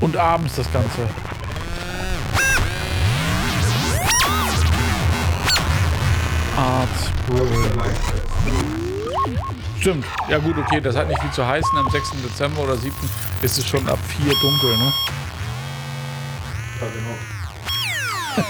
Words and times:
Und 0.00 0.16
abends 0.16 0.56
das 0.56 0.72
Ganze. 0.72 1.29
Stimmt. 9.80 10.04
Ja 10.28 10.38
gut, 10.38 10.58
okay, 10.58 10.80
das 10.80 10.96
hat 10.96 11.08
nicht 11.08 11.20
viel 11.20 11.30
zu 11.30 11.46
heißen. 11.46 11.78
Am 11.78 11.88
6. 11.88 12.10
Dezember 12.22 12.62
oder 12.62 12.76
7. 12.76 12.94
ist 13.42 13.58
es 13.58 13.66
schon 13.66 13.88
ab 13.88 13.98
4 14.18 14.32
dunkel, 14.34 14.76
ne? 14.76 14.92
Ja, 16.80 16.86
genau. 16.88 17.16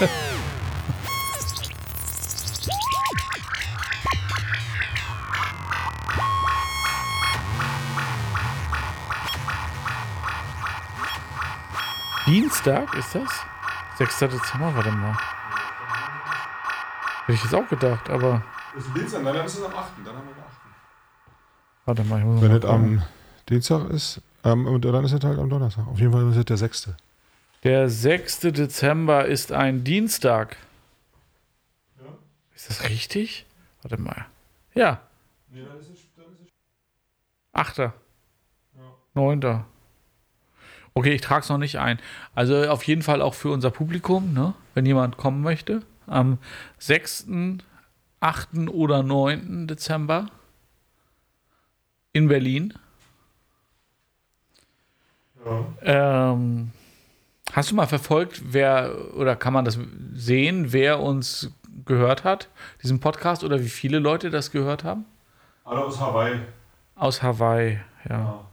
Dienstag 12.26 12.94
ist 12.94 13.14
das? 13.14 13.30
6. 13.98 14.18
Dezember, 14.18 14.74
warte 14.74 14.90
mal. 14.92 15.16
Hätte 17.26 17.32
ich 17.32 17.42
jetzt 17.44 17.54
auch 17.54 17.68
gedacht, 17.68 18.10
aber. 18.10 18.42
Das 18.74 18.84
ist 18.86 18.96
Dienstag, 18.96 19.24
dann 19.24 19.46
ist 19.46 19.58
es 19.58 19.64
am 19.64 19.74
8. 19.74 19.92
Dann 20.04 20.16
haben 20.16 20.26
wir 20.28 20.34
den 20.34 20.42
8. 20.44 20.50
Warte 21.86 22.04
mal, 22.04 22.18
ich 22.18 22.24
muss 22.24 22.40
Wenn 22.40 22.50
mal 22.50 22.58
es 22.58 22.64
am 22.64 23.02
Dienstag 23.48 23.90
ist, 23.90 24.20
ähm, 24.44 24.66
und 24.66 24.84
dann 24.84 25.04
ist 25.04 25.12
es 25.12 25.24
halt 25.24 25.38
am 25.38 25.50
Donnerstag. 25.50 25.86
Auf 25.86 25.98
jeden 25.98 26.12
Fall 26.12 26.30
ist 26.30 26.36
es 26.36 26.44
der 26.44 26.56
6. 26.56 26.90
Der 27.64 27.88
6. 27.90 28.40
Dezember 28.40 29.26
ist 29.26 29.52
ein 29.52 29.84
Dienstag. 29.84 30.56
Ja? 31.98 32.06
Ist 32.54 32.70
das 32.70 32.88
richtig? 32.88 33.44
Warte 33.82 34.00
mal. 34.00 34.26
Ja, 34.74 35.00
Nee, 35.52 35.64
dann 35.64 35.78
ist 35.80 35.90
es. 35.90 35.98
Dann 36.16 36.26
ist 36.32 36.40
es 36.42 36.52
8. 37.52 37.78
ja. 37.78 37.92
9. 39.14 39.64
Okay, 40.94 41.12
ich 41.12 41.20
trage 41.20 41.42
es 41.42 41.48
noch 41.48 41.58
nicht 41.58 41.78
ein. 41.78 41.98
Also 42.34 42.68
auf 42.68 42.84
jeden 42.84 43.02
Fall 43.02 43.20
auch 43.22 43.34
für 43.34 43.50
unser 43.50 43.70
Publikum, 43.70 44.32
ne? 44.32 44.54
wenn 44.74 44.86
jemand 44.86 45.16
kommen 45.16 45.42
möchte. 45.42 45.82
Am 46.06 46.38
6., 46.78 47.26
8. 48.20 48.68
oder 48.68 49.02
9. 49.02 49.66
Dezember 49.66 50.26
in 52.12 52.28
Berlin. 52.28 52.74
ja. 55.44 56.32
Ähm, 56.32 56.70
hast 57.52 57.70
du 57.70 57.74
mal 57.74 57.86
verfolgt, 57.86 58.42
wer 58.52 59.14
oder 59.14 59.36
kann 59.36 59.52
man 59.52 59.64
das 59.64 59.78
sehen, 60.14 60.72
wer 60.72 61.00
uns 61.00 61.50
gehört 61.86 62.24
hat, 62.24 62.48
diesen 62.82 63.00
Podcast 63.00 63.42
oder 63.44 63.60
wie 63.60 63.68
viele 63.68 63.98
Leute 63.98 64.30
das 64.30 64.50
gehört 64.50 64.84
haben? 64.84 65.06
Alle 65.64 65.84
aus 65.84 65.98
Hawaii. 66.00 66.40
Aus 66.96 67.22
Hawaii, 67.22 67.80
ja. 68.08 68.18
Ja. 68.18 68.44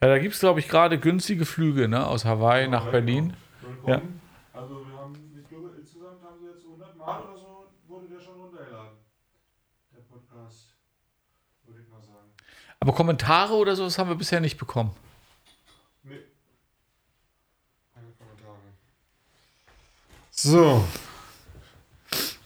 Ja, 0.00 0.08
da 0.10 0.18
gibt 0.18 0.34
es, 0.34 0.40
glaube 0.40 0.60
ich, 0.60 0.68
gerade 0.68 0.98
günstige 0.98 1.46
Flüge 1.46 1.88
ne? 1.88 2.06
aus 2.06 2.24
Hawaii 2.26 2.68
nach 2.68 2.82
Hawaii, 2.82 2.92
Berlin. 2.92 3.32
genau. 3.62 3.86
Willkommen. 3.86 4.20
Also 4.52 4.86
wir 4.86 4.98
haben, 4.98 5.14
ich 5.42 5.48
glaube, 5.48 5.70
insgesamt 5.80 6.22
haben 6.22 6.38
sie 6.38 6.46
jetzt 6.46 6.64
100 6.64 6.96
Mal 6.98 7.20
oder 7.22 7.36
so, 7.38 7.66
wurde 7.88 8.06
der 8.08 8.20
schon 8.20 8.34
runtergeladen. 8.34 8.98
Der 9.94 10.02
Podcast, 10.02 10.74
würde 11.66 11.80
ich 11.80 11.88
mal 11.88 12.02
sagen. 12.02 12.28
Aber 12.84 12.92
Kommentare 12.92 13.54
oder 13.54 13.74
so, 13.76 13.84
das 13.84 13.98
haben 13.98 14.10
wir 14.10 14.14
bisher 14.14 14.40
nicht 14.40 14.58
bekommen. 14.58 14.90
Nee. 16.02 16.18
Keine 17.94 18.08
Kommentare. 18.18 18.58
So. 20.30 20.84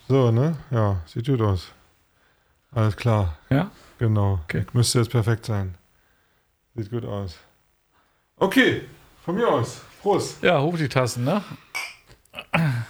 So, 0.07 0.31
ne? 0.31 0.57
Ja, 0.71 1.01
sieht 1.07 1.27
gut 1.27 1.41
aus. 1.41 1.67
Alles 2.71 2.95
klar, 2.97 3.37
Ja? 3.51 3.73
genau. 3.99 4.39
Okay. 4.45 4.65
Müsste 4.75 5.01
jetzt 5.01 5.11
perfekt 5.11 5.45
sein. 5.45 5.75
Sieht 6.77 6.91
gut 6.91 7.05
aus. 7.05 7.37
Okay, 8.37 8.83
von 9.25 9.35
mir 9.35 9.49
aus. 9.49 9.81
Prost. 10.01 10.41
Ja, 10.41 10.61
hoch 10.63 10.77
die 10.79 10.89
Tassen, 10.89 11.25
ne? 11.25 11.43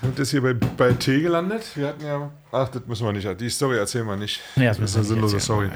Und 0.02 0.18
ist 0.18 0.32
hier 0.32 0.42
bei, 0.42 0.52
bei 0.52 0.92
T 0.92 1.22
gelandet. 1.22 1.74
Wir 1.74 1.88
hatten 1.88 2.04
ja. 2.04 2.30
Ach, 2.52 2.68
das 2.68 2.84
müssen 2.86 3.06
wir 3.06 3.12
nicht. 3.14 3.40
Die 3.40 3.48
Story 3.48 3.78
erzählen 3.78 4.06
wir 4.06 4.16
nicht. 4.16 4.42
Ja, 4.56 4.64
das 4.66 4.78
das 4.78 4.90
ist 4.90 4.96
eine 4.96 5.04
sinnlose 5.06 5.40
Story. 5.40 5.70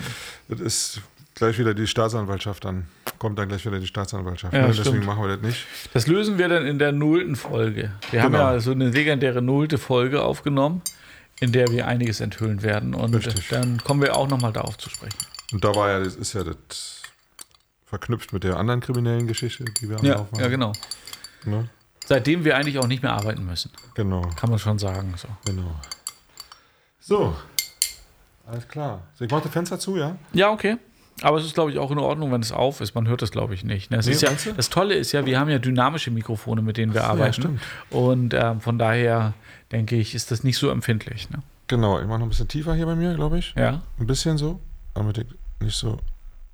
Das 0.49 0.61
ist 0.61 1.01
gleich 1.35 1.59
wieder 1.59 1.75
die 1.75 1.87
Staatsanwaltschaft 1.87 2.65
dann. 2.65 2.87
Kommt 3.19 3.39
dann 3.39 3.49
gleich 3.49 3.65
wieder 3.65 3.79
die 3.79 3.87
Staatsanwaltschaft. 3.87 4.53
Ja, 4.55 4.67
ne? 4.69 4.75
Deswegen 4.77 5.05
machen 5.05 5.23
wir 5.23 5.29
das 5.37 5.41
nicht. 5.41 5.67
Das 5.93 6.07
lösen 6.07 6.39
wir 6.39 6.49
dann 6.49 6.67
in 6.67 6.79
der 6.79 6.93
nullten 6.93 7.37
Folge. 7.37 7.93
Wir 8.11 8.23
haben 8.23 8.33
Genau. 8.33 8.45
ja 8.53 8.61
so 8.61 8.73
eine 8.73 8.91
legendäre 8.91 9.41
nullte 9.43 9.79
Folge 9.79 10.23
aufgenommen, 10.23 10.83
in 11.41 11.53
der 11.53 11.69
wir 11.69 11.87
einiges 11.87 12.21
enthüllen 12.21 12.63
werden. 12.63 12.95
Und 12.95 13.15
Richtig. 13.15 13.49
dann 13.49 13.79
kommen 13.83 14.01
wir 14.03 14.17
auch 14.17 14.29
nochmal 14.29 14.53
darauf 14.53 14.77
zu 14.79 14.91
sprechen. 14.91 15.17
Und 15.53 15.65
da 15.65 15.75
war 15.75 15.91
ja, 15.91 16.01
das 16.01 16.17
ist 16.17 16.33
ja 16.33 16.43
das 16.45 17.03
verknüpft 17.87 18.33
mit 18.33 18.43
der 18.45 18.57
anderen 18.57 18.81
kriminellen 18.81 19.27
Geschichte, 19.27 19.65
die 19.81 19.89
wir 19.89 19.99
am 19.99 20.05
Ja, 20.05 20.15
Laufen 20.15 20.37
ja, 20.37 20.45
haben. 20.45 20.51
genau. 20.51 20.73
Ne? 21.45 21.69
Seitdem 22.07 22.45
wir 22.45 22.57
eigentlich 22.57 22.79
auch 22.79 22.87
nicht 22.87 23.03
mehr 23.03 23.13
arbeiten 23.13 23.45
müssen. 23.45 23.71
Genau, 23.95 24.23
Kann 24.35 24.51
man 24.51 24.59
schon 24.59 24.79
sagen. 24.79 25.15
So, 25.17 25.29
genau. 25.45 25.77
So. 27.01 27.37
Alles 28.47 28.67
klar. 28.67 29.03
Ich 29.21 29.31
mache 29.31 29.43
das 29.45 29.53
Fenster 29.53 29.79
zu, 29.79 29.97
ja? 29.97 30.17
ja 30.33 30.51
okay. 30.51 30.77
Aber 31.23 31.39
es 31.39 31.45
ist, 31.45 31.55
glaube 31.55 31.71
ich, 31.71 31.79
auch 31.79 31.91
in 31.91 31.99
Ordnung, 31.99 32.33
wenn 32.33 32.41
es 32.43 32.53
auf 32.53 32.81
ist. 32.81 32.95
Man 32.95 33.09
hört 33.09 33.23
das, 33.23 33.31
glaube 33.31 33.55
ich, 33.55 33.65
nicht. 33.65 33.91
ne? 33.91 33.99
Es 33.99 34.07
Nee, 34.07 34.13
ist 34.13 34.23
ja, 34.23 34.31
das 34.57 34.71
Tolle 34.71 34.95
ist 34.95 35.13
ja, 35.13 35.25
wir 35.25 35.39
haben 35.39 35.49
ja 35.51 35.59
dynamische 35.59 36.11
Mikrofone, 36.11 36.63
mit 36.63 36.77
denen 36.77 36.95
wir 36.95 37.03
ja, 37.03 37.07
arbeiten. 37.09 37.33
stimmt. 37.35 37.61
Und 37.91 38.35
ähm, 38.35 38.61
von 38.61 38.79
daher 38.79 39.35
denke 39.71 39.97
ich, 39.97 40.15
ist 40.15 40.31
das 40.31 40.43
nicht 40.45 40.59
so 40.59 40.69
empfindlich. 40.71 41.31
Ne? 41.31 41.39
Genau, 41.69 41.99
ich 42.01 42.07
mache 42.07 42.19
noch 42.19 42.27
ein 42.27 42.31
bisschen 42.31 42.49
tiefer 42.49 42.75
hier 42.75 42.87
bei 42.87 42.95
mir, 42.97 43.15
glaube 43.15 43.39
ich. 43.39 43.55
Ja. 43.57 43.81
Ein 43.99 44.07
bisschen 44.07 44.37
so, 44.37 44.61
damit 44.95 45.19
ich 45.19 45.27
nicht 45.61 45.77
so. 45.77 45.99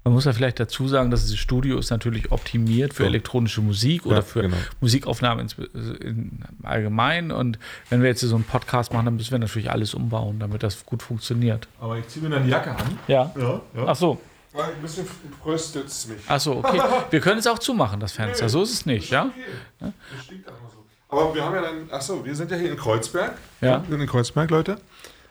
Man 0.05 0.15
muss 0.15 0.25
ja 0.25 0.33
vielleicht 0.33 0.59
dazu 0.61 0.89
sagen, 0.89 1.11
dass 1.11 1.23
dieses 1.23 1.39
Studio 1.39 1.77
ist 1.79 1.91
natürlich 1.91 2.31
optimiert 2.33 2.95
für 2.95 3.03
So. 3.03 3.09
elektronische 3.09 3.61
Musik 3.61 4.07
oder 4.07 4.17
Ja, 4.17 4.23
für 4.23 4.43
genau. 4.43 4.57
Musikaufnahmen 4.81 5.43
ins, 5.43 5.57
in 6.01 6.41
allgemein. 6.63 7.31
Und 7.31 7.59
wenn 7.91 8.01
wir 8.01 8.09
jetzt 8.09 8.21
so 8.21 8.35
einen 8.35 8.45
Podcast 8.45 8.93
machen, 8.93 9.05
dann 9.07 9.17
müssen 9.17 9.33
wir 9.33 9.39
natürlich 9.39 9.71
alles 9.71 9.93
umbauen, 9.95 10.39
damit 10.39 10.63
das 10.63 10.87
gut 10.87 11.03
funktioniert. 11.03 11.69
Aber 11.81 11.99
ich 11.99 12.07
ziehe 12.09 12.23
mir 12.23 12.31
dann 12.31 12.45
die 12.45 12.51
Jacke 12.51 12.71
an. 12.71 12.99
Ja. 13.07 13.33
Ja, 13.39 13.61
ja. 13.77 13.85
Ach 13.87 13.97
so. 13.97 14.19
Weil 14.59 14.75
ein 14.75 14.83
bisschen 14.83 15.07
fröstet 15.41 15.87
es 15.87 16.09
mich. 16.09 16.19
Ach 16.27 16.41
so, 16.41 16.57
okay. 16.57 16.81
Wir 17.11 17.21
können 17.21 17.39
es 17.39 17.47
auch 17.47 17.61
zumachen, 17.61 18.01
das 18.01 18.11
Fenster. 18.11 18.49
So 18.49 18.63
ist 18.65 18.73
es 18.73 18.87
nicht, 18.87 19.09
ja? 19.09 19.27
Okay. 19.27 19.93
Das 20.11 20.25
stinkt 20.25 20.49
einfach 20.49 20.63
so. 20.75 20.85
Aber 21.17 21.33
wir 21.33 21.45
haben 21.45 21.55
ja 21.55 21.63
dann, 21.63 21.89
ach 21.93 22.03
so, 22.03 22.25
wir 22.25 22.35
sind 22.35 22.51
ja 22.51 22.57
hier 22.57 22.73
in 22.73 22.77
Kreuzberg. 22.77 23.39
Ja. 23.61 23.81
Wir 23.83 23.91
sind 23.91 24.01
in 24.01 24.09
Kreuzberg, 24.09 24.51
Leute. 24.51 24.79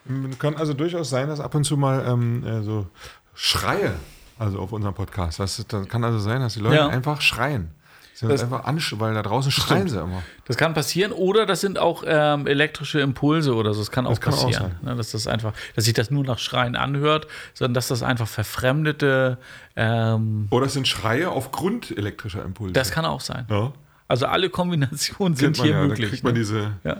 Ähm, 0.09 0.39
Kann 0.39 0.55
also 0.55 0.73
durchaus 0.73 1.09
sein, 1.09 1.27
dass 1.27 1.41
ab 1.41 1.53
und 1.55 1.65
zu 1.65 1.75
mal 1.75 2.05
ähm, 2.07 2.43
äh, 2.47 2.63
so 2.63 2.87
Schreie, 3.35 3.93
also 4.39 4.59
auf 4.59 4.71
unserem 4.71 4.95
Podcast. 4.95 5.41
Das, 5.41 5.61
das 5.67 5.87
kann 5.89 6.05
also 6.05 6.19
sein, 6.19 6.39
dass 6.39 6.53
die 6.53 6.61
Leute 6.61 6.77
Ja. 6.77 6.87
einfach 6.87 7.19
schreien. 7.19 7.71
Sie 8.19 8.27
Das- 8.27 8.41
einfach 8.41 8.65
ansch 8.65 8.95
weil 8.97 9.13
da 9.13 9.21
draußen 9.21 9.51
schreien 9.51 9.87
sie 9.87 9.99
immer. 9.99 10.23
Das 10.45 10.57
kann 10.57 10.73
passieren. 10.73 11.11
Oder 11.11 11.45
das 11.45 11.61
sind 11.61 11.77
auch 11.77 12.03
ähm, 12.07 12.47
elektrische 12.47 12.99
Impulse 12.99 13.53
oder 13.53 13.75
so. 13.75 13.81
Das 13.81 13.91
kann 13.91 14.07
auch 14.07 14.19
kann 14.19 14.33
auch 14.33 14.45
passieren. 14.45 14.71
ne, 14.81 14.95
dass 14.95 15.11
das 15.11 15.27
einfach, 15.27 15.53
dass 15.75 15.85
sich 15.85 15.93
das 15.93 16.09
nur 16.09 16.23
nach 16.23 16.39
Schreien 16.39 16.75
anhört, 16.75 17.27
sondern 17.53 17.75
dass 17.75 17.89
das 17.89 18.01
einfach 18.01 18.27
verfremdete, 18.27 19.37
ähm, 19.75 20.47
Oder 20.49 20.65
es 20.65 20.73
sind 20.73 20.87
Schreie 20.87 21.29
aufgrund 21.29 21.95
elektrischer 21.95 22.43
Impulse. 22.43 22.73
das 22.73 22.89
kann 22.91 23.05
auch 23.05 23.21
sein. 23.21 23.45
ja. 23.49 23.71
Also 24.09 24.25
alle 24.25 24.49
Kombinationen 24.49 25.35
sind 25.35 25.57
hier 25.57 25.71
ja. 25.71 25.79
Dann 25.81 25.89
möglich. 25.89 26.09
kriegt 26.09 26.23
man 26.23 26.33
ne? 26.33 26.39
diese, 26.39 26.71
Ja. 26.85 26.97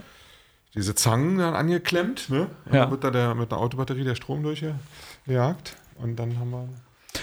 diese 0.74 0.94
Zangen 0.94 1.38
dann 1.38 1.54
angeklemmt. 1.54 2.28
Ne? 2.30 2.42
Und 2.66 2.74
Ja. 2.74 2.82
Dann 2.82 2.90
wird 2.92 3.02
da 3.02 3.10
der, 3.10 3.34
mit 3.34 3.50
einer 3.50 3.60
Autobatterie 3.60 4.04
der 4.04 4.14
Strom 4.14 4.42
durchgejagt. 4.44 5.74
Und 5.96 6.16
dann 6.16 6.38
haben 6.38 6.50
wir. 6.50 6.68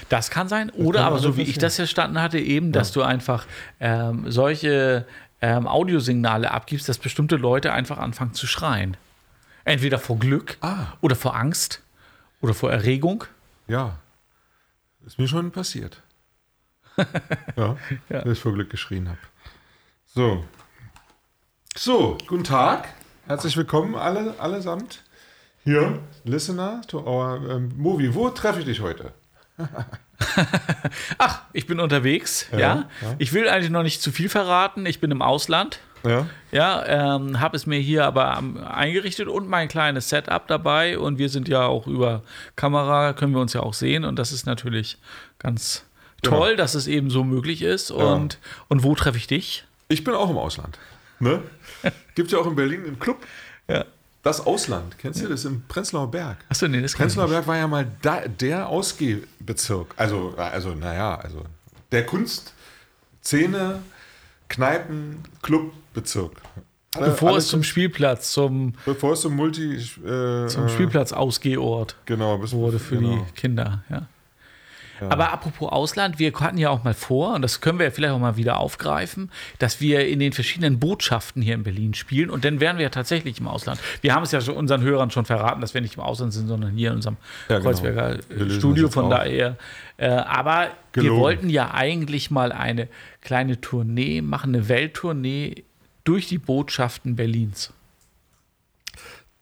Das 0.09 0.29
kann 0.29 0.47
sein. 0.47 0.69
Oder 0.71 0.99
kann 0.99 1.07
aber 1.07 1.19
so 1.19 1.35
wie 1.37 1.41
ich 1.43 1.57
das 1.57 1.75
verstanden 1.77 2.21
hatte, 2.21 2.39
eben, 2.39 2.71
dass 2.71 2.91
du 2.91 3.01
einfach 3.01 3.45
ähm, 3.79 4.29
solche 4.29 5.05
ähm, 5.41 5.67
Audiosignale 5.67 6.51
abgibst, 6.51 6.87
dass 6.87 6.97
bestimmte 6.97 7.35
Leute 7.37 7.73
einfach 7.73 7.97
anfangen 7.97 8.33
zu 8.33 8.45
schreien. 8.47 8.97
Entweder 9.63 9.97
vor 9.97 10.19
Glück 10.19 10.57
Ah. 10.61 10.93
oder 11.01 11.15
vor 11.15 11.35
Angst 11.35 11.81
oder 12.41 12.53
vor 12.53 12.71
Erregung. 12.71 13.23
Ja. 13.67 13.97
Ist 15.05 15.17
mir 15.17 15.27
schon 15.27 15.51
passiert. 15.51 16.01
ja, 17.57 17.75
Ja. 18.09 18.21
dass 18.21 18.33
ich 18.33 18.39
vor 18.39 18.53
Glück 18.53 18.69
geschrien 18.69 19.09
habe. 19.09 19.19
So. 20.05 20.45
So, 21.75 22.17
guten 22.27 22.43
Tag. 22.43 22.87
Herzlich 23.27 23.57
willkommen 23.57 23.95
alle, 23.95 24.39
allesamt. 24.39 25.03
Hier, 25.63 25.99
Listener 26.23 26.81
to 26.87 26.99
our 26.99 27.49
ähm, 27.49 27.73
movie. 27.75 28.13
Wo 28.13 28.29
treffe 28.29 28.59
ich 28.59 28.65
dich 28.65 28.81
heute? 28.81 29.11
Ach, 31.17 31.41
ich 31.53 31.67
bin 31.67 31.79
unterwegs, 31.79 32.47
ja. 32.51 32.59
Ja, 32.59 32.75
ja. 33.01 33.15
Ich 33.17 33.33
will 33.33 33.47
eigentlich 33.49 33.71
noch 33.71 33.83
nicht 33.83 34.01
zu 34.01 34.11
viel 34.11 34.29
verraten. 34.29 34.85
Ich 34.85 34.99
bin 34.99 35.11
im 35.11 35.21
Ausland. 35.21 35.79
Ja. 36.03 36.27
Ja, 36.51 37.15
ähm, 37.15 37.39
habe 37.39 37.55
es 37.57 37.65
mir 37.65 37.79
hier 37.79 38.05
aber 38.05 38.37
eingerichtet 38.69 39.27
und 39.27 39.47
mein 39.49 39.67
kleines 39.67 40.09
Setup 40.09 40.47
dabei. 40.47 40.99
Und 40.99 41.17
wir 41.17 41.29
sind 41.29 41.47
ja 41.47 41.65
auch 41.65 41.87
über 41.87 42.21
Kamera, 42.55 43.13
können 43.13 43.33
wir 43.33 43.41
uns 43.41 43.53
ja 43.53 43.61
auch 43.61 43.73
sehen. 43.73 44.05
Und 44.05 44.17
das 44.19 44.31
ist 44.31 44.45
natürlich 44.45 44.97
ganz 45.39 45.83
toll, 46.21 46.49
Genau. 46.51 46.57
dass 46.57 46.75
es 46.75 46.87
eben 46.87 47.09
so 47.09 47.23
möglich 47.23 47.61
ist. 47.63 47.91
Und, 47.91 48.37
und 48.67 48.83
wo 48.83 48.93
treffe 48.95 49.17
ich 49.17 49.27
dich? 49.27 49.65
Ich 49.87 50.03
bin 50.03 50.13
auch 50.13 50.29
im 50.29 50.37
Ausland. 50.37 50.77
Ne? 51.19 51.41
Gibt 52.15 52.31
ja 52.31 52.37
auch 52.39 52.47
in 52.47 52.55
Berlin 52.55 52.83
einen 52.85 52.99
Club. 52.99 53.25
Ja. 53.67 53.85
Das 54.21 54.43
Ausland. 54.45 54.97
Kennst 54.97 55.21
du 55.23 55.27
das 55.27 55.45
im 55.45 55.63
Prenzlauer 55.67 56.09
Berg? 56.09 56.37
Achso, 56.49 56.67
nee, 56.67 56.81
das 56.81 56.93
Prenzlauer. 56.93 57.29
Berg 57.29 57.45
war 57.45 57.57
ja 57.57 57.67
mal 57.67 57.87
da, 58.01 58.21
der 58.27 58.67
Ausgehbezirk. 59.49 59.93
Also, 59.97 60.33
also, 60.37 60.73
naja, 60.75 61.15
also 61.15 61.43
der 61.91 62.05
Kunstszene, 62.05 63.81
Kneipen, 64.47 65.23
Clubbezirk. 65.41 66.41
Alle- 66.95 67.07
Bevor 67.07 67.31
alles 67.31 67.45
es 67.45 67.49
zum 67.49 67.63
Spielplatz, 67.63 68.31
zum, 68.31 68.73
bevor 68.85 69.13
es 69.13 69.21
zum 69.21 69.35
Multi. 69.35 69.75
Äh, 69.75 70.47
zum 70.47 70.65
äh, 70.65 70.69
Spielplatz-Ausgehort 70.69 71.95
Genau, 72.05 72.37
bis, 72.37 72.53
wurde 72.53 72.79
für 72.79 72.97
genau. 72.97 73.25
die 73.27 73.31
Kinder, 73.33 73.83
ja. 73.89 74.07
Aber 74.99 75.31
apropos 75.31 75.71
Ausland, 75.71 76.19
wir 76.19 76.33
hatten 76.33 76.57
ja 76.57 76.69
auch 76.69 76.83
mal 76.83 76.93
vor, 76.93 77.33
und 77.35 77.41
das 77.41 77.61
können 77.61 77.79
wir 77.79 77.85
ja 77.85 77.91
vielleicht 77.91 78.13
auch 78.13 78.19
mal 78.19 78.37
wieder 78.37 78.57
aufgreifen, 78.59 79.31
dass 79.59 79.81
wir 79.81 80.07
in 80.07 80.19
den 80.19 80.33
verschiedenen 80.33 80.79
Botschaften 80.79 81.41
hier 81.41 81.55
in 81.55 81.63
Berlin 81.63 81.93
spielen 81.93 82.29
und 82.29 82.45
dann 82.45 82.59
wären 82.59 82.77
wir 82.77 82.83
ja 82.83 82.89
tatsächlich 82.89 83.39
im 83.39 83.47
Ausland. 83.47 83.79
Wir 84.01 84.13
haben 84.13 84.23
es 84.23 84.31
ja 84.31 84.41
schon 84.41 84.55
unseren 84.55 84.81
Hörern 84.81 85.11
schon 85.11 85.25
verraten, 85.25 85.61
dass 85.61 85.73
wir 85.73 85.81
nicht 85.81 85.95
im 85.95 86.01
Ausland 86.01 86.33
sind, 86.33 86.47
sondern 86.47 86.71
hier 86.71 86.89
in 86.89 86.95
unserem 86.97 87.17
Ja, 87.49 87.57
genau. 87.57 87.69
Kreuzberger 87.69 88.19
Wir 88.29 88.37
lösen 88.45 88.59
Studio, 88.59 88.89
von 88.89 89.09
daher. 89.09 89.57
Äh, 89.97 90.07
aber 90.09 90.69
wir 90.93 91.03
Gelogen. 91.03 91.21
wollten 91.21 91.49
ja 91.49 91.73
eigentlich 91.73 92.31
mal 92.31 92.51
eine 92.51 92.87
kleine 93.21 93.59
Tournee 93.61 94.21
machen, 94.21 94.55
eine 94.55 94.69
Welttournee 94.69 95.63
durch 96.03 96.27
die 96.27 96.37
Botschaften 96.37 97.15
Berlins. 97.15 97.73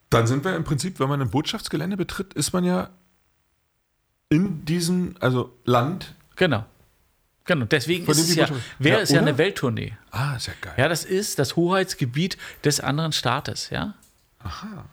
Dann 0.10 0.28
sind 0.28 0.46
wir 0.46 0.56
im 0.56 0.64
Prinzip, 0.64 1.00
wenn 1.00 1.10
man 1.10 1.22
ein 1.22 1.30
Botschaftsgelände 1.30 1.98
betritt, 1.98 2.34
ist 2.34 2.54
man 2.54 2.64
ja 2.64 2.90
in 4.34 4.66
diesem, 4.66 5.16
also 5.20 5.54
Land. 5.64 6.16
Genau. 6.36 6.66
Genau, 7.46 7.66
deswegen 7.66 8.08
ist 8.08 8.18
es 8.18 8.36
ja, 8.36 8.48
wäre 8.80 8.98
Ja, 8.98 9.04
es 9.04 9.12
ja 9.12 9.20
eine 9.20 9.38
Welttournee. 9.38 9.94
Ah, 10.12 10.36
ist 10.36 10.48
ja 10.48 10.54
geil. 10.62 10.74
Ja, 10.78 10.88
das 10.88 11.04
ist 11.04 11.40
das 11.40 11.56
Hoheitsgebiet 11.56 12.38
des 12.64 12.80
anderen 12.80 13.12
Staates, 13.12 13.70
ja. 13.70 13.96
Aha. 14.40 14.86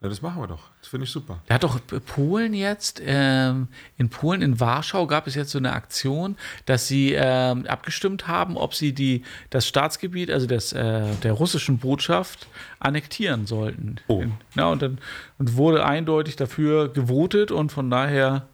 Ja, 0.00 0.08
das 0.08 0.20
machen 0.20 0.42
wir 0.42 0.46
doch. 0.48 0.70
Das 0.80 0.88
finde 0.88 1.04
ich 1.04 1.10
super. 1.10 1.40
Da 1.46 1.54
hat 1.54 1.62
doch 1.62 1.78
Polen 2.06 2.52
jetzt, 2.52 3.00
ähm, 3.04 3.68
in 3.96 4.10
Polen, 4.10 4.42
in 4.42 4.60
Warschau 4.60 5.06
gab 5.06 5.26
es 5.26 5.34
jetzt 5.34 5.50
so 5.50 5.58
eine 5.58 5.72
Aktion, 5.72 6.36
dass 6.66 6.88
sie 6.88 7.14
ähm, 7.16 7.66
abgestimmt 7.66 8.28
haben, 8.28 8.56
ob 8.56 8.74
sie 8.74 8.92
die, 8.92 9.22
das 9.50 9.66
Staatsgebiet, 9.66 10.30
also 10.30 10.46
das, 10.46 10.72
äh, 10.72 11.14
der 11.22 11.32
russischen 11.32 11.78
Botschaft, 11.78 12.48
annektieren 12.80 13.46
sollten. 13.46 13.96
Oh. 14.08 14.20
In, 14.20 14.32
ja, 14.56 14.66
und 14.66 14.82
dann 14.82 14.98
und 15.38 15.56
wurde 15.56 15.86
eindeutig 15.86 16.36
dafür 16.36 16.92
gewotet 16.92 17.50
und 17.50 17.72
von 17.72 17.88
daher, 17.88 18.46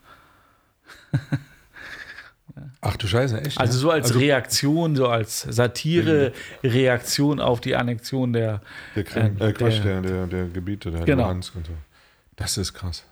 Ach 2.83 2.97
du 2.97 3.07
Scheiße, 3.07 3.41
echt? 3.43 3.59
also 3.61 3.79
so 3.79 3.91
als 3.91 4.15
Reaktion, 4.15 4.97
so 4.97 5.07
als 5.09 5.43
Satire-Reaktion 5.43 7.39
auf 7.41 7.61
die 7.61 7.77
Annexion 7.77 8.33
der, 8.33 8.61
Der, 8.97 9.05
Krim, 9.05 9.37
äh, 9.39 9.51
äh, 9.51 9.53
Quatsch, 9.53 9.83
der- 9.85 10.01
der, 10.01 10.27
der, 10.27 10.27
der 10.27 10.47
Gebiete, 10.49 10.91
der 10.91 11.05
Genau. 11.05 11.25
Luhansk 11.25 11.55
und 11.57 11.67
so. 11.67 11.73
Das 12.37 12.57
ist 12.59 12.73
krass. 12.75 13.05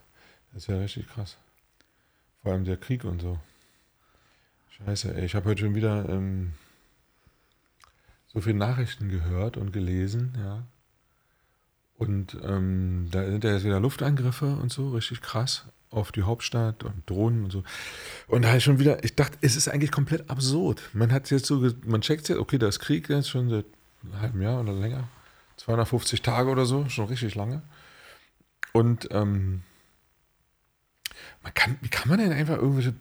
Das 0.52 0.62
ist 0.64 0.68
ja 0.68 0.78
richtig 0.78 1.06
krass. 1.08 1.36
Vor 2.42 2.52
allem 2.52 2.64
der 2.64 2.76
Krieg 2.78 3.04
und 3.04 3.20
so. 3.20 3.38
Scheiße, 4.84 5.14
ey. 5.14 5.24
Ich 5.26 5.34
habe 5.34 5.48
heute 5.50 5.60
schon 5.62 5.74
wieder 5.74 6.08
ähm, 6.08 6.54
so 8.32 8.40
viele 8.40 8.56
Nachrichten 8.56 9.08
gehört 9.10 9.56
und 9.56 9.72
gelesen, 9.72 10.36
ja. 10.42 10.62
Und 11.96 12.36
ähm, 12.44 13.08
da 13.10 13.24
sind 13.24 13.44
ja 13.44 13.52
jetzt 13.52 13.64
wieder 13.64 13.80
Luftangriffe 13.80 14.46
und 14.46 14.72
so, 14.72 14.90
richtig 14.90 15.20
krass, 15.20 15.64
auf 15.90 16.12
die 16.12 16.22
Hauptstadt 16.22 16.84
und 16.84 17.08
Drohnen 17.08 17.44
und 17.44 17.50
so. 17.50 17.62
Und 18.26 18.42
da 18.42 18.54
ist 18.54 18.64
schon 18.64 18.78
wieder, 18.78 19.02
ich 19.04 19.14
dachte, 19.14 19.38
es 19.40 19.56
ist 19.56 19.68
eigentlich 19.68 19.90
komplett 19.90 20.28
absurd. 20.30 20.82
Man 20.92 21.12
hat 21.12 21.30
jetzt 21.30 21.46
so, 21.46 21.66
man 21.86 22.00
checkt 22.00 22.28
jetzt, 22.28 22.38
okay, 22.38 22.58
da 22.58 22.68
ist 22.68 22.80
Krieg 22.80 23.08
jetzt 23.08 23.28
schon 23.30 23.48
seit 23.48 23.66
einem 24.02 24.20
halben 24.20 24.42
Jahr 24.42 24.60
oder 24.60 24.72
länger. 24.72 25.08
250 25.56 26.22
Tage 26.22 26.50
oder 26.50 26.66
so, 26.66 26.88
schon 26.88 27.06
richtig 27.06 27.34
lange. 27.34 27.62
Und 28.72 29.08
ähm, 29.10 29.62
man 31.42 31.54
kann, 31.54 31.78
wie 31.80 31.88
kann 31.88 32.08
man 32.08 32.18
denn 32.18 32.32
einfach 32.32 32.56
irgendwelche 32.56 32.94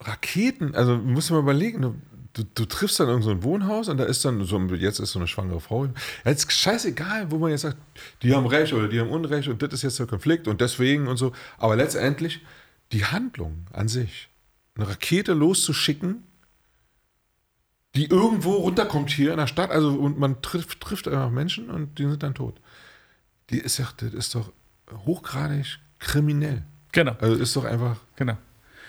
Raketen, 0.00 0.74
also 0.74 0.96
muss 0.96 1.30
man 1.30 1.40
überlegen, 1.40 2.02
du, 2.32 2.44
du, 2.44 2.64
triffst 2.64 3.00
dann 3.00 3.08
irgend 3.08 3.24
so 3.24 3.42
Wohnhaus 3.42 3.88
und 3.88 3.98
da 3.98 4.04
ist 4.04 4.24
dann 4.24 4.44
so, 4.44 4.58
jetzt 4.74 5.00
ist 5.00 5.12
so 5.12 5.18
eine 5.18 5.28
schwangere 5.28 5.60
Frau. 5.60 5.86
Ja, 5.86 6.30
ist 6.30 6.50
scheißegal, 6.50 7.30
wo 7.30 7.38
man 7.38 7.50
jetzt 7.50 7.62
sagt, 7.62 7.76
die 8.22 8.34
haben 8.34 8.46
Recht 8.46 8.72
oder 8.72 8.88
die 8.88 9.00
haben 9.00 9.10
Unrecht 9.10 9.48
und 9.48 9.62
das 9.62 9.72
ist 9.74 9.82
jetzt 9.82 9.98
der 9.98 10.06
Konflikt 10.06 10.48
und 10.48 10.60
deswegen 10.60 11.08
und 11.08 11.16
so. 11.16 11.32
Aber 11.58 11.76
letztendlich 11.76 12.40
die 12.92 13.04
Handlung 13.04 13.66
an 13.72 13.88
sich, 13.88 14.28
eine 14.76 14.88
Rakete 14.88 15.32
loszuschicken, 15.34 16.24
die 17.94 18.06
irgendwo 18.06 18.52
runterkommt 18.52 19.10
hier 19.10 19.32
in 19.32 19.38
der 19.38 19.46
Stadt, 19.46 19.70
also 19.70 19.90
und 19.90 20.18
man 20.18 20.40
trifft, 20.42 20.80
trifft 20.80 21.08
einfach 21.08 21.30
Menschen 21.30 21.70
und 21.70 21.98
die 21.98 22.04
sind 22.04 22.22
dann 22.22 22.34
tot. 22.34 22.60
Die 23.50 23.58
ist 23.58 23.78
ja, 23.78 23.88
das 23.96 24.12
ist 24.12 24.34
doch 24.34 24.52
hochgradig 25.04 25.78
kriminell. 25.98 26.62
genau, 26.92 27.16
Also 27.20 27.34
ist 27.34 27.56
doch 27.56 27.64
einfach, 27.64 27.96
genau. 28.16 28.36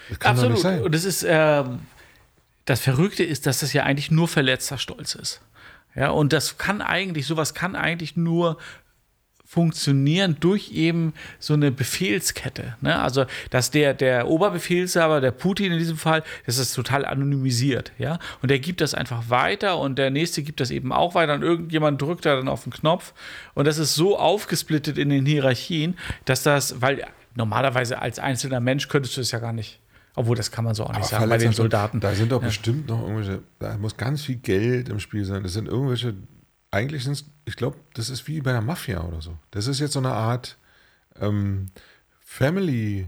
das 0.10 0.20
kann 0.20 0.36
doch 0.36 0.44
Absolut. 0.44 0.54
nicht 0.54 0.62
sein. 0.62 0.84
Und 0.84 0.94
das 0.94 1.06
ist, 1.06 1.26
ähm, 1.28 1.80
das 2.70 2.82
Verrückte 2.82 3.24
ist, 3.24 3.48
dass 3.48 3.60
das 3.60 3.74
ja 3.74 3.84
eigentlich 3.84 4.12
nur 4.12 4.28
verletzter 4.28 4.78
Stolz 4.78 5.16
ist. 5.16 5.42
Ja, 5.96 6.12
und 6.12 6.34
das 6.34 6.60
kann 6.60 6.84
eigentlich, 6.84 7.26
sowas 7.26 7.56
kann 7.56 7.76
eigentlich 7.76 8.16
nur 8.16 8.58
funktionieren 9.44 10.38
durch 10.40 10.72
eben 10.72 11.14
so 11.40 11.56
eine 11.56 11.72
Befehlskette. 11.72 12.76
Ne? 12.82 13.02
Also, 13.02 13.26
dass 13.50 13.72
der, 13.72 13.96
der 13.96 14.28
Oberbefehlshaber, 14.28 15.20
der 15.20 15.32
Putin 15.32 15.72
in 15.72 15.80
diesem 15.80 15.98
Fall, 15.98 16.22
das 16.46 16.60
ist 16.60 16.76
total 16.76 17.04
anonymisiert, 17.06 17.92
ja. 17.98 18.20
Und 18.44 18.52
der 18.52 18.60
gibt 18.60 18.82
das 18.82 18.94
einfach 18.94 19.32
weiter 19.32 19.80
und 19.80 19.98
der 19.98 20.12
nächste 20.12 20.44
gibt 20.44 20.60
das 20.60 20.70
eben 20.70 20.94
auch 20.94 21.16
weiter 21.16 21.34
und 21.34 21.42
irgendjemand 21.42 22.00
drückt 22.00 22.28
da 22.28 22.36
dann 22.36 22.48
auf 22.48 22.66
den 22.66 22.72
Knopf. 22.72 23.14
Und 23.56 23.66
das 23.66 23.80
ist 23.80 23.96
so 23.96 24.20
aufgesplittet 24.20 25.00
in 25.00 25.10
den 25.10 25.26
Hierarchien, 25.26 25.98
dass 26.26 26.44
das, 26.44 26.80
weil 26.84 27.04
normalerweise 27.34 28.00
als 28.00 28.20
einzelner 28.20 28.60
Mensch 28.60 28.88
könntest 28.90 29.18
du 29.18 29.22
es 29.22 29.32
ja 29.32 29.40
gar 29.40 29.54
nicht. 29.54 29.80
Obwohl, 30.20 30.36
das 30.36 30.52
kann 30.52 30.66
man 30.66 30.76
so 30.76 30.84
auch 30.84 30.90
nicht 30.90 30.98
Aber 30.98 31.08
sagen 31.08 31.30
bei 31.30 31.38
den 31.38 31.54
Soldaten. 31.54 32.02
Da 32.02 32.14
sind 32.14 32.34
doch 32.34 32.42
bestimmt 32.42 32.90
noch 32.90 33.04
irgendwelche, 33.04 33.42
da 33.58 33.78
muss 33.78 33.96
ganz 33.96 34.22
viel 34.24 34.36
Geld 34.36 34.90
im 34.90 35.00
Spiel 35.00 35.24
sein. 35.24 35.44
Das 35.44 35.54
sind 35.54 35.70
irgendwelche, 35.70 36.14
eigentlich 36.72 37.06
sind 37.06 37.14
es, 37.14 37.26
ich 37.46 37.56
glaube, 37.56 37.78
das 37.94 38.10
ist 38.10 38.28
wie 38.28 38.42
bei 38.42 38.52
der 38.52 38.60
Mafia 38.60 39.02
oder 39.02 39.22
so. 39.22 39.38
Das 39.52 39.68
ist 39.68 39.80
jetzt 39.80 39.94
so 39.94 40.00
eine 40.00 40.12
Art 40.12 40.58
ähm, 41.22 41.68
Family, 42.20 43.08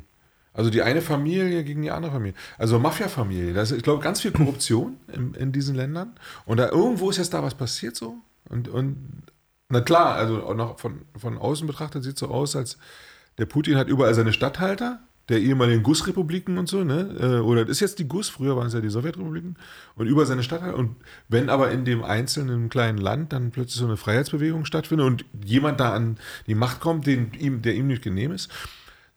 also 0.53 0.69
die 0.69 0.83
eine 0.83 1.01
Familie 1.01 1.65
gegen 1.65 1.81
die 1.81 1.91
andere 1.91 2.13
Familie. 2.13 2.33
Also 2.57 2.79
Mafia-Familie. 2.79 3.53
Da 3.53 3.63
ist, 3.63 3.73
ich 3.73 3.83
glaube, 3.83 4.01
ganz 4.01 4.21
viel 4.21 4.31
Korruption 4.31 4.95
in, 5.11 5.33
in 5.33 5.51
diesen 5.51 5.75
Ländern. 5.75 6.15
Und 6.45 6.61
da 6.61 6.69
irgendwo 6.69 7.09
ist 7.09 7.17
jetzt 7.17 7.33
da 7.33 7.43
was 7.43 7.55
passiert 7.55 7.97
so. 7.97 8.15
Und, 8.47 8.69
und 8.69 9.23
na 9.67 9.81
klar, 9.81 10.15
also 10.15 10.45
auch 10.45 10.55
noch 10.55 10.79
von, 10.79 11.01
von 11.17 11.37
außen 11.37 11.67
betrachtet 11.67 12.05
sieht 12.05 12.13
es 12.13 12.21
so 12.21 12.29
aus, 12.29 12.55
als 12.55 12.77
der 13.37 13.47
Putin 13.47 13.75
hat 13.75 13.89
überall 13.89 14.13
seine 14.13 14.31
Statthalter, 14.31 15.01
der 15.29 15.39
ehemaligen 15.39 15.83
Gussrepubliken 15.83 16.57
und 16.57 16.67
so, 16.67 16.83
ne? 16.83 17.15
Äh, 17.19 17.39
Oder 17.39 17.65
das 17.65 17.77
ist 17.77 17.79
jetzt 17.79 17.99
die 17.99 18.07
Guss, 18.07 18.29
früher 18.29 18.57
waren 18.57 18.67
es 18.67 18.73
ja 18.73 18.81
die 18.81 18.89
Sowjetrepubliken. 18.89 19.55
Und 19.95 20.07
über 20.07 20.25
seine 20.25 20.43
Statthalter. 20.43 20.77
Und 20.77 20.95
wenn 21.29 21.49
aber 21.49 21.71
in 21.71 21.85
dem 21.85 22.03
einzelnen 22.03 22.69
kleinen 22.69 22.97
Land 22.97 23.31
dann 23.33 23.51
plötzlich 23.51 23.77
so 23.77 23.85
eine 23.85 23.97
Freiheitsbewegung 23.97 24.65
stattfindet 24.65 25.07
und 25.07 25.25
jemand 25.45 25.79
da 25.79 25.93
an 25.93 26.17
die 26.47 26.55
Macht 26.55 26.79
kommt, 26.81 27.07
den, 27.07 27.33
ihm, 27.39 27.61
der 27.61 27.75
ihm 27.75 27.87
nicht 27.87 28.01
genehm 28.01 28.31
ist, 28.31 28.49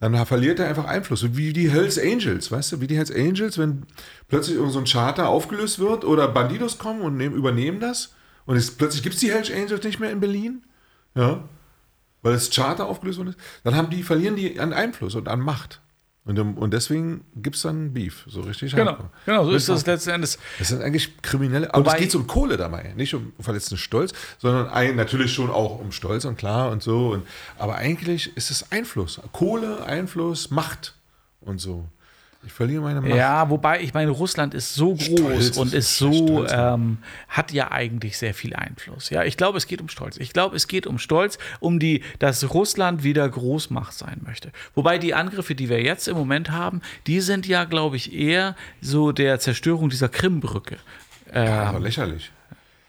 dann 0.01 0.27
verliert 0.27 0.59
er 0.59 0.69
einfach 0.69 0.85
Einfluss. 0.85 1.37
Wie 1.37 1.53
die 1.53 1.71
Hells 1.71 1.99
Angels, 1.99 2.51
weißt 2.51 2.73
du, 2.73 2.81
wie 2.81 2.87
die 2.87 2.97
Hells 2.97 3.11
Angels, 3.11 3.59
wenn 3.59 3.87
plötzlich 4.29 4.57
irgend 4.57 4.73
so 4.73 4.79
ein 4.79 4.85
Charter 4.85 5.29
aufgelöst 5.29 5.79
wird 5.79 6.05
oder 6.05 6.29
Bandidos 6.29 6.79
kommen 6.79 7.01
und 7.01 7.17
nehmen, 7.17 7.35
übernehmen 7.35 7.81
das 7.81 8.15
und 8.45 8.57
es, 8.57 8.71
plötzlich 8.71 9.03
gibt 9.03 9.15
es 9.15 9.21
die 9.21 9.33
Hells 9.33 9.51
Angels 9.51 9.83
nicht 9.83 10.01
mehr 10.01 10.11
in 10.11 10.21
Berlin, 10.21 10.63
ja, 11.15 11.49
weil 12.23 12.35
das 12.35 12.51
Charter 12.51 12.87
aufgelöst 12.87 13.19
worden 13.19 13.31
ist, 13.31 13.39
dann 13.63 13.75
haben 13.75 13.91
die, 13.91 14.03
verlieren 14.03 14.37
die 14.37 14.61
an 14.61 14.73
Einfluss 14.73 15.15
und 15.15 15.29
an 15.29 15.41
Macht. 15.41 15.81
Und, 16.27 16.39
und 16.39 16.73
deswegen 16.73 17.23
gibt 17.37 17.57
es 17.57 17.63
dann 17.63 17.93
Beef, 17.93 18.25
so 18.27 18.41
richtig. 18.41 18.75
Genau, 18.75 18.93
hardcore. 18.93 19.11
genau, 19.27 19.45
so 19.45 19.51
ist 19.53 19.69
das 19.69 19.85
letzten 19.85 20.11
Endes. 20.11 20.39
Das 20.59 20.69
sind 20.69 20.81
eigentlich 20.83 21.21
Kriminelle, 21.21 21.73
aber 21.75 21.93
es 21.93 21.99
geht 21.99 22.15
um 22.15 22.27
Kohle 22.27 22.57
dabei, 22.57 22.95
nicht 22.97 23.13
um 23.15 23.35
verletzten 23.41 23.77
Stolz, 23.77 24.15
sondern 24.39 24.69
ein, 24.69 24.97
natürlich 24.97 25.35
schon 25.35 25.51
auch 25.51 25.79
um 25.79 25.93
Stolz 25.93 26.25
und 26.25 26.39
klar 26.39 26.71
und 26.71 26.83
so. 26.83 27.11
Und, 27.11 27.27
aber 27.59 27.75
eigentlich 27.75 28.35
ist 28.39 28.51
es 28.51 28.73
Einfluss. 28.73 29.21
Kohle, 29.33 29.85
Einfluss, 29.85 30.51
Macht 30.51 30.95
und 31.43 31.61
so. 31.61 31.91
Ich 32.47 32.53
verliere 32.53 32.83
meine 32.83 33.01
Macht. 33.01 33.15
Ja, 33.15 33.49
wobei 33.51 33.81
ich 33.81 33.95
meine, 33.95 34.11
Russland 34.11 34.55
ist 34.55 34.75
so 34.75 34.95
groß 34.95 35.05
Stolz, 35.05 35.57
und 35.57 35.75
ist 35.75 35.97
so, 35.97 36.45
ja. 36.45 36.75
ähm, 36.75 36.99
hat 37.29 37.53
ja 37.53 37.71
eigentlich 37.71 38.19
sehr 38.19 38.35
viel 38.35 38.55
Einfluss. 38.55 39.11
Ja, 39.11 39.25
ich 39.25 39.37
glaube, 39.37 39.59
es 39.59 39.67
geht 39.67 39.81
um 39.81 39.89
Stolz. 39.89 40.17
Ich 40.17 40.33
glaube, 40.33 40.57
es 40.57 40.69
geht 40.69 40.87
um 40.87 40.99
Stolz, 40.99 41.39
um 41.61 41.79
die, 41.79 42.03
dass 42.19 42.53
Russland 42.53 43.03
wieder 43.03 43.29
Großmacht 43.29 43.93
sein 43.93 44.21
möchte. 44.25 44.51
Wobei 44.75 44.99
die 44.99 45.15
Angriffe, 45.15 45.55
die 45.55 45.69
wir 45.69 45.83
jetzt 45.83 46.09
im 46.09 46.17
Moment 46.17 46.51
haben, 46.51 46.83
die 47.07 47.21
sind 47.21 47.47
ja, 47.47 47.65
glaube 47.65 47.97
ich, 47.97 48.13
eher 48.13 48.57
so 48.81 49.13
der 49.13 49.41
Zerstörung 49.41 49.91
dieser 49.91 50.09
Krimbrücke. 50.09 50.77
Ja, 51.35 51.63
Ähm, 51.63 51.69
also 51.69 51.79
lächerlich. 51.79 52.31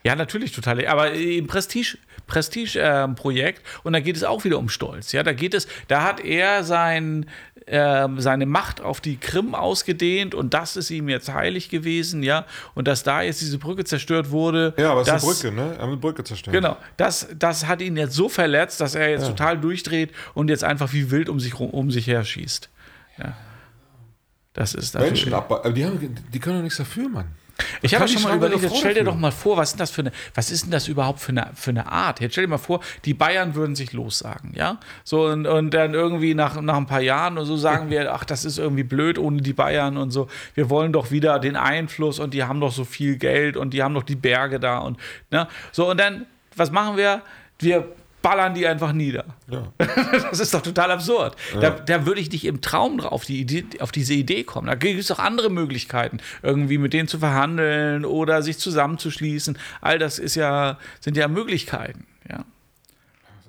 Ja, 0.04 0.14
natürlich 0.14 0.52
total. 0.52 0.86
Aber 0.86 1.14
im 1.14 1.48
Prestige, 1.48 1.98
Prestige-Projekt 2.28 3.62
und 3.82 3.92
da 3.92 3.98
geht 3.98 4.16
es 4.16 4.22
auch 4.22 4.44
wieder 4.44 4.58
um 4.58 4.68
Stolz. 4.68 5.10
Ja, 5.10 5.24
da 5.24 5.32
geht 5.32 5.52
es, 5.52 5.66
da 5.88 6.04
hat 6.04 6.20
er 6.20 6.62
sein, 6.62 7.26
äh, 7.66 8.08
seine 8.18 8.46
Macht 8.46 8.80
auf 8.80 9.00
die 9.00 9.16
Krim 9.16 9.54
ausgedehnt 9.54 10.34
und 10.34 10.54
das 10.54 10.76
ist 10.76 10.90
ihm 10.90 11.08
jetzt 11.08 11.32
heilig 11.32 11.68
gewesen, 11.68 12.22
ja. 12.22 12.46
Und 12.74 12.86
dass 12.88 13.02
da 13.02 13.22
jetzt 13.22 13.40
diese 13.40 13.58
Brücke 13.58 13.84
zerstört 13.84 14.30
wurde. 14.30 14.72
Ja, 14.76 14.92
aber 14.92 15.02
es 15.02 15.08
ist 15.08 15.14
das, 15.14 15.24
eine 15.24 15.32
Brücke, 15.32 15.52
ne? 15.54 15.74
Er 15.74 15.82
hat 15.82 15.88
eine 15.88 15.96
Brücke 15.96 16.24
zerstört. 16.24 16.54
Genau, 16.54 16.76
das, 16.96 17.28
das 17.38 17.66
hat 17.66 17.80
ihn 17.82 17.96
jetzt 17.96 18.14
so 18.14 18.28
verletzt, 18.28 18.80
dass 18.80 18.94
er 18.94 19.10
jetzt 19.10 19.22
Ja. 19.22 19.28
total 19.28 19.58
durchdreht 19.58 20.12
und 20.34 20.48
jetzt 20.48 20.64
einfach 20.64 20.92
wie 20.92 21.10
wild 21.10 21.28
um 21.28 21.40
sich, 21.40 21.54
um 21.58 21.90
sich 21.90 22.06
her 22.06 22.24
schießt. 22.24 22.70
Ja. 23.18 23.36
Das 24.52 24.72
ist. 24.72 24.94
Menschen 24.94 25.34
ab, 25.34 25.50
aber 25.50 25.70
die, 25.70 25.84
haben, 25.84 25.98
die 26.32 26.38
können 26.38 26.56
doch 26.56 26.62
nichts 26.62 26.78
dafür, 26.78 27.08
Mann. 27.08 27.26
Ich 27.82 27.94
habe 27.94 28.06
schon 28.08 28.22
mal 28.22 28.36
überlegt, 28.36 28.62
eine 28.62 28.68
jetzt 28.68 28.78
stell 28.78 28.94
dir 28.94 29.04
doch 29.04 29.16
mal 29.16 29.32
vor, 29.32 29.56
was 29.56 29.70
ist 29.70 29.74
denn 29.74 29.78
das 29.78 29.90
für 29.90 30.02
eine, 30.02 30.12
was 30.34 30.50
ist 30.50 30.64
denn 30.64 30.70
das 30.70 30.88
überhaupt 30.88 31.20
für 31.20 31.32
eine, 31.32 31.50
für 31.54 31.70
eine 31.70 31.90
Art? 31.90 32.20
Jetzt 32.20 32.32
stell 32.32 32.44
dir 32.44 32.50
mal 32.50 32.58
vor, 32.58 32.80
die 33.04 33.14
Bayern 33.14 33.54
würden 33.54 33.74
sich 33.74 33.92
lossagen, 33.92 34.52
ja? 34.54 34.78
So 35.04 35.26
und, 35.26 35.46
und 35.46 35.70
dann 35.70 35.94
irgendwie 35.94 36.34
nach, 36.34 36.60
nach 36.60 36.76
ein 36.76 36.86
paar 36.86 37.00
Jahren 37.00 37.38
und 37.38 37.46
so 37.46 37.56
sagen 37.56 37.90
wir, 37.90 38.12
ach, 38.12 38.24
das 38.24 38.44
ist 38.44 38.58
irgendwie 38.58 38.84
blöd 38.84 39.18
ohne 39.18 39.40
die 39.40 39.52
Bayern 39.52 39.96
und 39.96 40.10
so. 40.10 40.28
Wir 40.54 40.70
wollen 40.70 40.92
doch 40.92 41.10
wieder 41.10 41.38
den 41.38 41.56
Einfluss 41.56 42.18
und 42.18 42.34
die 42.34 42.44
haben 42.44 42.60
doch 42.60 42.72
so 42.72 42.84
viel 42.84 43.16
Geld 43.16 43.56
und 43.56 43.72
die 43.72 43.82
haben 43.82 43.94
doch 43.94 44.02
die 44.02 44.16
Berge 44.16 44.60
da 44.60 44.78
und 44.78 44.98
ne? 45.30 45.48
So 45.72 45.90
und 45.90 45.98
dann, 45.98 46.26
was 46.56 46.70
machen 46.70 46.96
wir? 46.96 47.22
Wir 47.58 47.88
ballern 48.22 48.54
die 48.54 48.66
einfach 48.66 48.92
nieder. 48.92 49.24
Ja. 49.48 49.72
Das 50.30 50.40
ist 50.40 50.52
doch 50.52 50.62
total 50.62 50.90
absurd. 50.90 51.36
Da, 51.60 51.70
da 51.70 52.04
würde 52.04 52.20
ich 52.20 52.30
nicht 52.32 52.44
im 52.44 52.60
Traum 52.60 52.98
drauf 52.98 53.24
die 53.24 53.40
Idee, 53.40 53.64
auf 53.78 53.92
diese 53.92 54.14
Idee 54.14 54.42
kommen. 54.44 54.66
Da 54.66 54.74
gibt 54.74 54.98
es 54.98 55.06
doch 55.06 55.18
andere 55.18 55.50
Möglichkeiten, 55.50 56.18
irgendwie 56.42 56.78
mit 56.78 56.92
denen 56.92 57.06
zu 57.06 57.18
verhandeln 57.18 58.04
oder 58.04 58.42
sich 58.42 58.58
zusammenzuschließen. 58.58 59.56
All 59.80 59.98
das 59.98 60.18
ist 60.18 60.34
ja, 60.34 60.78
sind 61.00 61.16
ja 61.16 61.28
Möglichkeiten. 61.28 62.06
Ja. 62.28 62.44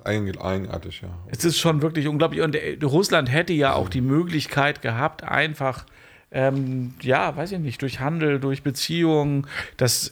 Eigen, 0.04 0.40
eigenartig, 0.40 1.02
ja. 1.02 1.08
Es 1.26 1.44
ist 1.44 1.58
schon 1.58 1.82
wirklich 1.82 2.06
unglaublich. 2.06 2.40
Und 2.40 2.54
äh, 2.54 2.78
Russland 2.82 3.30
hätte 3.30 3.52
ja 3.52 3.74
auch 3.74 3.88
die 3.88 4.00
Möglichkeit 4.00 4.80
gehabt, 4.80 5.24
einfach, 5.24 5.84
ähm, 6.30 6.94
ja, 7.02 7.36
weiß 7.36 7.52
ich 7.52 7.58
nicht, 7.58 7.82
durch 7.82 8.00
Handel, 8.00 8.40
durch 8.40 8.62
Beziehungen, 8.62 9.46
das. 9.76 10.10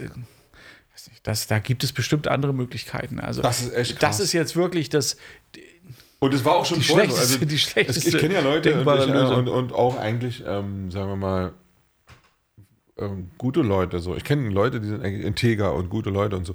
Weiß 1.06 1.12
nicht, 1.12 1.26
Das, 1.26 1.46
da 1.46 1.58
gibt 1.58 1.84
es 1.84 1.92
bestimmt 1.92 2.28
andere 2.28 2.52
Möglichkeiten. 2.52 3.20
Also, 3.20 3.42
Das 3.42 3.62
ist 3.62 3.74
echt 3.74 3.92
Das 3.94 4.16
krass. 4.16 4.20
ist 4.20 4.32
jetzt 4.32 4.56
wirklich 4.56 4.88
das, 4.88 5.16
Und 6.18 6.32
es 6.34 6.44
war 6.44 6.56
auch 6.56 6.64
schon 6.66 6.78
Die 6.80 6.84
vorher 6.84 7.06
so. 7.10 7.16
schlechteste- 7.16 7.46
die 7.46 7.58
schlechteste 7.58 8.08
es- 8.08 8.14
Ich 8.14 8.20
kenne 8.20 8.34
ja 8.34 8.40
Leute 8.40 8.74
und, 8.74 8.80
ich, 8.80 9.08
äh, 9.08 9.34
und, 9.34 9.48
und 9.48 9.72
auch 9.72 9.98
eigentlich, 9.98 10.42
ähm, 10.46 10.90
sagen 10.90 11.08
wir 11.10 11.16
mal, 11.16 11.52
ähm, 12.98 13.30
gute 13.36 13.60
Leute. 13.60 13.98
So. 14.00 14.16
Ich 14.16 14.24
kenne 14.24 14.48
Leute, 14.48 14.80
die 14.80 14.88
sind 14.88 15.02
eigentlich 15.04 15.26
integer 15.26 15.74
und 15.74 15.90
gute 15.90 16.08
Leute 16.10 16.36
und 16.36 16.46
so, 16.46 16.54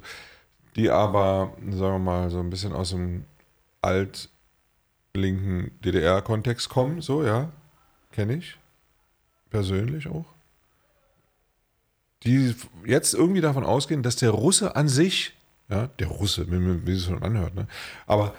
die 0.76 0.90
aber, 0.90 1.52
sagen 1.70 1.94
wir 1.94 1.98
mal, 2.00 2.30
so 2.30 2.40
ein 2.40 2.50
bisschen 2.50 2.72
aus 2.72 2.90
dem 2.90 3.24
altlinken 3.82 5.70
DDR-Kontext 5.84 6.68
kommen, 6.68 7.00
so, 7.00 7.24
ja. 7.24 7.50
Kenne 8.10 8.34
ich. 8.36 8.56
Persönlich 9.50 10.06
auch. 10.08 10.24
Die 12.24 12.54
jetzt 12.86 13.14
irgendwie 13.14 13.40
davon 13.40 13.64
ausgehen, 13.64 14.02
dass 14.02 14.16
der 14.16 14.30
Russe 14.30 14.76
an 14.76 14.88
sich, 14.88 15.32
ja, 15.68 15.88
der 15.98 16.06
Russe, 16.08 16.46
wie, 16.50 16.86
wie 16.86 16.92
es 16.92 17.04
schon 17.06 17.22
anhört, 17.22 17.54
ne? 17.54 17.66
aber 18.06 18.34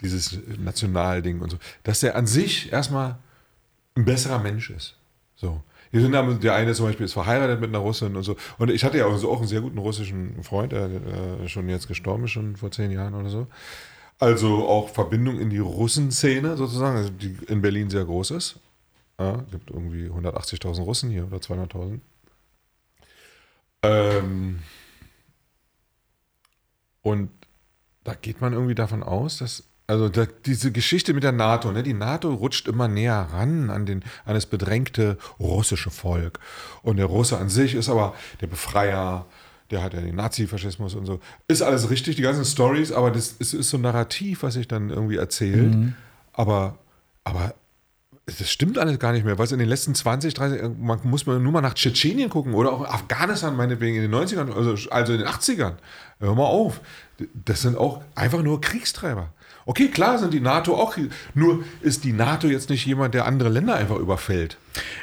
dieses 0.00 0.38
Nationalding 0.58 1.40
und 1.40 1.50
so, 1.50 1.56
dass 1.82 2.00
der 2.00 2.14
an 2.16 2.26
sich 2.26 2.72
erstmal 2.72 3.16
ein 3.96 4.04
besserer 4.04 4.38
Mensch 4.38 4.70
ist. 4.70 4.96
So. 5.36 5.62
Hier 5.90 6.00
sind 6.00 6.14
aber- 6.14 6.34
Der 6.34 6.54
eine 6.54 6.74
zum 6.74 6.86
Beispiel 6.86 7.06
ist 7.06 7.12
verheiratet 7.12 7.60
mit 7.60 7.68
einer 7.70 7.78
Russin 7.78 8.16
und 8.16 8.22
so. 8.24 8.36
Und 8.58 8.70
ich 8.70 8.84
hatte 8.84 8.98
ja 8.98 9.06
auch, 9.06 9.16
so 9.16 9.30
auch 9.30 9.38
einen 9.38 9.46
sehr 9.48 9.60
guten 9.60 9.78
russischen 9.78 10.42
Freund, 10.42 10.72
der 10.72 10.86
äh, 10.90 11.48
schon 11.48 11.68
jetzt 11.68 11.86
gestorben 11.88 12.24
ist, 12.24 12.32
schon 12.32 12.56
vor 12.56 12.70
zehn 12.70 12.90
Jahren 12.90 13.14
oder 13.14 13.28
so. 13.30 13.46
Also 14.18 14.66
auch 14.68 14.88
Verbindung 14.90 15.38
in 15.40 15.50
die 15.50 15.58
Russenszene 15.58 16.56
sozusagen, 16.56 16.96
also 16.96 17.10
die 17.10 17.36
in 17.48 17.62
Berlin 17.62 17.90
sehr 17.90 18.04
groß 18.04 18.32
ist. 18.32 18.56
Ja, 19.18 19.44
gibt 19.50 19.70
irgendwie 19.70 20.08
180.000 20.08 20.82
Russen 20.82 21.10
hier 21.10 21.26
oder 21.26 21.38
200.000. 21.38 22.00
Ähm, 23.84 24.58
und 27.02 27.30
da 28.04 28.14
geht 28.14 28.40
man 28.40 28.52
irgendwie 28.52 28.74
davon 28.74 29.02
aus, 29.02 29.38
dass 29.38 29.64
also 29.86 30.08
da, 30.08 30.26
diese 30.46 30.72
Geschichte 30.72 31.12
mit 31.12 31.24
der 31.24 31.32
NATO, 31.32 31.70
ne, 31.70 31.82
die 31.82 31.92
NATO 31.92 32.32
rutscht 32.32 32.68
immer 32.68 32.88
näher 32.88 33.28
ran 33.32 33.68
an, 33.68 33.84
den, 33.84 34.02
an 34.24 34.34
das 34.34 34.46
bedrängte 34.46 35.18
russische 35.38 35.90
Volk. 35.90 36.38
Und 36.82 36.96
der 36.96 37.06
Russe 37.06 37.36
an 37.38 37.50
sich 37.50 37.74
ist 37.74 37.90
aber 37.90 38.14
der 38.40 38.46
Befreier, 38.46 39.26
der 39.70 39.82
hat 39.82 39.92
ja 39.92 40.00
den 40.00 40.16
Nazifaschismus 40.16 40.94
und 40.94 41.04
so. 41.04 41.20
Ist 41.48 41.60
alles 41.60 41.90
richtig, 41.90 42.16
die 42.16 42.22
ganzen 42.22 42.46
Stories, 42.46 42.92
aber 42.92 43.10
das 43.10 43.32
ist, 43.32 43.52
ist 43.52 43.68
so 43.68 43.76
ein 43.76 43.82
Narrativ, 43.82 44.42
was 44.42 44.54
sich 44.54 44.68
dann 44.68 44.88
irgendwie 44.88 45.16
erzählt. 45.16 45.74
Aber, 46.32 46.78
aber 47.24 47.54
das 48.26 48.50
stimmt 48.50 48.78
alles 48.78 48.98
gar 48.98 49.12
nicht 49.12 49.24
mehr, 49.24 49.36
weil 49.38 49.44
es 49.44 49.52
in 49.52 49.58
den 49.58 49.68
letzten 49.68 49.94
20, 49.94 50.32
30, 50.34 50.62
man 50.80 50.98
muss 51.04 51.26
man 51.26 51.42
nur 51.42 51.52
mal 51.52 51.60
nach 51.60 51.74
Tschetschenien 51.74 52.30
gucken 52.30 52.54
oder 52.54 52.72
auch 52.72 52.84
Afghanistan 52.88 53.54
meinetwegen 53.54 53.96
in 53.96 54.02
den 54.02 54.14
90ern, 54.14 54.50
also, 54.52 54.90
also 54.90 55.12
in 55.12 55.18
den 55.20 55.28
80ern. 55.28 55.74
Hör 56.20 56.34
mal 56.34 56.44
auf. 56.44 56.80
Das 57.44 57.62
sind 57.62 57.76
auch 57.76 58.02
einfach 58.14 58.42
nur 58.42 58.60
Kriegstreiber. 58.60 59.28
Okay, 59.66 59.88
klar 59.88 60.18
sind 60.18 60.32
die 60.34 60.40
NATO 60.40 60.74
auch, 60.74 60.96
nur 61.34 61.64
ist 61.80 62.04
die 62.04 62.12
NATO 62.12 62.46
jetzt 62.46 62.68
nicht 62.70 62.84
jemand, 62.86 63.14
der 63.14 63.24
andere 63.26 63.48
Länder 63.48 63.74
einfach 63.76 63.96
überfällt. 63.96 64.58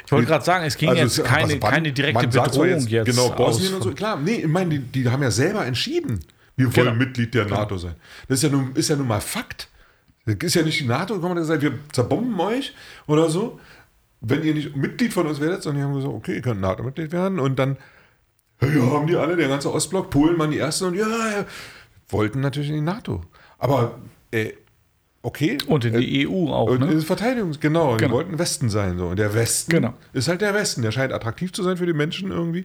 ich 0.06 0.12
wollte 0.12 0.26
gerade 0.26 0.44
sagen, 0.44 0.64
es 0.64 0.76
ging 0.76 0.92
jetzt 0.94 1.18
es- 1.18 1.24
keine, 1.24 1.44
also 1.44 1.56
man- 1.58 1.70
keine 1.70 1.92
direkte 1.92 2.22
man 2.22 2.30
sagt 2.32 2.54
zwar 2.54 2.64
Bedrohung 2.66 2.86
jetzt. 2.88 3.06
Genau, 3.06 3.30
Bosnien 3.30 3.74
und 3.74 3.82
so. 3.82 3.92
Klar, 3.92 4.18
nee, 4.20 4.34
ich 4.36 4.46
meine, 4.48 4.70
die, 4.70 4.78
die 4.80 5.08
haben 5.08 5.22
ja 5.22 5.30
selber 5.32 5.64
entschieden, 5.66 6.20
wir 6.56 6.66
wollen 6.76 6.86
Genau. 6.88 6.96
Mitglied 6.98 7.34
der 7.34 7.46
NATO 7.46 7.76
sein. 7.78 7.94
Das 8.28 8.38
ist 8.38 8.42
ja 8.44 8.50
nun, 8.50 8.72
ist 8.74 8.88
ja 8.88 8.96
nun 8.96 9.06
mal 9.08 9.20
Fakt. 9.20 9.68
Das 10.24 10.36
ist 10.40 10.54
ja 10.54 10.62
nicht 10.62 10.80
die 10.80 10.86
NATO, 10.86 11.14
kann 11.14 11.30
man 11.30 11.36
gesagt, 11.38 11.62
wir 11.62 11.78
zerbomben 11.92 12.38
euch 12.40 12.74
oder 13.06 13.28
so. 13.28 13.58
Wenn 14.20 14.44
ihr 14.44 14.54
nicht 14.54 14.76
Mitglied 14.76 15.12
von 15.12 15.26
uns 15.26 15.40
werdet, 15.40 15.62
sondern 15.64 15.80
die 15.82 15.88
haben 15.88 15.94
gesagt, 15.96 16.14
okay, 16.14 16.34
ihr 16.36 16.42
könnt 16.42 16.60
NATO-Mitglied 16.60 17.10
werden 17.10 17.40
und 17.40 17.58
dann 17.58 17.76
ja, 18.60 18.68
haben 18.92 19.08
die 19.08 19.16
alle, 19.16 19.34
der 19.34 19.48
ganze 19.48 19.72
Ostblock, 19.72 20.10
Polen 20.10 20.38
waren 20.38 20.52
die 20.52 20.58
Ersten 20.58 20.84
und 20.84 20.94
ja, 20.94 21.08
ja 21.08 21.44
wollten 22.08 22.40
natürlich 22.40 22.68
in 22.68 22.76
die 22.76 22.80
NATO. 22.82 23.22
Aber, 23.58 23.98
äh, 24.30 24.52
okay. 25.22 25.58
Und 25.66 25.84
in 25.84 25.94
äh, 25.94 26.00
die 26.00 26.28
EU 26.28 26.52
auch, 26.52 26.68
und 26.70 26.80
ne? 26.80 26.92
in 26.92 27.00
Verteidigung, 27.00 27.52
genau, 27.58 27.96
Die 27.96 28.04
Genau. 28.04 28.14
wollten 28.14 28.38
Westen 28.38 28.68
sein. 28.68 28.98
So. 28.98 29.08
Und 29.08 29.18
der 29.18 29.34
Westen 29.34 29.72
Genau. 29.72 29.94
ist 30.12 30.28
halt 30.28 30.40
der 30.40 30.54
Westen. 30.54 30.82
Der 30.82 30.92
scheint 30.92 31.12
attraktiv 31.12 31.52
zu 31.52 31.64
sein 31.64 31.76
für 31.76 31.86
die 31.86 31.92
Menschen 31.92 32.30
irgendwie. 32.30 32.64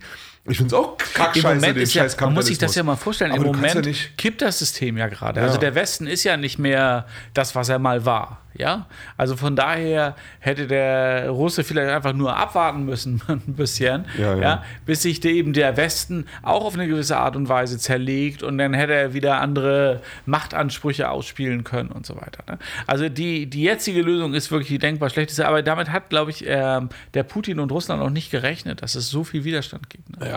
Ich 0.50 0.58
finde 0.58 0.76
es 0.76 0.82
auch 0.82 0.94
Im 0.94 1.14
kackscheiße, 1.14 1.56
Moment 1.56 1.76
den 1.76 1.84
ist 1.84 1.94
ja, 1.94 2.06
man 2.22 2.34
muss 2.34 2.46
sich 2.46 2.58
das 2.58 2.76
ja 2.76 2.84
mal 2.84 2.96
vorstellen, 2.96 3.32
Aber 3.32 3.46
im 3.46 3.48
Moment 3.48 3.86
ja 3.86 3.94
kippt 4.16 4.42
das 4.42 4.60
System 4.60 4.98
ja 4.98 5.08
gerade. 5.08 5.40
Ja. 5.40 5.46
Also 5.46 5.60
der 5.60 5.76
Westen 5.76 6.08
ist 6.08 6.24
ja 6.24 6.38
nicht 6.38 6.58
mehr 6.58 7.06
das, 7.34 7.56
was 7.56 7.70
er 7.70 7.80
mal 7.80 8.06
war. 8.06 8.42
Ja, 8.58 8.88
also 9.18 9.36
von 9.36 9.56
daher 9.56 10.16
hätte 10.40 10.66
der 10.66 11.30
Russe 11.30 11.64
vielleicht 11.64 11.92
einfach 11.92 12.14
nur 12.14 12.36
abwarten 12.36 12.86
müssen, 12.86 13.22
ein 13.28 13.54
bisschen, 13.56 14.06
Ja, 14.18 14.34
ja, 14.34 14.42
ja. 14.42 14.64
bis 14.86 15.04
sich 15.04 15.20
der, 15.20 15.32
eben 15.32 15.54
der 15.54 15.78
Westen 15.78 16.26
auch 16.42 16.66
auf 16.66 16.74
eine 16.74 16.88
gewisse 16.88 17.18
Art 17.18 17.36
und 17.36 17.50
Weise 17.50 17.78
zerlegt 17.78 18.42
und 18.42 18.58
dann 18.58 18.74
hätte 18.74 18.94
er 18.94 19.14
wieder 19.14 19.42
andere 19.42 20.02
Machtansprüche 20.26 21.10
ausspielen 21.10 21.64
können 21.64 21.90
und 21.90 22.06
so 22.06 22.16
weiter. 22.16 22.44
Ne? 22.48 22.58
Also 22.88 23.10
die, 23.10 23.48
die 23.48 23.62
jetzige 23.62 24.02
Lösung 24.02 24.34
ist 24.34 24.50
wirklich 24.50 24.70
die 24.70 24.80
denkbar 24.80 25.12
schlechteste, 25.12 25.48
aber 25.48 25.62
damit 25.62 25.92
hat, 25.92 26.10
glaube 26.10 26.32
ich, 26.32 26.44
ähm, 26.48 26.90
der 27.14 27.24
Putin 27.24 27.60
und 27.60 27.72
Russland 27.72 28.02
auch 28.02 28.10
nicht 28.10 28.32
gerechnet, 28.32 28.82
dass 28.82 28.96
es 28.96 29.10
so 29.10 29.24
viel 29.24 29.44
Widerstand 29.44 29.90
gibt. 29.90 30.20
Ne? 30.20 30.30
Ja, 30.30 30.37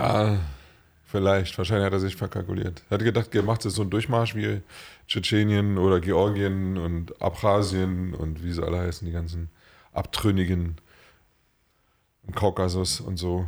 vielleicht. 1.04 1.56
Wahrscheinlich 1.58 1.86
hat 1.86 1.92
er 1.92 2.00
sich 2.00 2.16
verkalkuliert. 2.16 2.82
Er 2.90 2.94
hat 2.94 3.04
gedacht, 3.04 3.34
er 3.34 3.42
macht 3.42 3.64
jetzt 3.64 3.74
so 3.74 3.82
einen 3.82 3.90
Durchmarsch 3.90 4.34
wie 4.34 4.60
Tschetschenien 5.06 5.78
oder 5.78 6.00
Georgien 6.00 6.78
und 6.78 7.20
Abchasien 7.20 8.14
und 8.14 8.42
wie 8.44 8.52
sie 8.52 8.62
alle 8.64 8.78
heißen, 8.78 9.06
die 9.06 9.12
ganzen 9.12 9.50
Abtrünnigen 9.92 10.76
im 12.26 12.34
Kaukasus 12.34 13.00
und 13.00 13.16
so. 13.16 13.46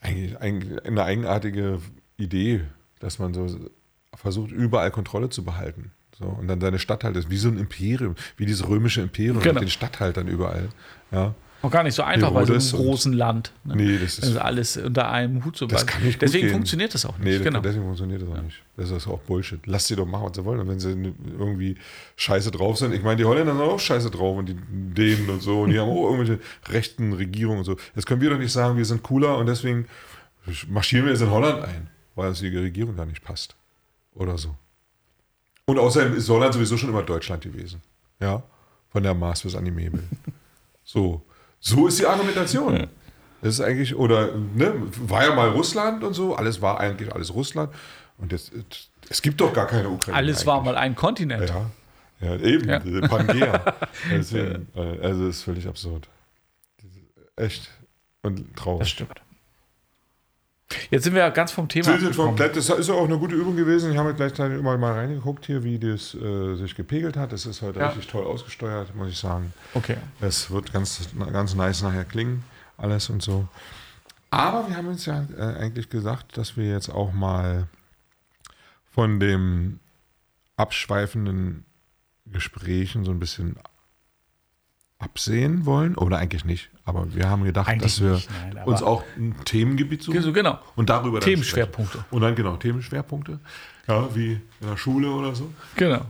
Eigentlich, 0.00 0.38
eigentlich 0.38 0.84
eine 0.84 1.02
eigenartige 1.02 1.80
Idee, 2.16 2.62
dass 3.00 3.18
man 3.18 3.34
so 3.34 3.48
versucht, 4.14 4.52
überall 4.52 4.90
Kontrolle 4.90 5.30
zu 5.30 5.44
behalten. 5.44 5.90
So, 6.18 6.24
und 6.24 6.48
dann 6.48 6.60
seine 6.60 6.78
Statthalter 6.78 7.18
ist 7.18 7.28
wie 7.28 7.36
so 7.36 7.48
ein 7.48 7.58
Imperium, 7.58 8.14
wie 8.36 8.46
dieses 8.46 8.66
römische 8.66 9.02
Imperium 9.02 9.40
Genau. 9.40 9.54
mit 9.54 9.64
den 9.64 9.68
Statthaltern 9.70 10.28
überall. 10.28 10.68
Ja. 11.10 11.34
Auch 11.66 11.70
gar 11.72 11.82
nicht 11.82 11.94
so 11.94 12.02
einfach 12.02 12.30
bei 12.30 12.44
so 12.44 12.52
einem 12.54 12.84
großen 12.86 13.12
Land. 13.12 13.52
Ne? 13.64 13.76
Nee, 13.76 13.98
das 13.98 14.18
ist- 14.18 14.24
also 14.24 14.38
alles 14.40 14.76
unter 14.76 15.10
einem 15.10 15.44
Hut 15.44 15.56
zu 15.56 15.66
Das 15.66 15.84
bringen. 15.84 16.10
kann 16.10 16.18
Deswegen 16.20 16.50
funktioniert 16.50 16.94
das 16.94 17.04
auch 17.04 17.18
nicht. 17.18 17.38
Nee, 17.38 17.44
genau. 17.44 17.60
deswegen 17.60 17.84
funktioniert 17.84 18.22
das 18.22 18.28
auch 18.28 18.42
nicht. 18.42 18.62
Das 18.76 18.90
ist 18.90 19.06
auch 19.08 19.18
Bullshit. 19.20 19.60
Lass 19.66 19.86
sie 19.86 19.96
doch 19.96 20.06
machen, 20.06 20.26
was 20.28 20.36
sie 20.36 20.44
wollen. 20.44 20.60
Und 20.60 20.68
wenn 20.68 20.78
sie 20.80 20.90
irgendwie 21.38 21.76
scheiße 22.16 22.50
drauf 22.50 22.78
sind, 22.78 22.92
ich 22.94 23.02
meine, 23.02 23.16
die 23.16 23.24
Holländer 23.24 23.52
sind 23.52 23.62
auch 23.62 23.80
scheiße 23.80 24.10
drauf 24.10 24.38
und 24.38 24.46
die 24.48 24.56
Dänen 24.70 25.28
und 25.28 25.42
so, 25.42 25.62
und 25.62 25.70
die 25.70 25.78
haben 25.80 25.88
auch 25.90 26.10
irgendwelche 26.10 26.40
rechten 26.68 27.12
Regierungen 27.12 27.58
und 27.58 27.64
so. 27.64 27.76
Jetzt 27.94 28.06
können 28.06 28.20
wir 28.20 28.30
doch 28.30 28.38
nicht 28.38 28.52
sagen, 28.52 28.76
wir 28.76 28.84
sind 28.84 29.02
cooler 29.02 29.36
und 29.38 29.46
deswegen 29.46 29.86
marschieren 30.68 31.04
wir 31.06 31.12
jetzt 31.12 31.22
in 31.22 31.30
Holland 31.30 31.64
ein, 31.64 31.88
weil 32.14 32.28
uns 32.28 32.38
die 32.38 32.56
Regierung 32.56 32.94
da 32.96 33.04
nicht 33.04 33.22
passt. 33.24 33.56
Oder 34.14 34.38
so. 34.38 34.54
Und 35.64 35.78
außerdem 35.80 36.14
ist 36.16 36.28
Holland 36.28 36.54
sowieso 36.54 36.76
schon 36.76 36.90
immer 36.90 37.02
Deutschland 37.02 37.42
gewesen. 37.42 37.82
Ja. 38.20 38.42
Von 38.90 39.02
der 39.02 39.14
Mars 39.14 39.42
bis 39.42 39.56
an 39.56 39.64
die 39.64 39.72
Mebel. 39.72 40.04
So. 40.84 41.22
So 41.60 41.86
ist 41.86 41.98
die 41.98 42.06
Argumentation. 42.06 42.86
Das 43.42 43.54
ist 43.54 43.60
eigentlich, 43.60 43.94
oder, 43.94 44.34
ne, 44.34 44.74
war 45.00 45.24
ja 45.24 45.34
mal 45.34 45.50
Russland 45.50 46.02
und 46.04 46.14
so, 46.14 46.34
alles 46.34 46.62
war 46.62 46.80
eigentlich 46.80 47.14
alles 47.14 47.34
Russland. 47.34 47.72
Und 48.18 48.32
jetzt, 48.32 48.52
es 49.08 49.22
gibt 49.22 49.40
doch 49.40 49.52
gar 49.52 49.66
keine 49.66 49.88
Ukraine. 49.88 50.16
Alles 50.16 50.46
war 50.46 50.62
mal 50.62 50.76
ein 50.76 50.94
Kontinent. 50.94 51.48
Ja, 51.50 51.70
ja 52.20 52.36
eben, 52.36 52.68
Ja. 52.68 52.78
diese 52.78 53.02
Pangea. 53.02 53.74
Deswegen, 54.10 54.68
äh, 54.74 54.80
also 55.02 55.26
das 55.26 55.36
ist 55.36 55.42
völlig 55.42 55.68
absurd. 55.68 56.08
Echt 57.36 57.70
und 58.22 58.56
traurig. 58.56 58.80
Das 58.80 58.90
stimmt. 58.90 59.20
Jetzt 60.90 61.04
sind 61.04 61.14
wir 61.14 61.20
ja 61.20 61.30
ganz 61.30 61.52
vom 61.52 61.68
Thema. 61.68 61.98
Sind 61.98 62.16
komplett, 62.16 62.56
das 62.56 62.68
ist 62.68 62.90
auch 62.90 63.04
eine 63.04 63.18
gute 63.18 63.34
Übung 63.36 63.54
gewesen. 63.56 63.92
Ich 63.92 63.98
habe 63.98 64.14
gleichzeitig 64.14 64.58
immer 64.58 64.76
mal 64.76 64.92
reingeguckt 64.94 65.46
hier, 65.46 65.62
wie 65.62 65.78
das 65.78 66.14
äh, 66.14 66.56
sich 66.56 66.74
gepegelt 66.74 67.16
hat. 67.16 67.32
Das 67.32 67.46
ist 67.46 67.62
heute 67.62 67.78
Ja. 67.78 67.88
richtig 67.88 68.08
toll 68.08 68.24
ausgesteuert, 68.24 68.94
muss 68.94 69.08
ich 69.10 69.18
sagen. 69.18 69.52
Okay. 69.74 69.96
Es 70.20 70.50
wird 70.50 70.72
ganz, 70.72 71.08
ganz 71.32 71.54
nice 71.54 71.82
nachher 71.82 72.04
klingen, 72.04 72.44
alles 72.76 73.08
und 73.10 73.22
so. 73.22 73.46
Aber 74.30 74.68
wir 74.68 74.76
haben 74.76 74.88
uns 74.88 75.06
ja 75.06 75.24
äh, 75.38 75.40
eigentlich 75.40 75.88
gesagt, 75.88 76.36
dass 76.36 76.56
wir 76.56 76.68
jetzt 76.68 76.88
auch 76.88 77.12
mal 77.12 77.68
von 78.92 79.20
dem 79.20 79.78
abschweifenden 80.56 81.64
Gesprächen 82.26 83.04
so 83.04 83.12
ein 83.12 83.20
bisschen 83.20 83.56
absehen 84.98 85.66
wollen. 85.66 85.96
Oder 85.96 86.18
eigentlich 86.18 86.44
nicht. 86.44 86.70
Aber 86.84 87.14
wir 87.14 87.28
haben 87.28 87.44
gedacht, 87.44 87.68
Eigentlich 87.68 87.94
dass 87.96 88.02
wir 88.02 88.12
nicht, 88.12 88.28
nein, 88.54 88.64
uns 88.64 88.82
auch 88.82 89.02
ein 89.16 89.34
Themengebiet 89.44 90.02
suchen. 90.02 90.22
So, 90.22 90.32
genau. 90.32 90.58
Und 90.74 90.88
darüber 90.90 91.20
dann 91.20 91.28
Themenschwerpunkte. 91.28 91.98
sprechen. 91.98 92.14
Und 92.14 92.22
dann 92.22 92.34
genau, 92.34 92.56
Themenschwerpunkte. 92.56 93.40
Ja, 93.88 94.14
wie 94.14 94.32
in 94.60 94.68
der 94.68 94.76
Schule 94.76 95.10
oder 95.10 95.34
so. 95.34 95.50
Genau. 95.76 96.02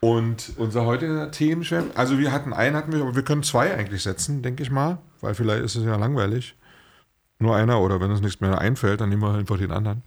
Und 0.00 0.52
unser 0.56 0.86
heutiger 0.86 1.30
Themenschwerpunkt, 1.30 1.96
also 1.98 2.18
wir 2.18 2.32
hatten 2.32 2.52
einen, 2.54 2.74
hatten 2.74 2.90
wir, 2.92 3.02
aber 3.02 3.14
wir 3.14 3.22
können 3.22 3.42
zwei 3.42 3.76
eigentlich 3.76 4.02
setzen, 4.02 4.40
denke 4.42 4.62
ich 4.62 4.70
mal, 4.70 4.98
weil 5.20 5.34
vielleicht 5.34 5.62
ist 5.62 5.76
es 5.76 5.84
ja 5.84 5.96
langweilig. 5.96 6.54
Nur 7.38 7.54
einer 7.56 7.80
oder 7.80 8.00
wenn 8.00 8.10
uns 8.10 8.20
nichts 8.22 8.40
mehr 8.40 8.58
einfällt, 8.58 9.00
dann 9.02 9.10
nehmen 9.10 9.22
wir 9.22 9.34
einfach 9.34 9.58
den 9.58 9.72
anderen. 9.72 10.02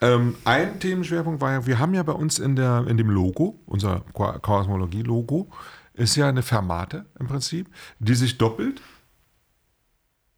Ähm, 0.00 0.36
ein 0.44 0.78
Themenschwerpunkt 0.78 1.40
war 1.40 1.50
ja, 1.52 1.66
wir 1.66 1.80
haben 1.80 1.94
ja 1.94 2.04
bei 2.04 2.12
uns 2.12 2.38
in, 2.38 2.54
der, 2.54 2.84
in 2.86 2.96
dem 2.96 3.10
Logo, 3.10 3.58
unser 3.66 4.02
Ko- 4.12 4.38
Kosmologie-Logo, 4.40 5.48
ist 5.98 6.16
ja 6.16 6.28
eine 6.28 6.42
Fermate 6.42 7.04
im 7.18 7.26
Prinzip, 7.26 7.68
die 7.98 8.14
sich 8.14 8.38
doppelt. 8.38 8.80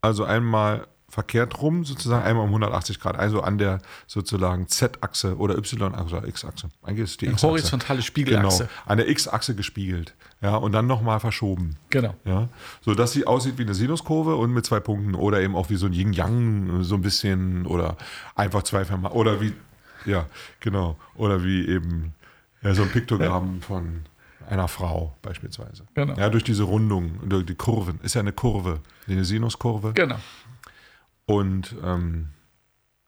Also 0.01 0.25
einmal 0.25 0.87
verkehrt 1.11 1.61
rum, 1.61 1.85
sozusagen 1.85 2.25
einmal 2.25 2.45
um 2.45 2.51
180 2.51 3.01
Grad, 3.01 3.19
also 3.19 3.43
an 3.43 3.59
der 3.59 3.81
sozusagen 4.07 4.69
Z-Achse 4.69 5.37
oder 5.37 5.59
Y-Achse 5.59 6.17
oder 6.17 6.29
X-Achse. 6.29 6.69
Eigentlich 6.83 7.11
ist 7.11 7.21
die 7.21 7.27
Eine 7.27 7.35
X-Achse. 7.35 7.49
horizontale 7.49 8.03
Spiegelachse. 8.03 8.65
Genau, 8.65 8.71
an 8.87 8.99
der 8.99 9.09
X-Achse 9.09 9.55
gespiegelt. 9.57 10.15
Ja, 10.41 10.55
und 10.57 10.73
dann 10.73 10.87
nochmal 10.87 11.19
verschoben. 11.21 11.77
Genau. 11.91 12.15
Ja, 12.25 12.49
so 12.81 12.95
dass 12.95 13.13
sie 13.13 13.27
aussieht 13.27 13.59
wie 13.59 13.63
eine 13.63 13.75
Sinuskurve 13.75 14.37
und 14.37 14.53
mit 14.53 14.65
zwei 14.65 14.79
Punkten 14.81 15.15
oder 15.17 15.41
eben 15.41 15.57
auch 15.57 15.69
wie 15.69 15.77
so 15.77 15.87
ein 15.87 15.93
Yin-Yang, 15.93 16.85
so 16.85 16.95
ein 16.95 17.03
bisschen 17.03 17.67
oder 17.67 17.97
einfach 18.37 18.63
zwei 18.63 18.85
Verma 18.85 19.11
oder 19.11 19.41
wie, 19.41 19.53
ja, 20.07 20.27
genau, 20.61 20.97
oder 21.17 21.43
wie 21.45 21.67
eben 21.67 22.15
ja, 22.63 22.73
so 22.73 22.83
ein 22.83 22.91
Piktogramm 22.91 23.61
von 23.63 24.03
einer 24.51 24.69
Frau 24.69 25.17
beispielsweise. 25.23 25.85
Genau. 25.95 26.15
Ja, 26.15 26.29
durch 26.29 26.45
diese 26.45 26.65
Rundung, 26.65 27.29
durch 27.29 27.47
die 27.47 27.55
Kurven, 27.55 28.01
ist 28.03 28.15
ja 28.15 28.21
eine 28.21 28.33
Kurve, 28.33 28.81
eine 29.09 29.25
Sinuskurve. 29.25 29.93
Genau. 29.95 30.17
Und 31.27 31.77
ähm, 31.85 32.31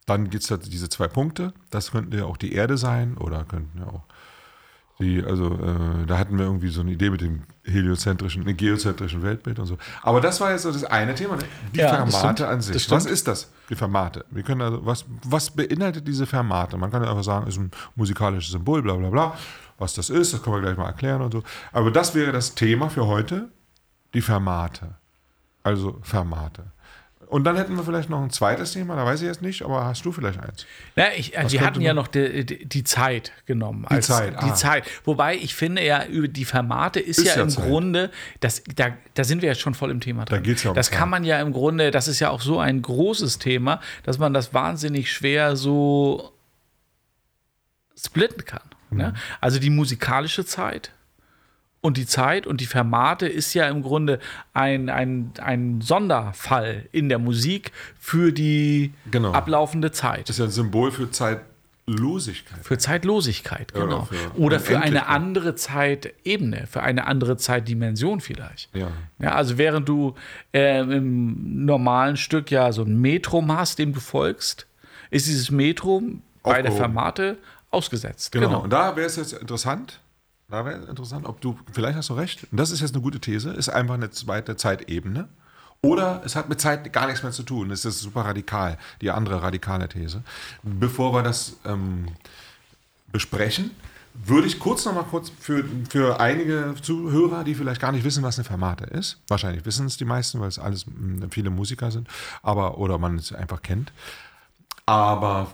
dann 0.06 0.30
gibt 0.30 0.42
es 0.42 0.48
da 0.48 0.56
diese 0.56 0.88
zwei 0.88 1.08
Punkte. 1.08 1.52
Das 1.70 1.90
könnten 1.90 2.16
ja 2.16 2.24
auch 2.24 2.36
die 2.36 2.52
Erde 2.52 2.78
sein 2.78 3.16
oder 3.16 3.44
könnten 3.44 3.78
ja 3.78 3.86
auch 3.86 4.04
die, 5.02 5.22
also 5.22 5.46
äh, 5.54 6.06
da 6.06 6.18
hatten 6.18 6.38
wir 6.38 6.44
irgendwie 6.44 6.68
so 6.68 6.80
eine 6.80 6.92
Idee 6.92 7.10
mit 7.10 7.20
dem 7.20 7.42
heliozentrischen, 7.64 8.44
ne, 8.44 8.54
geozentrischen 8.54 9.22
Weltbild 9.22 9.58
und 9.58 9.66
so. 9.66 9.78
Aber 10.02 10.20
das 10.20 10.40
war 10.40 10.52
jetzt 10.52 10.62
so 10.62 10.70
das 10.70 10.84
eine 10.84 11.14
Thema, 11.14 11.36
ne? 11.36 11.42
die 11.74 11.80
Ja, 11.80 12.06
Fermate 12.06 12.46
an 12.46 12.60
sich. 12.60 12.90
Was 12.90 13.06
ist 13.06 13.26
das, 13.26 13.50
die 13.68 13.74
Fermate? 13.74 14.24
Wir 14.30 14.42
können 14.42 14.60
also, 14.60 14.84
was, 14.84 15.04
was 15.24 15.50
beinhaltet 15.50 16.06
diese 16.06 16.26
Fermate? 16.26 16.76
Man 16.76 16.90
kann 16.90 17.02
ja 17.02 17.10
einfach 17.10 17.24
sagen, 17.24 17.46
ist 17.46 17.58
ein 17.58 17.70
musikalisches 17.96 18.52
Symbol, 18.52 18.82
bla 18.82 18.94
bla 18.94 19.10
bla. 19.10 19.36
Was 19.78 19.94
das 19.94 20.10
ist, 20.10 20.32
das 20.32 20.42
können 20.42 20.56
wir 20.56 20.62
gleich 20.62 20.76
mal 20.76 20.86
erklären 20.86 21.22
und 21.22 21.32
so. 21.32 21.42
Aber 21.72 21.90
das 21.90 22.14
wäre 22.14 22.32
das 22.32 22.54
Thema 22.54 22.88
für 22.88 23.06
heute, 23.06 23.48
die 24.14 24.20
Fermate. 24.20 24.94
Also 25.62 25.98
Fermate. 26.02 26.64
Und 27.32 27.44
dann 27.44 27.56
hätten 27.56 27.76
wir 27.76 27.82
vielleicht 27.82 28.10
noch 28.10 28.22
ein 28.22 28.28
zweites 28.28 28.72
Thema, 28.72 28.94
da 28.94 29.06
weiß 29.06 29.22
ich 29.22 29.26
jetzt 29.26 29.40
nicht, 29.40 29.62
aber 29.62 29.86
hast 29.86 30.04
du 30.04 30.12
vielleicht 30.12 30.38
eins? 30.38 30.66
Ja, 30.96 31.06
ich, 31.16 31.32
wir 31.32 31.38
könnte 31.38 31.60
hatten 31.62 31.80
ja 31.80 31.94
noch 31.94 32.06
die, 32.06 32.44
die, 32.44 32.66
die 32.66 32.84
Zeit 32.84 33.32
genommen. 33.46 33.86
Die 33.90 34.00
Zeit, 34.00 34.34
Die 34.42 34.50
ah. 34.50 34.54
Zeit. 34.54 34.84
Wobei 35.06 35.36
ich 35.36 35.54
finde 35.54 35.82
ja, 35.82 36.04
über 36.04 36.28
die 36.28 36.44
Fermate 36.44 37.00
ist, 37.00 37.16
Ist 37.16 37.28
ja, 37.28 37.36
ja 37.36 37.42
im 37.42 37.48
Zeit. 37.48 37.64
Grunde, 37.64 38.10
das, 38.40 38.62
da, 38.76 38.88
da 39.14 39.24
sind 39.24 39.40
wir 39.40 39.48
jetzt 39.48 39.62
schon 39.62 39.72
voll 39.72 39.90
im 39.90 40.00
Thema 40.00 40.26
drin. 40.26 40.42
geht's 40.42 40.62
ja 40.62 40.72
um 40.72 40.76
das 40.76 40.90
Zeit. 40.90 40.98
kann 40.98 41.08
man 41.08 41.24
ja 41.24 41.40
im 41.40 41.54
Grunde, 41.54 41.90
das 41.90 42.06
ist 42.06 42.20
ja 42.20 42.28
auch 42.28 42.42
so 42.42 42.58
ein 42.58 42.82
großes 42.82 43.38
Thema, 43.38 43.80
dass 44.02 44.18
man 44.18 44.34
das 44.34 44.52
wahnsinnig 44.52 45.10
schwer 45.10 45.56
so 45.56 46.34
splitten 47.96 48.44
kann. 48.44 48.60
Mhm. 48.92 48.98
Ne? 48.98 49.14
Also 49.40 49.58
die 49.58 49.70
musikalische 49.70 50.44
Zeit 50.44 50.92
und 51.80 51.96
die 51.96 52.06
Zeit 52.06 52.46
und 52.46 52.60
die 52.60 52.66
Fermate 52.66 53.26
ist 53.26 53.54
ja 53.54 53.68
im 53.68 53.82
Grunde 53.82 54.20
ein, 54.54 54.88
ein, 54.88 55.32
ein 55.42 55.80
Sonderfall 55.80 56.86
in 56.92 57.08
der 57.08 57.18
Musik 57.18 57.72
für 57.98 58.32
die 58.32 58.92
Genau. 59.10 59.32
ablaufende 59.32 59.90
Zeit. 59.90 60.28
Das 60.28 60.36
ist 60.36 60.38
ja 60.38 60.44
ein 60.44 60.50
Symbol 60.52 60.92
für 60.92 61.10
Zeitlosigkeit. 61.10 62.64
Für 62.64 62.78
Zeitlosigkeit, 62.78 63.72
Ja, 63.74 63.80
genau. 63.84 63.96
oder 63.96 64.06
für 64.06 64.40
Oder 64.40 64.60
für 64.60 64.78
eine 64.80 65.06
andere 65.08 65.56
Zeitebene, 65.56 66.66
für 66.70 66.82
eine 66.84 67.06
andere 67.08 67.36
Zeitdimension 67.36 68.20
vielleicht. 68.20 68.74
Ja. 68.76 68.88
Ja, 69.18 69.34
also 69.34 69.58
während 69.58 69.88
du 69.88 70.14
ähm, 70.52 70.90
im 70.92 71.64
normalen 71.64 72.16
Stück 72.16 72.50
ja 72.52 72.70
so 72.72 72.82
ein 72.84 73.00
Metrum 73.00 73.50
hast, 73.56 73.80
dem 73.80 73.92
du 73.92 74.00
folgst, 74.00 74.66
ist 75.10 75.26
dieses 75.26 75.50
Metrum 75.50 76.22
bei 76.44 76.62
der. 76.62 76.72
Fermate 76.72 77.38
ausgesetzt. 77.72 78.30
Genau. 78.32 78.60
Und 78.60 78.70
da 78.70 78.94
wäre 78.96 79.06
es 79.06 79.16
jetzt 79.16 79.32
interessant, 79.32 80.00
da 80.48 80.64
wäre 80.64 80.80
es 80.80 80.88
interessant, 80.88 81.26
ob 81.26 81.40
du, 81.40 81.58
vielleicht 81.72 81.96
hast 81.96 82.10
du 82.10 82.14
recht, 82.14 82.46
und 82.50 82.58
das 82.58 82.70
ist 82.70 82.80
jetzt 82.80 82.94
eine 82.94 83.02
gute 83.02 83.18
These, 83.18 83.50
ist 83.50 83.68
einfach 83.68 83.94
eine 83.94 84.10
zweite 84.10 84.56
Zeitebene. 84.56 85.28
Oder 85.84 86.22
es 86.24 86.36
hat 86.36 86.48
mit 86.48 86.60
Zeit 86.60 86.92
gar 86.92 87.06
nichts 87.06 87.24
mehr 87.24 87.32
zu 87.32 87.42
tun. 87.42 87.70
Das 87.70 87.84
ist 87.84 88.00
super 88.00 88.20
radikal, 88.20 88.78
die 89.00 89.10
andere 89.10 89.42
radikale 89.42 89.88
These. 89.88 90.22
Bevor 90.62 91.12
wir 91.12 91.22
das 91.24 91.56
ähm, 91.64 92.06
besprechen, 93.10 93.72
würde 94.14 94.46
ich 94.46 94.60
kurz 94.60 94.84
noch 94.84 94.94
mal 94.94 95.04
kurz 95.04 95.30
für, 95.30 95.64
für 95.88 96.20
einige 96.20 96.74
Zuhörer, 96.80 97.42
die 97.44 97.54
vielleicht 97.54 97.80
gar 97.80 97.90
nicht 97.90 98.04
wissen, 98.04 98.22
was 98.22 98.38
eine 98.38 98.44
Fermate 98.44 98.84
ist. 98.84 99.20
Wahrscheinlich 99.26 99.64
wissen 99.64 99.86
es 99.86 99.96
die 99.96 100.04
meisten, 100.04 100.38
weil 100.38 100.48
es 100.48 100.58
alles 100.58 100.84
viele 101.30 101.50
Musiker 101.50 101.90
sind, 101.90 102.08
aber 102.42 102.78
oder 102.78 102.98
man 102.98 103.16
es 103.16 103.32
einfach 103.32 103.62
kennt. 103.62 103.92
Aber 104.86 105.52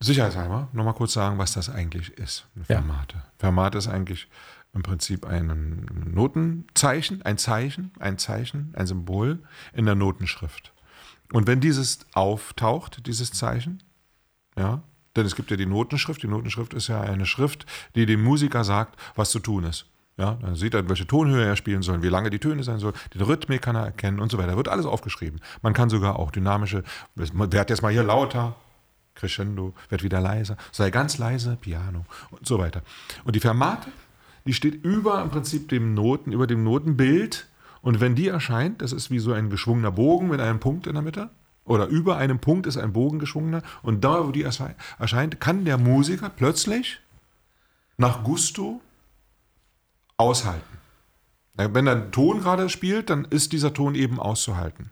sicherheitshalber 0.00 0.68
nochmal 0.72 0.94
kurz 0.94 1.12
sagen, 1.12 1.38
was 1.38 1.52
das 1.52 1.68
eigentlich 1.70 2.10
ist, 2.18 2.46
eine 2.54 2.64
Ja. 2.68 2.76
Fermate. 2.76 3.22
Fermate 3.38 3.78
ist 3.78 3.88
eigentlich 3.88 4.28
im 4.74 4.82
Prinzip 4.82 5.26
ein 5.26 5.86
Notenzeichen, 6.12 7.22
ein 7.22 7.38
Zeichen, 7.38 7.92
ein 7.98 8.18
Zeichen, 8.18 8.72
ein 8.76 8.86
Symbol 8.86 9.42
in 9.72 9.86
der 9.86 9.94
Notenschrift. 9.94 10.72
Und 11.32 11.46
wenn 11.46 11.60
dieses 11.60 12.00
auftaucht, 12.14 13.06
dieses 13.06 13.32
Zeichen, 13.32 13.82
ja, 14.56 14.82
denn 15.16 15.26
es 15.26 15.34
gibt 15.34 15.50
ja 15.50 15.56
die 15.56 15.66
Notenschrift. 15.66 16.22
Die 16.22 16.28
Notenschrift 16.28 16.74
ist 16.74 16.88
ja 16.88 17.00
eine 17.00 17.26
Schrift, 17.26 17.66
die 17.96 18.06
dem 18.06 18.22
Musiker 18.22 18.62
sagt, 18.62 18.98
was 19.16 19.30
zu 19.30 19.40
tun 19.40 19.64
ist. 19.64 19.86
Ja, 20.16 20.34
dann 20.34 20.54
sieht 20.54 20.74
er, 20.74 20.88
welche 20.88 21.06
Tonhöhe 21.06 21.44
er 21.44 21.56
spielen 21.56 21.82
soll, 21.82 22.02
wie 22.02 22.08
lange 22.08 22.30
die 22.30 22.38
Töne 22.40 22.64
sein 22.64 22.78
sollen, 22.78 22.94
die 23.14 23.18
Rhythmik 23.18 23.62
kann 23.62 23.76
er 23.76 23.84
erkennen 23.84 24.20
und 24.20 24.30
so 24.30 24.38
weiter. 24.38 24.56
Wird 24.56 24.68
alles 24.68 24.86
aufgeschrieben. 24.86 25.40
Man 25.62 25.74
kann 25.74 25.90
sogar 25.90 26.18
auch 26.18 26.30
dynamische, 26.30 26.82
werd 27.14 27.70
jetzt 27.70 27.82
mal 27.82 27.92
hier 27.92 28.02
lauter, 28.02 28.56
Crescendo, 29.18 29.74
wird 29.88 30.02
wieder 30.02 30.20
leiser, 30.20 30.56
sei 30.72 30.90
ganz 30.90 31.18
leise, 31.18 31.58
Piano 31.60 32.06
und 32.30 32.46
so 32.46 32.58
weiter. 32.58 32.82
Und 33.24 33.36
die 33.36 33.40
Fermate, 33.40 33.90
die 34.46 34.54
steht 34.54 34.84
über 34.84 35.20
im 35.22 35.28
Prinzip 35.28 35.68
dem 35.68 35.94
Noten, 35.94 36.32
über 36.32 36.46
dem 36.46 36.64
Notenbild. 36.64 37.46
Und 37.82 38.00
wenn 38.00 38.14
die 38.14 38.28
erscheint, 38.28 38.80
das 38.80 38.92
ist 38.92 39.10
wie 39.10 39.18
so 39.18 39.32
ein 39.32 39.50
geschwungener 39.50 39.92
Bogen 39.92 40.28
mit 40.28 40.40
einem 40.40 40.60
Punkt 40.60 40.86
in 40.86 40.94
der 40.94 41.02
Mitte. 41.02 41.30
Oder 41.64 41.86
über 41.86 42.16
einem 42.16 42.38
Punkt 42.38 42.66
ist 42.66 42.78
ein 42.78 42.94
Bogen 42.94 43.18
geschwungener. 43.18 43.62
Und 43.82 44.02
da, 44.02 44.26
wo 44.26 44.30
die 44.30 44.46
ersche- 44.46 44.74
erscheint, 44.98 45.38
kann 45.38 45.64
der 45.66 45.76
Musiker 45.76 46.30
plötzlich 46.30 47.00
nach 47.98 48.24
Gusto 48.24 48.80
aushalten. 50.16 50.78
Wenn 51.54 51.86
er 51.86 51.96
einen 51.96 52.12
Ton 52.12 52.40
gerade 52.40 52.68
spielt, 52.68 53.10
dann 53.10 53.24
ist 53.26 53.52
dieser 53.52 53.74
Ton 53.74 53.94
eben 53.94 54.18
auszuhalten. 54.20 54.90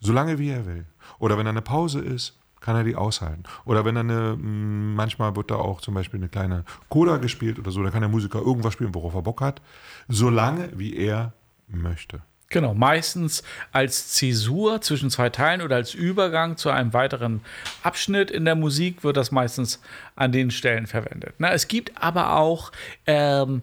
Solange 0.00 0.38
wie 0.38 0.50
er 0.50 0.66
will. 0.66 0.86
Oder 1.18 1.38
wenn 1.38 1.46
er 1.46 1.50
eine 1.50 1.62
Pause 1.62 2.00
ist, 2.00 2.38
kann 2.66 2.76
er 2.76 2.84
die 2.84 2.96
aushalten. 2.96 3.44
Oder 3.64 3.84
wenn 3.84 3.94
er 3.96 4.00
eine, 4.00 4.36
manchmal 4.36 5.36
wird 5.36 5.52
da 5.52 5.54
auch 5.54 5.80
zum 5.80 5.94
Beispiel 5.94 6.18
eine 6.18 6.28
kleine 6.28 6.64
Coda 6.88 7.18
gespielt 7.18 7.60
oder 7.60 7.70
so, 7.70 7.80
da 7.82 7.90
kann 7.90 8.00
der 8.00 8.10
Musiker 8.10 8.40
irgendwas 8.40 8.72
spielen, 8.72 8.92
worauf 8.92 9.14
er 9.14 9.22
Bock 9.22 9.40
hat. 9.40 9.62
Solange 10.08 10.70
wie 10.74 10.96
er 10.96 11.32
möchte. 11.68 12.22
Genau, 12.48 12.74
meistens 12.74 13.44
als 13.70 14.08
Zäsur 14.14 14.80
zwischen 14.80 15.10
zwei 15.10 15.30
Teilen 15.30 15.62
oder 15.62 15.76
als 15.76 15.94
Übergang 15.94 16.56
zu 16.56 16.70
einem 16.70 16.92
weiteren 16.92 17.40
Abschnitt 17.84 18.32
in 18.32 18.44
der 18.44 18.56
Musik 18.56 19.04
wird 19.04 19.16
das 19.16 19.30
meistens 19.30 19.80
an 20.16 20.32
den 20.32 20.50
Stellen 20.50 20.88
verwendet. 20.88 21.34
Na, 21.38 21.52
es 21.52 21.68
gibt 21.68 22.02
aber 22.02 22.36
auch, 22.36 22.72
ähm, 23.06 23.62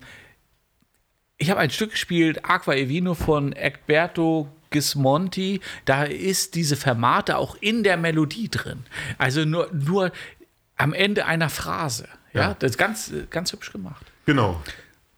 ich 1.38 1.50
habe 1.50 1.60
ein 1.60 1.72
Stück 1.72 1.92
gespielt, 1.92 2.46
Aqua 2.46 2.74
e 2.74 2.88
Vino 2.88 3.16
von 3.16 3.52
Egberto 3.54 4.50
Gismonti. 4.74 5.62
Da 5.86 6.04
ist 6.04 6.56
diese 6.56 6.76
Fermate 6.76 7.38
auch 7.38 7.56
in 7.62 7.84
der 7.84 7.96
Melodie 7.96 8.50
drin. 8.50 8.84
Also 9.18 9.46
nur, 9.46 9.70
nur 9.72 10.12
am 10.76 10.92
Ende 10.94 11.26
einer 11.26 11.50
Phrase. 11.50 12.08
Ja, 12.34 12.42
Ja. 12.42 12.56
das 12.60 12.72
ist 12.72 12.78
ganz, 12.78 13.14
ganz 13.30 13.54
hübsch 13.54 13.72
gemacht. 13.72 14.06
Genau. 14.26 14.62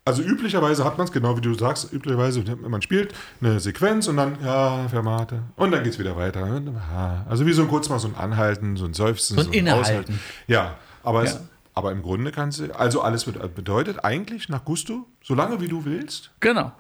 Also 0.08 0.22
üblicherweise 0.22 0.86
hat 0.86 1.00
man 1.00 1.08
es, 1.08 1.12
genau 1.12 1.36
wie 1.36 1.42
du 1.42 1.56
sagst, 1.56 1.92
üblicherweise, 1.92 2.44
man 2.68 2.84
spielt 2.84 3.16
eine 3.42 3.60
Sequenz 3.60 4.08
und 4.08 4.18
dann, 4.18 4.38
ja, 4.44 4.88
Fermate, 4.88 5.42
und 5.56 5.72
dann 5.72 5.84
geht 5.84 5.94
es 5.94 6.00
wieder 6.00 6.16
weiter. 6.16 6.46
Ja, 6.48 7.26
Also 7.28 7.48
wie 7.48 7.54
so 7.54 7.64
ein 7.64 7.68
kurz 7.68 7.90
mal 7.90 7.98
so 7.98 8.10
ein 8.10 8.16
Anhalten, 8.16 8.78
so 8.78 8.86
ein 8.86 8.94
Seufzen. 8.94 9.36
So 9.36 9.48
ein 9.48 9.54
Innehalten. 9.54 9.82
Aushalten. 9.84 10.20
Ja, 10.46 10.76
aber, 11.02 11.24
Es, 11.24 11.34
Ja. 11.34 11.40
aber 11.74 11.92
im 11.92 12.04
Grunde 12.04 12.32
kannst 12.32 12.60
du, 12.60 12.72
also 12.78 13.02
alles 13.02 13.24
bedeutet 13.26 14.04
eigentlich 14.06 14.48
nach 14.48 14.64
Gusto, 14.64 15.08
solange 15.24 15.60
wie 15.60 15.68
du 15.70 15.86
willst, 15.86 16.30
Genau. 16.40 16.72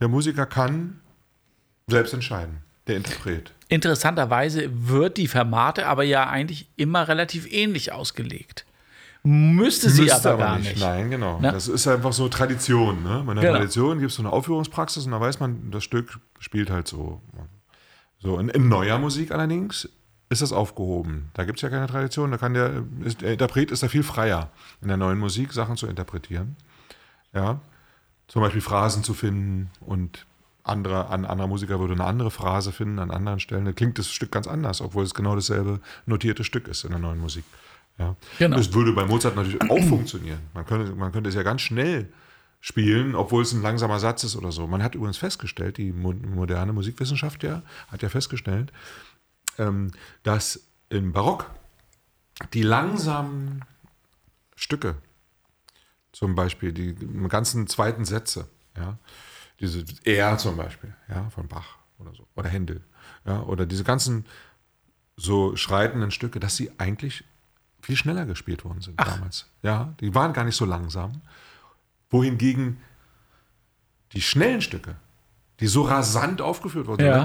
der 0.00 0.08
Musiker 0.08 0.44
kann 0.46 0.98
selbst 1.88 2.14
entscheiden, 2.14 2.58
der 2.86 2.96
Interpret. 2.96 3.52
Interessanterweise 3.68 4.70
wird 4.72 5.16
die 5.16 5.28
Fermate 5.28 5.86
aber 5.86 6.04
ja 6.04 6.28
eigentlich 6.28 6.68
immer 6.76 7.08
relativ 7.08 7.50
ähnlich 7.52 7.92
ausgelegt. 7.92 8.64
Müsste 9.24 9.90
sie 9.90 10.02
Müsste 10.02 10.30
aber 10.30 10.38
gar 10.38 10.58
nicht. 10.58 10.78
Nein, 10.78 11.10
genau. 11.10 11.40
Ne? 11.40 11.52
Das 11.52 11.68
ist 11.68 11.86
einfach 11.88 12.12
so 12.12 12.28
Tradition. 12.28 13.02
Ne? 13.02 13.22
Bei 13.26 13.32
einer 13.32 13.40
Genau. 13.42 13.54
Tradition 13.54 13.98
gibt 13.98 14.10
es 14.10 14.16
so 14.16 14.22
eine 14.22 14.32
Aufführungspraxis 14.32 15.04
und 15.06 15.12
da 15.12 15.20
weiß 15.20 15.40
man, 15.40 15.70
das 15.70 15.84
Stück 15.84 16.18
spielt 16.38 16.70
halt 16.70 16.88
so. 16.88 17.20
So, 18.20 18.38
in, 18.38 18.48
in 18.48 18.68
neuer 18.68 18.98
Musik 18.98 19.30
allerdings 19.32 19.88
ist 20.30 20.42
das 20.42 20.52
aufgehoben. 20.52 21.30
Da 21.34 21.44
gibt 21.44 21.58
es 21.58 21.62
ja 21.62 21.68
keine 21.68 21.86
Tradition. 21.86 22.30
Da 22.30 22.38
kann 22.38 22.54
der, 22.54 22.84
ist, 23.04 23.20
der 23.20 23.32
Interpret 23.32 23.70
ist 23.70 23.82
da 23.82 23.88
viel 23.88 24.02
freier, 24.02 24.50
in 24.82 24.88
der 24.88 24.96
neuen 24.96 25.18
Musik 25.18 25.52
Sachen 25.52 25.76
zu 25.76 25.86
interpretieren. 25.86 26.56
Ja. 27.34 27.60
Zum 28.28 28.42
Beispiel 28.42 28.60
Phrasen 28.60 29.02
zu 29.04 29.14
finden 29.14 29.70
und 29.80 30.26
andere, 30.68 31.10
ein 31.10 31.24
anderer 31.24 31.48
Musiker 31.48 31.80
würde 31.80 31.94
eine 31.94 32.04
andere 32.04 32.30
Phrase 32.30 32.72
finden 32.72 32.98
an 32.98 33.10
anderen 33.10 33.40
Stellen. 33.40 33.64
Da 33.64 33.72
klingt 33.72 33.98
das 33.98 34.08
Stück 34.08 34.30
ganz 34.30 34.46
anders, 34.46 34.80
obwohl 34.80 35.04
es 35.04 35.14
genau 35.14 35.34
dasselbe 35.34 35.80
notierte 36.06 36.44
Stück 36.44 36.68
ist 36.68 36.84
in 36.84 36.90
der 36.90 36.98
neuen 36.98 37.18
Musik. 37.18 37.44
Ja. 37.98 38.16
Genau. 38.38 38.56
Das 38.56 38.72
würde 38.72 38.92
bei 38.92 39.04
Mozart 39.04 39.36
natürlich 39.36 39.60
auch 39.70 39.82
funktionieren. 39.88 40.40
Man 40.54 40.64
könnte, 40.64 40.94
man 40.94 41.12
könnte 41.12 41.28
es 41.28 41.34
ja 41.34 41.42
ganz 41.42 41.62
schnell 41.62 42.12
spielen, 42.60 43.14
obwohl 43.14 43.42
es 43.42 43.52
ein 43.52 43.62
langsamer 43.62 44.00
Satz 44.00 44.24
ist 44.24 44.36
oder 44.36 44.52
so. 44.52 44.66
Man 44.66 44.82
hat 44.82 44.94
übrigens 44.94 45.18
festgestellt, 45.18 45.78
die 45.78 45.92
mo 45.92 46.12
moderne 46.12 46.72
Musikwissenschaft 46.72 47.42
ja, 47.42 47.62
hat 47.88 48.02
ja 48.02 48.08
festgestellt, 48.08 48.72
ähm, 49.58 49.92
dass 50.22 50.68
im 50.88 51.12
Barock 51.12 51.50
die 52.52 52.62
langsamen 52.62 53.64
Stücke, 54.54 54.96
zum 56.12 56.34
Beispiel 56.34 56.72
die 56.72 56.94
ganzen 57.28 57.66
zweiten 57.66 58.04
Sätze, 58.04 58.48
ja, 58.76 58.98
diese 59.60 59.84
Er 60.04 60.38
zum 60.38 60.56
Beispiel, 60.56 60.94
ja, 61.08 61.28
von 61.30 61.48
Bach 61.48 61.76
oder 61.98 62.14
so, 62.14 62.26
oder 62.36 62.48
Händel, 62.48 62.82
ja, 63.26 63.40
oder 63.42 63.66
diese 63.66 63.84
ganzen 63.84 64.24
so 65.16 65.56
schreitenden 65.56 66.10
Stücke, 66.10 66.38
dass 66.40 66.56
sie 66.56 66.70
eigentlich 66.78 67.24
viel 67.82 67.96
schneller 67.96 68.24
gespielt 68.26 68.64
worden 68.64 68.80
sind 68.80 69.00
damals. 69.00 69.46
Ja, 69.62 69.94
die 70.00 70.14
waren 70.14 70.32
gar 70.32 70.44
nicht 70.44 70.56
so 70.56 70.64
langsam. 70.64 71.20
Wohingegen 72.10 72.78
die 74.12 74.20
schnellen 74.22 74.62
Stücke, 74.62 74.94
die 75.60 75.66
so 75.66 75.82
rasant 75.82 76.40
aufgeführt 76.40 76.86
wurden, 76.86 77.04
Ja. 77.04 77.24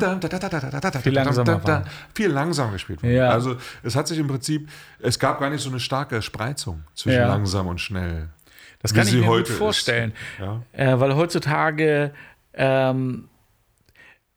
viel 1.01 1.13
langsamer 1.13 1.85
viel 2.15 2.29
langsamer 2.31 2.71
gespielt 2.71 3.03
wurden. 3.03 3.13
Ja. 3.13 3.29
Also 3.29 3.57
es 3.83 3.95
hat 3.95 4.07
sich 4.07 4.17
im 4.17 4.27
Prinzip, 4.27 4.69
es 4.99 5.19
gab 5.19 5.39
gar 5.39 5.49
nicht 5.49 5.61
so 5.61 5.69
eine 5.69 5.79
starke 5.79 6.21
Spreizung 6.21 6.83
zwischen 6.95 7.19
Ja. 7.19 7.27
langsam 7.27 7.67
und 7.67 7.79
schnell. 7.79 8.29
Das 8.83 8.93
kann 8.93 9.07
ich 9.07 9.13
mir 9.13 9.25
gut 9.25 9.47
vorstellen. 9.47 10.13
Ja. 10.39 10.61
Äh, 10.73 10.99
weil 10.99 11.15
heutzutage, 11.15 12.13
ähm, 12.53 13.29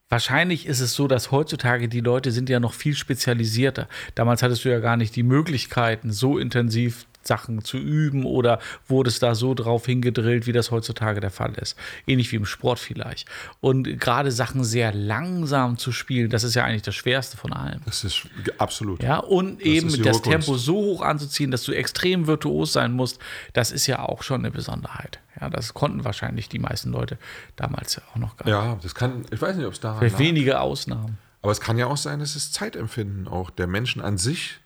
wahrscheinlich 0.08 0.66
ist 0.66 0.80
es 0.80 0.94
so, 0.94 1.08
dass 1.08 1.32
heutzutage 1.32 1.88
die 1.88 2.00
Leute 2.00 2.30
sind 2.30 2.48
ja 2.48 2.60
noch 2.60 2.72
viel 2.72 2.94
spezialisierter. 2.94 3.88
Damals 4.14 4.42
hattest 4.42 4.64
du 4.64 4.70
ja 4.70 4.78
gar 4.78 4.96
nicht 4.96 5.14
die 5.16 5.24
Möglichkeiten, 5.24 6.12
so 6.12 6.38
intensiv 6.38 7.06
Sachen 7.26 7.64
zu 7.64 7.78
üben 7.78 8.24
oder 8.24 8.58
wurde 8.88 9.08
es 9.08 9.18
da 9.18 9.34
so 9.34 9.54
drauf 9.54 9.86
hingedrillt, 9.86 10.46
wie 10.46 10.52
das 10.52 10.70
heutzutage 10.70 11.20
der 11.20 11.30
Fall 11.30 11.54
ist. 11.54 11.76
Ähnlich 12.06 12.30
wie 12.32 12.36
im 12.36 12.46
Sport 12.46 12.78
vielleicht. 12.78 13.28
Und 13.60 13.98
gerade 14.00 14.30
Sachen 14.32 14.64
sehr 14.64 14.92
langsam 14.92 15.78
zu 15.78 15.92
spielen, 15.92 16.30
das 16.30 16.44
ist 16.44 16.54
ja 16.54 16.64
eigentlich 16.64 16.82
das 16.82 16.94
Schwerste 16.94 17.36
von 17.36 17.52
allem. 17.52 17.80
Das 17.84 18.04
ist 18.04 18.28
absolut. 18.58 19.02
Ja, 19.02 19.18
und 19.18 19.60
eben 19.60 19.88
das 19.88 19.98
hohe 19.98 20.10
Kunst. 20.10 20.24
Tempo 20.24 20.56
so 20.56 20.74
hoch 20.76 21.02
anzuziehen, 21.02 21.50
dass 21.50 21.62
du 21.64 21.72
extrem 21.72 22.26
virtuos 22.26 22.72
sein 22.72 22.92
musst, 22.92 23.20
das 23.52 23.72
ist 23.72 23.86
ja 23.86 24.00
auch 24.00 24.22
schon 24.22 24.40
eine 24.40 24.50
Besonderheit. 24.50 25.20
Ja, 25.40 25.50
das 25.50 25.74
konnten 25.74 26.04
wahrscheinlich 26.04 26.48
die 26.48 26.58
meisten 26.58 26.90
Leute 26.90 27.18
damals 27.56 27.96
ja 27.96 28.02
auch 28.12 28.16
noch 28.16 28.36
gar 28.36 28.46
nicht. 28.46 28.54
Ja, 28.54 28.78
das 28.82 28.94
kann, 28.94 29.24
ich 29.30 29.40
weiß 29.40 29.56
nicht, 29.56 29.66
ob 29.66 29.74
es 29.74 29.80
daran 29.80 29.98
Vielleicht 29.98 30.14
lag. 30.14 30.20
wenige 30.20 30.60
Ausnahmen. 30.60 31.18
Aber 31.42 31.52
es 31.52 31.60
kann 31.60 31.78
ja 31.78 31.86
auch 31.86 31.96
sein, 31.96 32.18
dass 32.20 32.34
das 32.34 32.52
Zeitempfinden 32.52 33.28
auch 33.28 33.50
der 33.50 33.66
Menschen 33.66 34.02
an 34.02 34.18
sich 34.18 34.58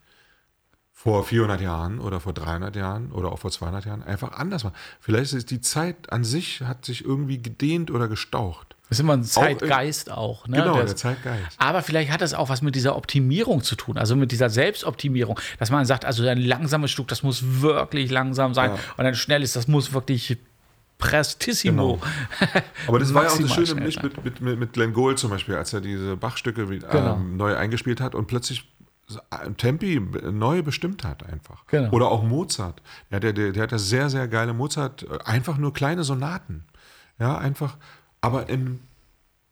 vor 1.02 1.24
400 1.24 1.62
Jahren 1.62 1.98
oder 1.98 2.20
vor 2.20 2.34
300 2.34 2.76
Jahren 2.76 3.10
oder 3.12 3.32
auch 3.32 3.38
vor 3.38 3.50
200 3.50 3.86
Jahren 3.86 4.02
einfach 4.02 4.32
anders 4.32 4.64
war. 4.64 4.72
Vielleicht 5.00 5.32
ist 5.32 5.50
die 5.50 5.62
Zeit 5.62 6.12
an 6.12 6.24
sich 6.24 6.60
hat 6.60 6.84
sich 6.84 7.04
irgendwie 7.06 7.40
gedehnt 7.40 7.90
oder 7.90 8.06
gestaucht. 8.06 8.76
Das 8.90 8.98
ist 8.98 9.00
immer 9.04 9.14
ein 9.14 9.22
Zeitgeist 9.24 10.10
auch. 10.10 10.46
ne? 10.46 10.58
Genau, 10.58 10.74
Das- 10.76 10.86
der 10.90 10.96
Zeitgeist. 10.96 11.56
Aber 11.56 11.80
vielleicht 11.82 12.10
hat 12.12 12.20
das 12.20 12.34
auch 12.34 12.50
was 12.50 12.60
mit 12.60 12.74
dieser 12.74 12.96
Optimierung 12.96 13.62
zu 13.62 13.76
tun, 13.76 13.96
also 13.96 14.14
mit 14.14 14.30
dieser 14.30 14.50
Selbstoptimierung, 14.50 15.40
dass 15.58 15.70
man 15.70 15.86
sagt, 15.86 16.04
also 16.04 16.26
ein 16.28 16.36
langsames 16.38 16.90
Stück, 16.90 17.08
das 17.08 17.22
muss 17.22 17.42
wirklich 17.62 18.10
langsam 18.10 18.52
sein 18.52 18.72
Ja. 18.72 18.78
und 18.98 19.06
ein 19.06 19.14
schnelles, 19.14 19.54
das 19.54 19.68
muss 19.68 19.94
wirklich 19.94 20.36
prestissimo. 20.98 21.98
Aber 22.86 22.98
das 22.98 23.14
war 23.14 23.24
ja 23.24 23.30
auch 23.30 23.38
das 23.38 23.54
Schöne 23.54 23.66
sein. 23.66 23.82
mit, 24.22 24.42
mit, 24.42 24.58
mit, 24.58 24.72
Glenn 24.74 24.92
Gould 24.92 25.18
zum 25.18 25.30
Beispiel, 25.30 25.54
als 25.56 25.72
er 25.72 25.80
diese 25.80 26.16
Bachstücke 26.16 26.68
wie- 26.68 26.80
Genau. 26.80 27.14
ähm, 27.14 27.36
neu 27.38 27.56
eingespielt 27.56 28.00
hat 28.02 28.14
und 28.14 28.26
plötzlich 28.26 28.68
Tempi 29.56 30.00
neu 30.30 30.62
bestimmt 30.62 31.04
hat 31.04 31.24
einfach. 31.24 31.66
Genau. 31.66 31.90
Oder 31.90 32.08
auch 32.08 32.22
Mozart. 32.22 32.82
Ja, 33.10 33.20
der, 33.20 33.32
der, 33.32 33.52
der 33.52 33.62
hat 33.62 33.72
ja 33.72 33.78
sehr, 33.78 34.10
sehr 34.10 34.28
geile 34.28 34.52
Mozart, 34.52 35.04
äh, 35.04 35.18
einfach 35.24 35.58
nur 35.58 35.72
kleine 35.72 36.04
Sonaten. 36.04 36.64
Ja, 37.18 37.36
einfach, 37.38 37.76
aber 38.20 38.48
in 38.48 38.80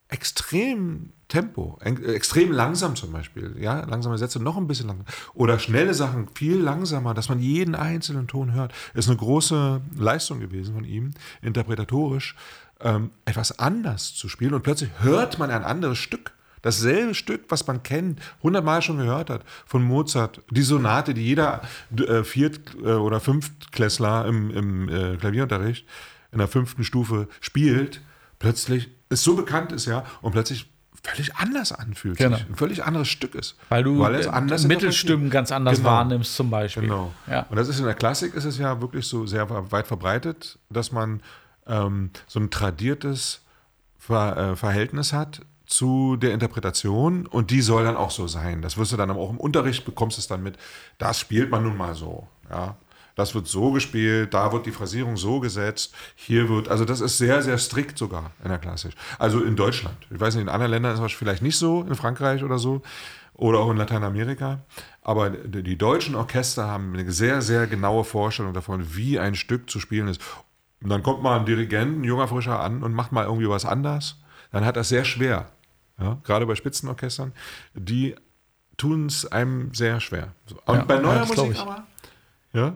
extrem 0.08 1.12
Tempo, 1.28 1.78
äh, 1.82 1.92
extrem 2.14 2.50
langsam 2.50 2.96
zum 2.96 3.12
Beispiel, 3.12 3.54
ja, 3.58 3.84
langsame 3.84 4.16
Sätze 4.16 4.42
noch 4.42 4.56
ein 4.56 4.66
bisschen 4.66 4.86
langsamer 4.86 5.08
oder 5.34 5.58
schnelle 5.58 5.92
Sachen 5.92 6.28
viel 6.34 6.56
langsamer, 6.58 7.12
dass 7.12 7.28
man 7.28 7.38
jeden 7.38 7.74
einzelnen 7.74 8.26
Ton 8.26 8.54
hört, 8.54 8.72
ist 8.94 9.08
eine 9.08 9.18
große 9.18 9.82
Leistung 9.96 10.40
gewesen 10.40 10.74
von 10.74 10.84
ihm, 10.84 11.12
interpretatorisch 11.42 12.34
ähm, 12.80 13.10
etwas 13.26 13.58
anders 13.58 14.14
zu 14.14 14.28
spielen 14.28 14.54
und 14.54 14.62
plötzlich 14.62 14.90
hört 15.00 15.38
man 15.38 15.50
ein 15.50 15.64
anderes 15.64 15.98
Stück. 15.98 16.32
Dasselbe 16.68 17.14
Stück, 17.14 17.42
was 17.48 17.66
man 17.66 17.82
kennt, 17.82 18.20
hundertmal 18.42 18.82
schon 18.82 18.98
gehört 18.98 19.30
hat, 19.30 19.42
von 19.66 19.82
Mozart, 19.82 20.42
die 20.50 20.62
Sonate, 20.62 21.14
die 21.14 21.24
jeder 21.24 21.62
äh, 21.96 22.22
Viert- 22.24 22.74
äh, 22.82 22.92
oder 22.92 23.20
Fünftklässler 23.20 24.26
im, 24.26 24.50
im 24.50 24.88
äh, 24.88 25.16
Klavierunterricht 25.16 25.86
in 26.30 26.38
der 26.38 26.48
fünften 26.48 26.84
Stufe 26.84 27.26
spielt, 27.40 28.02
plötzlich 28.38 28.90
es 29.08 29.22
so 29.22 29.34
bekannt 29.34 29.72
ist, 29.72 29.86
ja, 29.86 30.04
und 30.20 30.32
plötzlich 30.32 30.70
völlig 31.02 31.34
anders 31.36 31.72
anfühlt, 31.72 32.18
Genau. 32.18 32.36
sich, 32.36 32.46
ein 32.48 32.54
völlig 32.56 32.84
anderes 32.84 33.08
Stück 33.08 33.34
ist. 33.34 33.56
Weil 33.70 33.82
du 33.84 34.04
es 34.04 34.26
äh, 34.26 34.28
anders 34.28 34.66
Mittelstimmen 34.66 35.30
ganz 35.30 35.50
anders 35.52 35.78
Genau. 35.78 35.88
wahrnimmst, 35.88 36.34
zum 36.36 36.50
Beispiel. 36.50 36.82
Genau. 36.82 37.14
Ja. 37.26 37.46
Und 37.48 37.56
das 37.56 37.68
ist 37.68 37.78
in 37.78 37.86
der 37.86 37.94
Klassik 37.94 38.34
ist 38.34 38.44
es 38.44 38.58
ja 38.58 38.80
wirklich 38.82 39.06
so 39.06 39.26
sehr 39.26 39.48
weit 39.72 39.86
verbreitet, 39.86 40.58
dass 40.68 40.92
man 40.92 41.22
ähm, 41.66 42.10
so 42.26 42.40
ein 42.40 42.50
tradiertes 42.50 43.40
Ver, 43.98 44.36
äh, 44.52 44.56
Verhältnis 44.56 45.12
hat 45.12 45.40
zu 45.68 46.16
der 46.16 46.32
Interpretation 46.32 47.26
und 47.26 47.50
die 47.50 47.60
soll 47.60 47.84
dann 47.84 47.96
auch 47.96 48.10
so 48.10 48.26
sein. 48.26 48.62
Das 48.62 48.76
wirst 48.78 48.92
du 48.92 48.96
dann 48.96 49.10
auch 49.10 49.30
im 49.30 49.38
Unterricht 49.38 49.84
bekommst 49.84 50.18
es 50.18 50.26
dann 50.26 50.42
mit. 50.42 50.56
Das 50.96 51.20
spielt 51.20 51.50
man 51.50 51.62
nun 51.62 51.76
mal 51.76 51.94
so. 51.94 52.26
Ja, 52.50 52.76
das 53.14 53.34
wird 53.34 53.46
so 53.46 53.72
gespielt, 53.72 54.32
da 54.32 54.52
wird 54.52 54.64
die 54.64 54.72
Phrasierung 54.72 55.16
so 55.16 55.40
gesetzt, 55.40 55.94
hier 56.14 56.48
wird, 56.48 56.68
also 56.68 56.84
das 56.84 57.00
ist 57.00 57.18
sehr, 57.18 57.42
sehr 57.42 57.58
strikt 57.58 57.98
sogar 57.98 58.30
in 58.42 58.48
der 58.48 58.58
Klassik. 58.58 58.94
Also 59.18 59.42
in 59.42 59.56
Deutschland. 59.56 59.96
Ich 60.10 60.18
weiß 60.18 60.34
nicht, 60.34 60.42
in 60.42 60.48
anderen 60.48 60.70
Ländern 60.70 60.94
ist 60.94 61.02
das 61.02 61.12
vielleicht 61.12 61.42
nicht 61.42 61.58
so, 61.58 61.82
in 61.82 61.94
Frankreich 61.94 62.42
oder 62.42 62.58
so 62.58 62.80
oder 63.34 63.58
auch 63.58 63.70
in 63.70 63.76
Lateinamerika. 63.76 64.60
Aber 65.02 65.30
die 65.30 65.76
deutschen 65.76 66.14
Orchester 66.14 66.66
haben 66.66 66.94
eine 66.94 67.10
sehr, 67.10 67.42
sehr 67.42 67.66
genaue 67.66 68.04
Vorstellung 68.04 68.54
davon, 68.54 68.96
wie 68.96 69.18
ein 69.18 69.34
Stück 69.34 69.68
zu 69.68 69.80
spielen 69.80 70.08
ist. 70.08 70.20
Und 70.82 70.90
dann 70.90 71.02
kommt 71.02 71.22
mal 71.22 71.38
ein 71.38 71.46
Dirigent, 71.46 72.00
ein 72.00 72.04
junger 72.04 72.28
Frischer 72.28 72.60
an 72.60 72.82
und 72.82 72.94
macht 72.94 73.12
mal 73.12 73.24
irgendwie 73.24 73.48
was 73.48 73.64
anders. 73.64 74.20
Dann 74.52 74.64
hat 74.64 74.76
das 74.76 74.88
sehr 74.88 75.04
schwer. 75.04 75.50
Ja, 76.00 76.18
gerade 76.24 76.46
bei 76.46 76.54
Spitzenorchestern, 76.54 77.32
die 77.74 78.14
tun 78.76 79.06
es 79.06 79.26
einem 79.30 79.74
sehr 79.74 80.00
schwer. 80.00 80.32
Und 80.66 80.76
Ja, 80.76 80.84
bei 80.84 80.98
neuer 80.98 81.26
Musik 81.26 81.58
aber, 81.58 81.86
ja, 82.52 82.74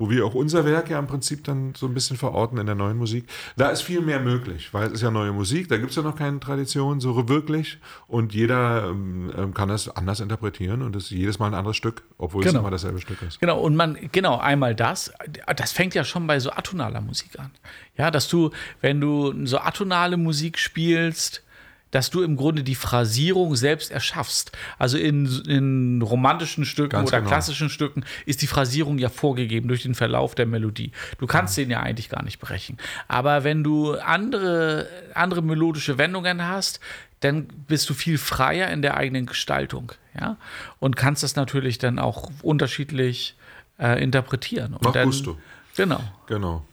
wo 0.00 0.10
wir 0.10 0.24
auch 0.24 0.34
unser 0.34 0.64
Werk 0.64 0.90
ja 0.90 0.98
im 1.00 1.08
Prinzip 1.08 1.42
dann 1.44 1.74
so 1.76 1.86
ein 1.86 1.94
bisschen 1.94 2.16
verorten 2.16 2.58
in 2.58 2.66
der 2.66 2.74
neuen 2.76 2.96
Musik, 2.96 3.28
da 3.56 3.68
ist 3.70 3.82
viel 3.82 4.00
mehr 4.00 4.20
möglich, 4.20 4.72
weil 4.72 4.86
es 4.88 4.92
ist 4.94 5.02
ja 5.02 5.10
neue 5.10 5.32
Musik, 5.32 5.68
da 5.68 5.76
gibt 5.76 5.90
es 5.90 5.96
ja 5.96 6.02
noch 6.02 6.14
keine 6.14 6.38
Tradition 6.38 7.00
so 7.00 7.28
wirklich 7.28 7.78
und 8.06 8.32
jeder 8.32 8.88
ähm, 8.90 9.32
ähm, 9.36 9.54
kann 9.54 9.68
das 9.68 9.88
anders 9.88 10.20
interpretieren 10.20 10.82
und 10.82 10.94
es 10.94 11.04
ist 11.04 11.10
jedes 11.10 11.40
Mal 11.40 11.48
ein 11.48 11.54
anderes 11.54 11.76
Stück, 11.76 12.02
obwohl 12.16 12.42
es 12.44 12.48
Genau. 12.48 12.60
immer 12.60 12.70
dasselbe 12.70 13.00
Stück 13.00 13.22
ist. 13.22 13.40
Genau, 13.40 13.58
und 13.60 13.74
man, 13.74 13.98
genau, 14.12 14.38
einmal 14.38 14.74
das, 14.76 15.12
das 15.56 15.72
fängt 15.72 15.94
ja 15.94 16.04
schon 16.04 16.26
bei 16.28 16.38
so 16.38 16.50
atonaler 16.52 17.00
Musik 17.00 17.36
an. 17.38 17.50
Ja, 17.96 18.12
dass 18.12 18.28
du, 18.28 18.50
wenn 18.80 19.00
du 19.00 19.46
so 19.46 19.58
atonale 19.58 20.16
Musik 20.16 20.58
spielst, 20.58 21.42
dass 21.90 22.10
du 22.10 22.22
im 22.22 22.36
Grunde 22.36 22.62
die 22.62 22.74
Phrasierung 22.74 23.56
selbst 23.56 23.90
erschaffst. 23.90 24.52
Also 24.78 24.98
in, 24.98 25.26
in 25.46 26.02
romantischen 26.02 26.64
Stücken 26.64 26.90
Ganz 26.90 27.08
oder 27.08 27.18
genau. 27.18 27.30
klassischen 27.30 27.70
Stücken 27.70 28.04
ist 28.26 28.42
die 28.42 28.46
Phrasierung 28.46 28.98
ja 28.98 29.08
vorgegeben 29.08 29.68
durch 29.68 29.82
den 29.82 29.94
Verlauf 29.94 30.34
der 30.34 30.46
Melodie. 30.46 30.92
Du 31.18 31.26
kannst 31.26 31.56
den 31.56 31.70
ja 31.70 31.80
eigentlich 31.80 32.08
gar 32.08 32.22
nicht 32.22 32.40
brechen. 32.40 32.78
Aber 33.06 33.44
wenn 33.44 33.64
du 33.64 33.94
andere, 33.94 34.88
andere 35.14 35.42
melodische 35.42 35.98
Wendungen 35.98 36.46
hast, 36.46 36.80
dann 37.20 37.46
bist 37.66 37.88
du 37.90 37.94
viel 37.94 38.18
freier 38.18 38.70
in 38.70 38.82
der 38.82 38.96
eigenen 38.96 39.26
Gestaltung, 39.26 39.92
ja, 40.18 40.36
und 40.78 40.96
kannst 40.96 41.22
das 41.22 41.36
natürlich 41.36 41.78
dann 41.78 41.98
auch 41.98 42.30
unterschiedlich 42.42 43.36
äh, 43.78 44.02
interpretieren. 44.02 44.74
Und 44.74 44.82
Nach 44.82 44.92
dann, 44.92 45.06
Gusto. 45.06 45.36
Genau. 45.76 46.00
Genau. 46.26 46.64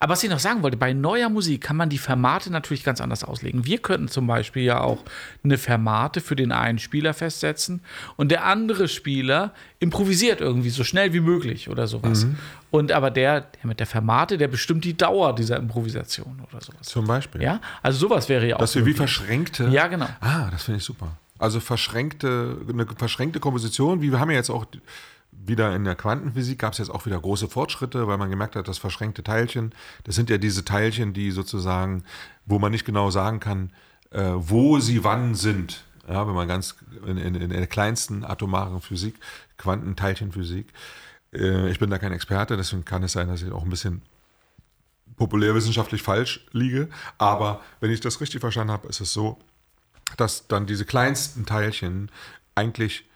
Aber 0.00 0.12
was 0.12 0.22
ich 0.22 0.30
noch 0.30 0.38
sagen 0.38 0.62
wollte, 0.62 0.76
bei 0.76 0.92
neuer 0.92 1.28
Musik 1.28 1.62
kann 1.62 1.76
man 1.76 1.88
die 1.88 1.98
Fermate 1.98 2.50
natürlich 2.50 2.84
ganz 2.84 3.00
anders 3.00 3.24
auslegen. 3.24 3.64
Wir 3.64 3.78
könnten 3.78 4.08
zum 4.08 4.26
Beispiel 4.26 4.62
ja 4.62 4.80
auch 4.80 4.98
eine 5.42 5.58
Fermate 5.58 6.20
für 6.20 6.36
den 6.36 6.52
einen 6.52 6.78
Spieler 6.78 7.14
festsetzen 7.14 7.80
und 8.16 8.30
der 8.30 8.44
andere 8.44 8.88
Spieler 8.88 9.52
improvisiert 9.78 10.40
irgendwie 10.40 10.70
so 10.70 10.84
schnell 10.84 11.12
wie 11.12 11.20
möglich 11.20 11.68
oder 11.68 11.86
sowas. 11.86 12.26
Und 12.70 12.92
aber 12.92 13.10
der, 13.10 13.40
der 13.40 13.66
mit 13.66 13.80
der 13.80 13.86
Fermate, 13.86 14.38
der 14.38 14.48
bestimmt 14.48 14.84
die 14.84 14.96
Dauer 14.96 15.34
dieser 15.34 15.56
Improvisation 15.56 16.42
oder 16.48 16.60
sowas. 16.60 16.82
Zum 16.82 17.06
Beispiel. 17.06 17.42
Ja, 17.42 17.60
also 17.82 17.98
sowas 17.98 18.28
wäre 18.28 18.46
ja 18.46 18.56
auch. 18.56 18.60
Dass 18.60 18.74
wir 18.74 18.84
wie 18.84 18.92
verschränkte. 18.92 19.68
Ja, 19.68 19.86
genau. 19.86 20.08
Ah, 20.20 20.50
das 20.50 20.64
finde 20.64 20.78
ich 20.78 20.84
super. 20.84 21.16
Also 21.38 21.60
verschränkte, 21.60 22.56
eine 22.68 22.86
verschränkte 22.86 23.40
Komposition, 23.40 24.00
wie 24.00 24.10
wir 24.10 24.20
haben 24.20 24.30
ja 24.30 24.36
jetzt 24.36 24.50
auch 24.50 24.66
wieder 25.44 25.74
in 25.74 25.84
der 25.84 25.94
Quantenphysik 25.94 26.58
gab 26.58 26.72
es 26.72 26.78
jetzt 26.78 26.90
auch 26.90 27.06
wieder 27.06 27.20
große 27.20 27.48
Fortschritte, 27.48 28.06
weil 28.06 28.18
man 28.18 28.30
gemerkt 28.30 28.56
hat, 28.56 28.68
dass 28.68 28.78
verschränkte 28.78 29.22
Teilchen, 29.22 29.72
das 30.04 30.14
sind 30.14 30.30
ja 30.30 30.38
diese 30.38 30.64
Teilchen, 30.64 31.12
die 31.12 31.30
sozusagen, 31.30 32.04
wo 32.44 32.58
man 32.58 32.72
nicht 32.72 32.84
genau 32.84 33.10
sagen 33.10 33.40
kann, 33.40 33.70
äh, 34.10 34.32
wo 34.34 34.78
sie 34.80 35.04
wann 35.04 35.34
sind. 35.34 35.84
Ja, 36.08 36.26
wenn 36.26 36.34
man 36.34 36.46
ganz 36.46 36.76
in, 37.06 37.16
in, 37.16 37.34
in 37.34 37.50
der 37.50 37.66
kleinsten 37.66 38.24
atomaren 38.24 38.80
Physik, 38.80 39.16
Quantenteilchenphysik, 39.58 40.72
äh, 41.32 41.70
ich 41.70 41.78
bin 41.78 41.90
da 41.90 41.98
kein 41.98 42.12
Experte, 42.12 42.56
deswegen 42.56 42.84
kann 42.84 43.02
es 43.02 43.12
sein, 43.12 43.28
dass 43.28 43.42
ich 43.42 43.50
auch 43.50 43.64
ein 43.64 43.70
bisschen 43.70 44.02
populärwissenschaftlich 45.16 46.02
falsch 46.02 46.46
liege. 46.52 46.88
Aber 47.18 47.60
wenn 47.80 47.90
ich 47.90 48.00
das 48.00 48.20
richtig 48.20 48.40
verstanden 48.40 48.72
habe, 48.72 48.88
ist 48.88 49.00
es 49.00 49.12
so, 49.12 49.38
dass 50.16 50.46
dann 50.46 50.66
diese 50.66 50.84
kleinsten 50.84 51.46
Teilchen 51.46 52.10
eigentlich 52.54 53.08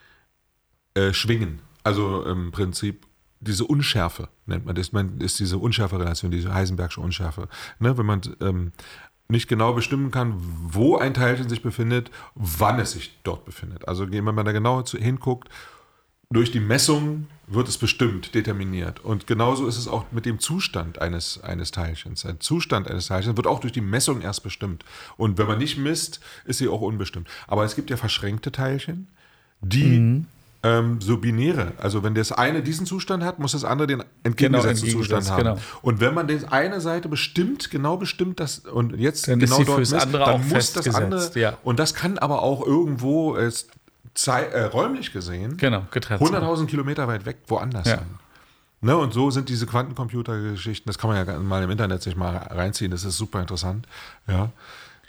äh, 0.94 1.12
schwingen. 1.12 1.60
Also 1.82 2.24
im 2.24 2.50
Prinzip 2.50 3.06
diese 3.40 3.64
Unschärfe 3.64 4.28
nennt 4.46 4.66
man 4.66 4.74
das, 4.74 4.92
man 4.92 5.18
ist 5.20 5.40
diese 5.40 5.58
Unschärfe-Relation, 5.58 6.30
diese 6.30 6.52
Heisenbergsche 6.52 7.00
Unschärfe. 7.00 7.48
Ne, 7.78 7.96
wenn 7.96 8.06
man 8.06 8.20
ähm, 8.40 8.72
nicht 9.28 9.48
genau 9.48 9.72
bestimmen 9.72 10.10
kann, 10.10 10.34
wo 10.38 10.96
ein 10.96 11.14
Teilchen 11.14 11.48
sich 11.48 11.62
befindet, 11.62 12.10
wann 12.34 12.78
es 12.78 12.92
sich 12.92 13.18
dort 13.22 13.44
befindet. 13.44 13.88
Also 13.88 14.10
wenn 14.10 14.24
man 14.24 14.44
da 14.44 14.52
genau 14.52 14.84
hinguckt, 14.84 15.48
durch 16.32 16.52
die 16.52 16.60
Messung 16.60 17.26
wird 17.48 17.66
es 17.66 17.76
bestimmt, 17.76 18.34
determiniert. 18.36 19.00
Und 19.00 19.26
genauso 19.26 19.66
ist 19.66 19.78
es 19.78 19.88
auch 19.88 20.12
mit 20.12 20.26
dem 20.26 20.38
Zustand 20.38 21.00
eines, 21.00 21.42
eines 21.42 21.72
Teilchens. 21.72 22.24
Ein 22.24 22.38
Zustand 22.38 22.86
eines 22.88 23.06
Teilchens 23.06 23.36
wird 23.36 23.48
auch 23.48 23.58
durch 23.58 23.72
die 23.72 23.80
Messung 23.80 24.20
erst 24.20 24.44
bestimmt. 24.44 24.84
Und 25.16 25.38
wenn 25.38 25.48
man 25.48 25.58
nicht 25.58 25.76
misst, 25.76 26.20
ist 26.44 26.58
sie 26.58 26.68
auch 26.68 26.82
unbestimmt. 26.82 27.28
Aber 27.48 27.64
es 27.64 27.74
gibt 27.74 27.90
ja 27.90 27.96
verschränkte 27.96 28.52
Teilchen, 28.52 29.08
die 29.60 30.24
ähm, 30.62 31.00
so 31.00 31.16
binäre, 31.16 31.72
also 31.78 32.02
wenn 32.02 32.14
das 32.14 32.32
eine 32.32 32.62
diesen 32.62 32.84
Zustand 32.84 33.24
hat, 33.24 33.38
muss 33.38 33.52
das 33.52 33.64
andere 33.64 33.86
den 33.86 34.04
entgegengesetzten 34.24 34.88
Genau, 34.88 34.98
Zustand 35.00 35.30
haben. 35.30 35.38
genau. 35.42 35.58
Und 35.80 36.00
wenn 36.00 36.12
man 36.12 36.28
das 36.28 36.44
eine 36.52 36.80
Seite 36.82 37.08
bestimmt, 37.08 37.70
genau 37.70 37.96
bestimmt, 37.96 38.40
das 38.40 38.58
und 38.58 38.94
jetzt 38.96 39.26
Dann 39.26 39.40
ist 39.40 39.50
genau 39.50 39.64
dort 39.64 39.78
misst, 39.78 39.94
andere 39.94 40.24
dann 40.24 40.48
muss 40.48 40.72
das 40.74 40.94
andere 40.94 41.30
ja. 41.40 41.56
und 41.64 41.78
das 41.78 41.94
kann 41.94 42.18
aber 42.18 42.42
auch 42.42 42.66
irgendwo 42.66 43.36
äh, 43.36 43.50
äh, 44.26 44.60
räumlich 44.64 45.12
gesehen 45.14 45.56
Genau, 45.56 45.86
getrennt. 45.90 46.20
sein. 46.26 46.42
100.000 46.42 46.66
Kilometer 46.66 47.08
weit 47.08 47.24
weg 47.24 47.38
woanders 47.46 47.86
Ja. 47.88 47.96
sein. 47.96 48.06
Ne, 48.82 48.96
und 48.96 49.12
so 49.12 49.30
sind 49.30 49.48
diese 49.50 49.66
Quantencomputer-Geschichten, 49.66 50.88
das 50.88 50.96
kann 50.98 51.10
man 51.10 51.26
ja 51.26 51.38
mal 51.38 51.62
im 51.62 51.70
Internet 51.70 52.02
sich 52.02 52.16
mal 52.16 52.36
reinziehen, 52.36 52.90
das 52.90 53.04
ist 53.04 53.16
super 53.18 53.40
interessant. 53.40 53.86
Ja, 54.26 54.50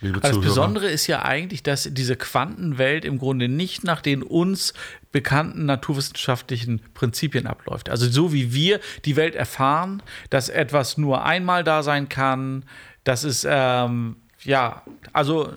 liebe 0.01 0.21
Also 0.23 0.39
das. 0.41 0.49
Besondere 0.49 0.87
ist 0.89 1.07
ja 1.07 1.23
eigentlich, 1.23 1.63
dass 1.63 1.87
diese 1.91 2.17
Quantenwelt 2.17 3.05
im 3.05 3.17
Grunde 3.17 3.47
nicht 3.47 3.83
nach 3.85 4.01
den 4.01 4.23
uns 4.23 4.73
bekannten 5.11 5.65
naturwissenschaftlichen 5.65 6.81
Prinzipien 6.93 7.47
abläuft. 7.47 7.89
Also 7.89 8.07
so 8.09 8.33
wie 8.33 8.53
wir 8.53 8.79
die 9.05 9.15
Welt 9.15 9.35
erfahren, 9.35 10.01
dass 10.29 10.49
etwas 10.49 10.97
nur 10.97 11.25
einmal 11.25 11.63
da 11.63 11.83
sein 11.83 12.09
kann, 12.09 12.63
dass 13.03 13.23
es 13.23 13.45
ähm, 13.49 14.15
ja, 14.43 14.83
also 15.13 15.53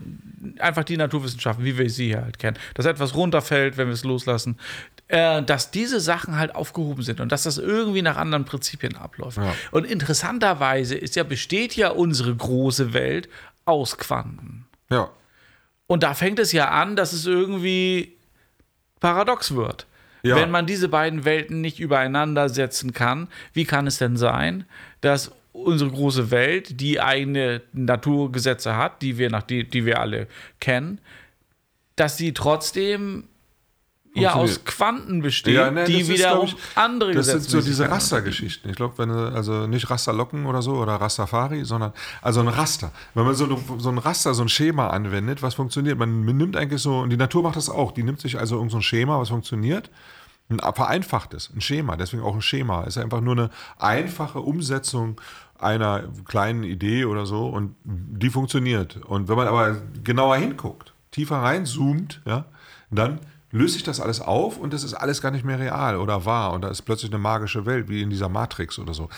einfach 0.58 0.84
die 0.84 0.96
Naturwissenschaften, 0.96 1.64
wie 1.64 1.78
wir 1.78 1.88
sie 1.88 2.08
hier 2.08 2.22
halt 2.22 2.38
kennen, 2.38 2.58
dass 2.74 2.86
etwas 2.86 3.14
runterfällt, 3.14 3.76
wenn 3.76 3.86
wir 3.86 3.94
es 3.94 4.04
loslassen, 4.04 4.58
äh, 5.08 5.42
dass 5.42 5.70
diese 5.70 6.00
Sachen 6.00 6.36
halt 6.36 6.54
aufgehoben 6.54 7.02
sind 7.02 7.20
und 7.20 7.32
dass 7.32 7.44
das 7.44 7.58
irgendwie 7.58 8.02
nach 8.02 8.16
anderen 8.16 8.44
Prinzipien 8.44 8.96
abläuft. 8.96 9.38
Ja. 9.38 9.54
Und 9.70 9.86
interessanterweise 9.86 10.96
ist 10.96 11.16
ja, 11.16 11.24
besteht 11.24 11.76
ja 11.76 11.90
unsere 11.90 12.34
große 12.34 12.92
Welt 12.92 13.28
aus 13.64 13.96
Quanten. 13.96 14.66
Ja, 14.90 15.10
Und 15.86 16.02
da 16.02 16.14
fängt 16.14 16.38
es 16.38 16.52
ja 16.52 16.70
an, 16.70 16.96
dass 16.96 17.12
es 17.12 17.26
irgendwie 17.26 18.13
paradox 19.00 19.54
wird. 19.54 19.86
Ja. 20.22 20.36
Wenn 20.36 20.50
man 20.50 20.66
diese 20.66 20.88
beiden 20.88 21.24
Welten 21.24 21.60
nicht 21.60 21.80
übereinander 21.80 22.48
setzen 22.48 22.92
kann, 22.92 23.28
wie 23.52 23.64
kann 23.64 23.86
es 23.86 23.98
denn 23.98 24.16
sein, 24.16 24.64
dass 25.02 25.32
unsere 25.52 25.90
große 25.90 26.30
Welt, 26.30 26.80
die 26.80 27.00
eigene 27.00 27.60
Naturgesetze 27.72 28.76
hat, 28.76 29.02
die 29.02 29.18
wir, 29.18 29.30
nach 29.30 29.42
die, 29.42 29.68
die 29.68 29.84
wir 29.84 30.00
alle 30.00 30.26
kennen, 30.60 31.00
dass 31.96 32.16
sie 32.16 32.32
trotzdem 32.32 33.28
ja 34.22 34.34
aus. 34.34 34.64
Quanten 34.64 35.22
besteht, 35.22 35.54
Ja, 35.54 35.70
ne, 35.70 35.84
die 35.84 36.00
ist, 36.00 36.08
wiederum 36.08 36.46
glaub 36.46 36.58
ich, 36.58 36.76
andere 36.76 37.12
Das 37.12 37.26
sind 37.26 37.44
so 37.44 37.60
diese 37.60 37.90
Rastergeschichten. 37.90 38.70
Ich 38.70 38.76
glaube, 38.76 38.96
wenn 38.98 39.10
also 39.10 39.66
nicht 39.66 39.90
Rasterlocken 39.90 40.46
oder 40.46 40.62
so 40.62 40.74
oder 40.74 40.94
Rastafari, 40.94 41.64
sondern 41.64 41.92
also 42.22 42.40
ein 42.40 42.48
Raster. 42.48 42.92
Wenn 43.14 43.24
man 43.24 43.34
so, 43.34 43.44
eine, 43.44 43.58
so 43.78 43.88
ein 43.88 43.98
Raster, 43.98 44.34
so 44.34 44.42
ein 44.42 44.48
Schema 44.48 44.88
anwendet, 44.88 45.42
was 45.42 45.54
funktioniert, 45.54 45.98
man 45.98 46.24
nimmt 46.24 46.56
eigentlich 46.56 46.82
so, 46.82 47.00
und 47.00 47.10
die 47.10 47.16
Natur 47.16 47.42
macht 47.42 47.56
das 47.56 47.68
auch, 47.68 47.92
die 47.92 48.02
nimmt 48.02 48.20
sich 48.20 48.38
also 48.38 48.56
irgend 48.56 48.70
so 48.70 48.78
ein 48.78 48.82
Schema, 48.82 49.18
was 49.18 49.28
funktioniert, 49.28 49.90
ein 50.48 50.58
vereinfachtes, 50.58 51.50
ein 51.54 51.60
Schema, 51.60 51.96
deswegen 51.96 52.22
auch 52.22 52.34
ein 52.34 52.42
Schema. 52.42 52.84
Ist 52.84 52.98
einfach 52.98 53.20
nur 53.20 53.32
eine 53.32 53.50
einfache 53.78 54.40
Umsetzung 54.40 55.20
einer 55.58 56.04
kleinen 56.26 56.64
Idee 56.64 57.06
oder 57.06 57.26
so 57.26 57.46
und 57.46 57.74
die 57.84 58.28
funktioniert. 58.28 58.96
Und 58.96 59.28
wenn 59.28 59.36
man 59.36 59.48
aber 59.48 59.76
genauer 60.02 60.36
hinguckt, 60.36 60.92
tiefer 61.10 61.36
reinzoomt, 61.36 62.20
ja, 62.26 62.44
dann 62.90 63.20
löst 63.54 63.74
sich 63.74 63.84
das 63.84 64.00
alles 64.00 64.20
auf 64.20 64.58
und 64.58 64.72
das 64.72 64.82
ist 64.82 64.94
alles 64.94 65.22
gar 65.22 65.30
nicht 65.30 65.44
mehr 65.44 65.60
real 65.60 65.96
oder 65.96 66.24
wahr 66.24 66.52
und 66.52 66.62
da 66.62 66.68
ist 66.68 66.82
plötzlich 66.82 67.12
eine 67.12 67.20
magische 67.20 67.64
Welt, 67.66 67.88
wie 67.88 68.02
in 68.02 68.10
dieser 68.10 68.28
Matrix 68.28 68.80
oder 68.80 68.94
so. 68.94 69.08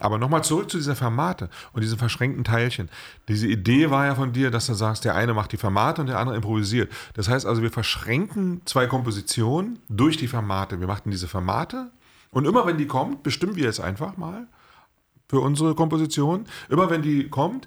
Aber 0.00 0.16
nochmal 0.16 0.42
zurück 0.42 0.70
zu 0.70 0.78
dieser 0.78 0.96
Fermate 0.96 1.50
und 1.74 1.82
diesen 1.82 1.98
verschränkten 1.98 2.42
Teilchen. 2.42 2.88
Diese 3.28 3.46
Idee 3.46 3.90
war 3.90 4.06
ja 4.06 4.14
von 4.14 4.32
dir, 4.32 4.50
dass 4.50 4.66
du 4.66 4.72
sagst, 4.72 5.04
der 5.04 5.14
eine 5.14 5.34
macht 5.34 5.52
die 5.52 5.58
Fermate 5.58 6.00
und 6.00 6.06
der 6.06 6.18
andere 6.18 6.36
improvisiert. 6.36 6.90
Das 7.12 7.28
heißt 7.28 7.44
also, 7.44 7.60
wir 7.60 7.70
verschränken 7.70 8.62
zwei 8.64 8.86
Kompositionen 8.86 9.78
durch 9.90 10.16
die 10.16 10.26
Fermate. 10.26 10.80
Wir 10.80 10.86
machten 10.86 11.10
diese 11.10 11.28
Fermate 11.28 11.90
und 12.30 12.46
immer 12.46 12.66
wenn 12.66 12.78
die 12.78 12.86
kommt, 12.86 13.22
bestimmen 13.22 13.56
wir 13.56 13.64
jetzt 13.64 13.80
einfach 13.80 14.16
mal 14.16 14.46
für 15.28 15.40
unsere 15.40 15.74
Komposition. 15.74 16.46
Immer 16.70 16.88
wenn 16.88 17.02
die 17.02 17.28
kommt, 17.28 17.66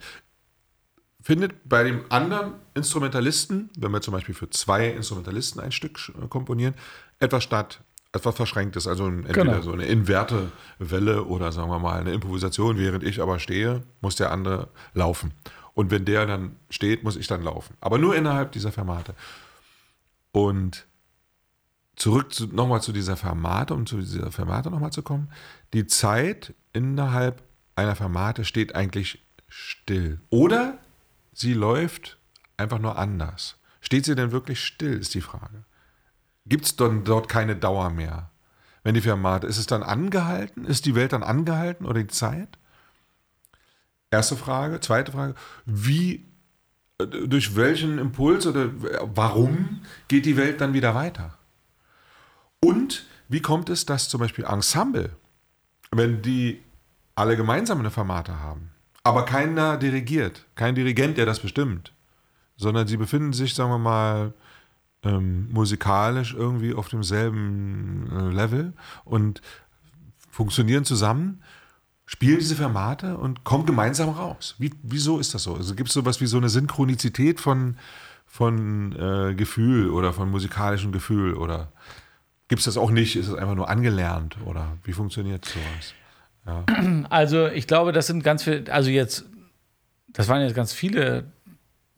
findet 1.26 1.68
bei 1.68 1.84
dem 1.84 2.06
anderen 2.10 2.54
Instrumentalisten, 2.76 3.72
wenn 3.80 3.92
wir 3.92 4.00
zum 4.02 4.12
Beispiel 4.12 4.36
für 4.36 4.48
zwei 4.52 4.90
Instrumentalisten 4.90 5.60
ein 5.60 5.72
Stück 5.72 5.98
äh, 6.10 6.28
komponieren, 6.28 6.76
etwas 7.18 7.44
statt, 7.44 7.80
etwas 8.14 8.36
Verschränktes, 8.36 8.86
also 8.88 9.08
entweder 9.08 9.34
Genau. 9.34 9.62
so 9.62 9.72
eine 9.72 9.86
inverte 9.88 10.52
Welle 10.78 11.26
oder 11.26 11.52
sagen 11.52 11.72
wir 11.72 11.80
mal 11.80 12.00
eine 12.00 12.14
Improvisation, 12.14 12.78
während 12.78 13.04
ich 13.04 13.24
aber 13.24 13.40
stehe, 13.40 13.82
muss 14.02 14.16
der 14.16 14.32
andere 14.32 14.68
laufen. 14.94 15.32
Und 15.74 15.90
wenn 15.90 16.06
der 16.06 16.28
dann 16.28 16.58
steht, 16.70 17.04
muss 17.04 17.16
ich 17.16 17.26
dann 17.26 17.42
laufen. 17.42 17.76
Aber 17.82 17.98
nur 17.98 18.16
innerhalb 18.16 18.52
dieser 18.52 18.72
Fermate. 18.72 19.16
Und 20.32 20.86
zurück 21.96 22.34
zu, 22.34 22.46
nochmal 22.46 22.84
zu 22.84 22.92
dieser 22.92 23.18
Fermate, 23.18 23.74
um 23.74 23.88
zu 23.88 23.98
dieser 23.98 24.32
Fermate 24.32 24.70
nochmal 24.70 24.92
zu 24.92 25.02
kommen. 25.02 25.32
Die 25.74 25.88
Zeit 25.88 26.54
innerhalb 26.72 27.42
einer 27.74 27.96
Fermate 27.96 28.46
steht 28.46 28.76
eigentlich 28.76 29.26
still. 29.50 30.22
Oder 30.30 30.78
sie 31.36 31.54
läuft 31.54 32.18
einfach 32.58 32.80
nur 32.80 32.98
anders. 32.98 33.58
Steht 33.82 34.06
sie 34.06 34.16
denn 34.16 34.32
wirklich 34.32 34.64
still, 34.64 34.98
ist 34.98 35.14
die 35.14 35.22
Frage. 35.22 35.64
Gibt 36.48 36.66
es 36.66 36.76
dort 36.76 37.30
keine 37.30 37.56
Dauer 37.56 37.92
mehr? 37.92 38.32
Wenn 38.84 38.96
die 38.96 39.02
Fermate, 39.02 39.46
ist 39.46 39.58
es 39.58 39.68
dann 39.68 39.84
angehalten? 39.84 40.66
Ist 40.66 40.86
die 40.86 40.96
Welt 40.96 41.14
dann 41.14 41.24
angehalten 41.24 41.86
oder 41.86 42.02
die 42.02 42.08
Zeit? 42.08 42.58
Erste 44.12 44.36
Frage. 44.36 44.80
Zweite 44.80 45.12
Frage, 45.12 45.36
wie, 45.66 46.26
äh, 47.00 47.06
durch 47.06 47.56
welchen 47.56 47.98
Impuls 47.98 48.46
oder 48.48 48.70
warum 49.16 49.82
geht 50.08 50.26
die 50.26 50.38
Welt 50.38 50.62
dann 50.62 50.74
wieder 50.74 50.96
weiter? 50.96 51.38
Und 52.64 53.06
wie 53.28 53.42
kommt 53.42 53.70
es, 53.70 53.86
dass 53.86 54.08
zum 54.08 54.20
Beispiel 54.20 54.46
Ensemble, 54.46 55.16
wenn 55.92 56.22
die 56.22 56.64
alle 57.16 57.38
gemeinsam 57.38 57.80
eine 57.80 57.92
Fermate 57.92 58.40
haben, 58.40 58.72
aber 59.06 59.24
keiner 59.24 59.78
dirigiert, 59.78 60.46
kein 60.56 60.74
Dirigent, 60.74 61.18
der 61.18 61.28
das 61.28 61.40
bestimmt, 61.40 61.94
sondern 62.58 62.88
sie 62.88 62.98
befinden 62.98 63.34
sich, 63.34 63.54
sagen 63.54 63.70
wir 63.70 63.78
mal, 63.78 64.34
ähm, 65.04 65.48
musikalisch 65.52 66.34
irgendwie 66.34 66.74
auf 66.74 66.90
demselben 66.90 68.10
äh, 68.12 68.34
Level 68.34 68.74
und 69.04 69.44
funktionieren 70.32 70.86
zusammen, 70.86 71.44
spielen 72.08 72.40
diese 72.40 72.56
Formate 72.56 73.18
und 73.18 73.44
kommen 73.44 73.68
gemeinsam 73.68 74.10
raus. 74.10 74.56
Wie, 74.58 74.74
wieso 74.82 75.20
ist 75.20 75.36
das 75.36 75.44
so? 75.44 75.54
Also 75.54 75.76
gibt 75.76 75.90
es 75.90 75.94
sowas 75.94 76.20
wie 76.20 76.26
so 76.26 76.38
eine 76.38 76.50
Synchronität 76.50 77.40
von, 77.40 77.78
von 78.26 78.92
äh, 78.94 79.36
Gefühl 79.36 79.92
oder 79.92 80.14
von 80.14 80.32
musikalischem 80.32 80.92
Gefühl 80.92 81.36
oder 81.36 81.72
gibt 82.48 82.60
es 82.60 82.66
das 82.66 82.78
auch 82.78 82.90
nicht? 82.90 83.16
Ist 83.16 83.28
es 83.28 83.36
einfach 83.36 83.56
nur 83.56 83.70
angelernt 83.70 84.38
oder 84.46 84.80
wie 84.84 84.94
funktioniert 84.94 85.46
sowas? 85.46 85.94
Ja. 86.46 86.64
Also 87.10 87.48
ich 87.48 87.68
glaube, 87.68 87.92
das 87.92 88.08
sind 88.08 88.24
ganz 88.24 88.44
viele, 88.44 88.72
also 88.72 88.90
jetzt, 88.90 89.26
das 90.10 90.28
waren 90.28 90.42
jetzt 90.42 90.56
ganz 90.56 90.74
viele 90.74 91.26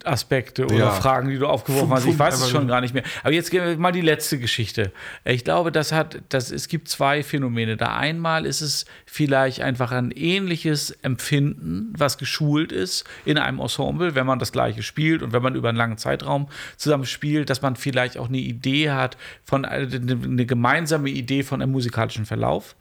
Aspekte 0.04 0.66
oder 0.66 0.78
ja. 0.78 0.92
Fragen, 0.92 1.30
die 1.30 1.38
du 1.38 1.48
aufgeworfen 1.48 1.90
hast. 1.92 2.06
Ich 2.06 2.18
weiß 2.18 2.40
es 2.40 2.50
schon 2.50 2.68
gar 2.68 2.82
nicht 2.82 2.94
mehr. 2.94 3.04
Aber 3.24 3.34
jetzt 3.34 3.50
gehen 3.50 3.66
wir 3.66 3.78
mal 3.78 3.92
die 3.92 4.02
letzte 4.02 4.38
Geschichte. 4.38 4.92
Ich 5.26 5.44
glaube, 5.44 5.72
das 5.72 5.92
hat, 5.92 6.22
das, 6.30 6.52
es 6.52 6.68
gibt 6.68 6.88
zwei 6.88 7.24
Phänomene. 7.24 7.78
Da 7.78 7.96
einmal 7.98 8.46
ist 8.46 8.62
es 8.62 8.86
vielleicht 9.06 9.62
einfach 9.62 9.92
ein 9.92 10.12
ähnliches 10.12 10.92
Empfinden, 10.92 11.94
was 11.98 12.18
geschult 12.18 12.72
ist 12.72 13.06
in 13.26 13.38
einem 13.38 13.60
Ensemble, 13.60 14.14
wenn 14.14 14.28
man 14.28 14.40
das 14.40 14.52
Gleiche 14.52 14.84
spielt 14.84 15.24
und 15.24 15.34
wenn 15.34 15.42
man 15.42 15.56
über 15.56 15.70
einen 15.70 15.78
langen 15.78 15.98
Zeitraum 15.98 16.48
zusammen 16.78 17.06
spielt, 17.06 17.50
dass 17.50 17.62
man 17.62 17.76
vielleicht 17.76 18.18
auch 18.18 18.28
eine 18.28 18.38
Idee 18.38 18.92
hat 18.92 19.18
von, 19.44 19.66
eine 19.66 20.46
gemeinsame 20.46 21.10
Idee 21.10 21.44
von 21.44 21.62
einem 21.62 21.72
musikalischen 21.72 22.26
Verlauf. 22.26 22.76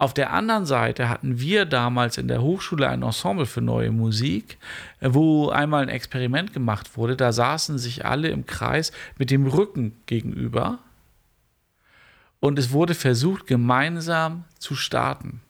Auf 0.00 0.14
der 0.14 0.32
anderen 0.32 0.64
Seite 0.64 1.10
hatten 1.10 1.40
wir 1.40 1.66
damals 1.66 2.16
in 2.16 2.26
der 2.26 2.40
Hochschule 2.40 2.88
ein 2.88 3.02
Ensemble 3.02 3.44
für 3.44 3.60
neue 3.60 3.90
Musik, 3.90 4.56
äh, 5.00 5.10
wo 5.12 5.50
einmal 5.50 5.82
ein 5.82 5.90
Experiment 5.90 6.54
gemacht 6.54 6.96
wurde. 6.96 7.16
Da 7.16 7.32
saßen 7.32 7.76
sich 7.76 8.06
alle 8.06 8.28
im 8.28 8.46
Kreis 8.46 8.92
mit 9.18 9.30
dem 9.30 9.46
Rücken 9.46 9.92
gegenüber 10.06 10.78
und 12.40 12.58
es 12.58 12.72
wurde 12.72 12.94
versucht, 12.94 13.46
gemeinsam 13.46 14.44
zu 14.58 14.74
starten. 14.74 15.42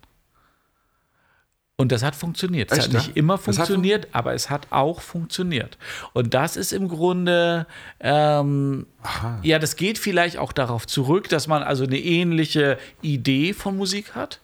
Und 1.81 1.93
das 1.93 2.03
hat 2.03 2.15
funktioniert. 2.15 2.71
Es 2.71 2.81
hat 2.81 2.93
nicht 2.93 3.07
ne? 3.07 3.13
immer 3.15 3.39
funktioniert, 3.39 4.09
aber 4.13 4.35
es 4.35 4.51
hat 4.51 4.67
auch 4.69 5.01
funktioniert. 5.01 5.79
Und 6.13 6.35
das 6.35 6.59
ist 6.59 6.75
im 6.75 6.89
Grunde, 6.89 7.67
ähm, 8.01 8.87
ja, 9.43 9.59
das 9.59 9.77
geht 9.77 9.97
vielleicht 9.97 10.37
auch 10.37 10.53
darauf 10.53 10.87
zurück, 10.87 11.31
dass 11.31 11.47
man 11.47 11.63
also 11.63 11.85
eine 11.85 11.99
ähnliche 11.99 12.77
Idee 13.01 13.55
von 13.55 13.79
Musik 13.79 14.15
hat, 14.15 14.41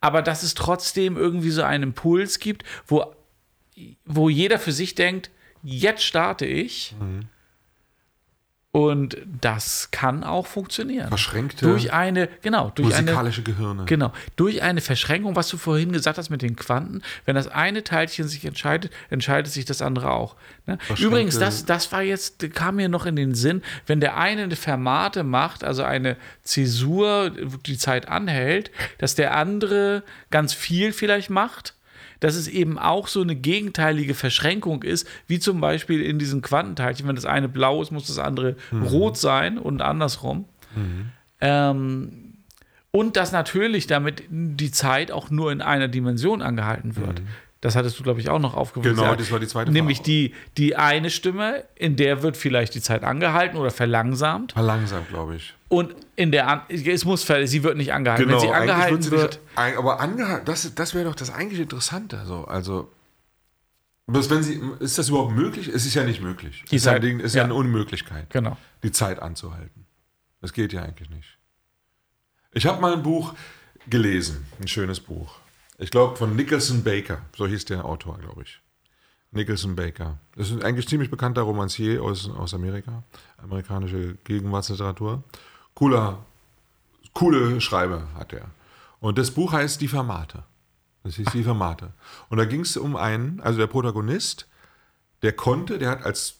aber 0.00 0.22
dass 0.22 0.44
es 0.44 0.54
trotzdem 0.54 1.16
irgendwie 1.16 1.50
so 1.50 1.64
einen 1.64 1.82
Impuls 1.82 2.38
gibt, 2.38 2.62
wo, 2.86 3.12
wo 4.04 4.28
jeder 4.28 4.60
für 4.60 4.70
sich 4.70 4.94
denkt, 4.94 5.30
jetzt 5.64 6.04
starte 6.04 6.46
ich. 6.46 6.94
Mhm. 7.00 7.22
Und 8.74 9.18
das 9.26 9.90
kann 9.90 10.24
auch 10.24 10.46
funktionieren. 10.46 11.08
Verschränkte. 11.08 11.66
Durch 11.66 11.92
eine, 11.92 12.30
genau, 12.40 12.72
durch 12.74 12.88
musikalische 12.88 13.42
eine, 13.44 13.54
Gehirne. 13.54 13.84
Genau, 13.84 14.12
durch 14.36 14.62
eine 14.62 14.80
Verschränkung, 14.80 15.36
was 15.36 15.48
du 15.48 15.58
vorhin 15.58 15.92
gesagt 15.92 16.16
hast 16.16 16.30
mit 16.30 16.40
den 16.40 16.56
Quanten. 16.56 17.02
Wenn 17.26 17.34
das 17.34 17.48
eine 17.48 17.84
Teilchen 17.84 18.28
sich 18.28 18.46
entscheidet, 18.46 18.90
entscheidet 19.10 19.52
sich 19.52 19.66
das 19.66 19.82
andere 19.82 20.12
auch. 20.12 20.36
Ne? 20.66 20.78
Übrigens, 20.98 21.38
das, 21.38 21.66
das 21.66 21.92
war 21.92 22.00
jetzt, 22.00 22.54
kam 22.54 22.76
mir 22.76 22.88
noch 22.88 23.04
in 23.04 23.14
den 23.14 23.34
Sinn, 23.34 23.62
wenn 23.86 24.00
der 24.00 24.16
eine 24.16 24.44
eine 24.44 24.56
Fermate 24.56 25.22
macht, 25.22 25.64
also 25.64 25.82
eine 25.82 26.16
Zäsur, 26.42 27.30
die 27.66 27.76
Zeit 27.76 28.08
anhält, 28.08 28.70
dass 28.96 29.14
der 29.14 29.36
andere 29.36 30.02
ganz 30.30 30.54
viel 30.54 30.94
vielleicht 30.94 31.28
macht 31.28 31.74
dass 32.22 32.36
es 32.36 32.46
eben 32.46 32.78
auch 32.78 33.08
so 33.08 33.20
eine 33.20 33.34
gegenteilige 33.34 34.14
Verschränkung 34.14 34.84
ist, 34.84 35.08
wie 35.26 35.40
zum 35.40 35.60
Beispiel 35.60 36.00
in 36.00 36.20
diesen 36.20 36.40
Quantenteilchen. 36.40 37.08
Wenn 37.08 37.16
das 37.16 37.24
eine 37.24 37.48
blau 37.48 37.82
ist, 37.82 37.90
muss 37.90 38.06
das 38.06 38.18
andere 38.18 38.54
mhm. 38.70 38.82
rot 38.84 39.16
sein 39.16 39.58
und 39.58 39.82
andersrum. 39.82 40.44
Mhm. 40.76 41.10
Ähm, 41.40 42.34
und 42.92 43.16
dass 43.16 43.32
natürlich 43.32 43.88
damit 43.88 44.22
die 44.28 44.70
Zeit 44.70 45.10
auch 45.10 45.30
nur 45.30 45.50
in 45.50 45.60
einer 45.60 45.88
Dimension 45.88 46.42
angehalten 46.42 46.94
wird. 46.94 47.22
Mhm. 47.22 47.26
Das 47.62 47.76
hattest 47.76 47.96
du, 47.96 48.02
glaube 48.02 48.20
ich, 48.20 48.28
auch 48.28 48.40
noch 48.40 48.54
aufgeworfen. 48.54 48.96
Genau, 48.96 49.14
das 49.14 49.30
war 49.30 49.38
die 49.38 49.46
zweite 49.46 49.66
Frage. 49.66 49.70
Nämlich 49.70 50.02
die, 50.02 50.34
die 50.58 50.74
eine 50.74 51.10
Stimme, 51.10 51.62
in 51.76 51.94
der 51.94 52.24
wird 52.24 52.36
vielleicht 52.36 52.74
die 52.74 52.80
Zeit 52.80 53.04
angehalten 53.04 53.56
oder 53.56 53.70
verlangsamt. 53.70 54.50
Verlangsamt, 54.52 55.08
glaube 55.08 55.36
ich. 55.36 55.54
Und 55.68 55.94
in 56.16 56.32
der, 56.32 56.66
es 56.68 57.04
muss, 57.04 57.24
sie 57.24 57.62
wird 57.62 57.76
nicht 57.76 57.92
angehalten. 57.92 58.26
Genau, 58.26 58.42
Wenn 58.42 58.48
sie 58.48 58.52
angehalten 58.52 59.10
wird. 59.12 59.40
Nicht, 59.56 59.78
aber 59.78 60.00
angehalten, 60.00 60.44
das, 60.44 60.74
das 60.74 60.92
wäre 60.92 61.04
doch 61.04 61.14
das 61.14 61.30
eigentlich 61.30 61.60
Interessante. 61.60 62.24
So. 62.26 62.46
Also, 62.46 62.90
bloß 64.08 64.28
wenn 64.28 64.42
sie, 64.42 64.60
ist 64.80 64.98
das 64.98 65.10
überhaupt 65.10 65.36
möglich? 65.36 65.68
Es 65.68 65.86
ist 65.86 65.94
ja 65.94 66.02
nicht 66.02 66.20
möglich. 66.20 66.64
Die 66.68 66.76
ist 66.76 66.82
Zeit, 66.82 67.04
ja, 67.04 67.10
ist 67.20 67.36
ja. 67.36 67.42
ja 67.42 67.44
eine 67.44 67.54
Unmöglichkeit, 67.54 68.28
genau. 68.30 68.56
die 68.82 68.90
Zeit 68.90 69.22
anzuhalten. 69.22 69.86
Das 70.40 70.52
geht 70.52 70.72
ja 70.72 70.82
eigentlich 70.82 71.10
nicht. 71.10 71.38
Ich 72.54 72.66
habe 72.66 72.80
mal 72.80 72.92
ein 72.92 73.04
Buch 73.04 73.34
gelesen, 73.88 74.46
ein 74.60 74.66
schönes 74.66 74.98
Buch. 74.98 75.41
Ich 75.82 75.90
glaube 75.90 76.16
von 76.16 76.36
Nicholson 76.36 76.84
Baker, 76.84 77.22
so 77.36 77.44
hieß 77.44 77.64
der 77.64 77.84
Autor, 77.84 78.16
glaube 78.18 78.42
ich. 78.42 78.60
Nicholson 79.32 79.74
Baker. 79.74 80.20
Das 80.36 80.48
ist 80.48 80.62
eigentlich 80.62 80.86
ziemlich 80.86 81.10
bekannter 81.10 81.42
Romancier 81.42 82.04
aus, 82.04 82.30
aus 82.30 82.54
Amerika, 82.54 83.02
amerikanische 83.36 84.14
Gegenwartsliteratur. 84.22 85.24
Cooler, 85.74 86.24
coole 87.14 87.60
Schreiber 87.60 88.06
hat 88.14 88.32
er. 88.32 88.44
Und 89.00 89.18
das 89.18 89.32
Buch 89.32 89.52
heißt 89.52 89.80
Die 89.80 89.88
Fermate. 89.88 90.44
Das 91.02 91.16
hieß 91.16 91.32
Die 91.32 91.42
Fermate. 91.42 91.92
Und 92.28 92.38
da 92.38 92.44
ging 92.44 92.60
es 92.60 92.76
um 92.76 92.94
einen, 92.94 93.40
also 93.40 93.58
der 93.58 93.66
Protagonist, 93.66 94.46
der 95.22 95.32
konnte, 95.32 95.78
der 95.78 95.90
hat 95.90 96.06
als 96.06 96.36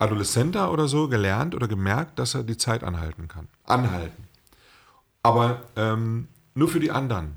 Adoleszenter 0.00 0.72
oder 0.72 0.88
so 0.88 1.06
gelernt 1.06 1.54
oder 1.54 1.68
gemerkt, 1.68 2.18
dass 2.18 2.34
er 2.34 2.42
die 2.42 2.56
Zeit 2.56 2.82
anhalten 2.82 3.28
kann. 3.28 3.46
Anhalten. 3.62 4.26
Aber 5.22 5.62
ähm, 5.76 6.26
nur 6.54 6.66
für 6.66 6.80
die 6.80 6.90
anderen. 6.90 7.36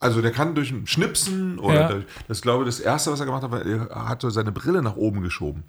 Also 0.00 0.22
der 0.22 0.32
kann 0.32 0.54
durch 0.54 0.70
ein 0.70 0.86
Schnipsen 0.86 1.58
oder 1.58 1.80
ja. 1.82 1.88
durch, 1.88 2.06
das 2.26 2.40
glaube 2.40 2.64
ich, 2.64 2.68
das 2.68 2.80
erste, 2.80 3.12
was 3.12 3.20
er 3.20 3.26
gemacht 3.26 3.42
hat, 3.42 3.50
war, 3.50 3.64
er 3.64 4.08
hat 4.08 4.22
seine 4.22 4.50
Brille 4.50 4.82
nach 4.82 4.96
oben 4.96 5.20
geschoben. 5.20 5.64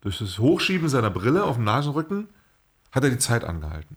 Durch 0.00 0.18
das 0.18 0.38
Hochschieben 0.40 0.88
seiner 0.88 1.10
Brille 1.10 1.44
auf 1.44 1.54
dem 1.54 1.64
Nasenrücken 1.64 2.28
hat 2.90 3.04
er 3.04 3.10
die 3.10 3.18
Zeit 3.18 3.44
angehalten. 3.44 3.96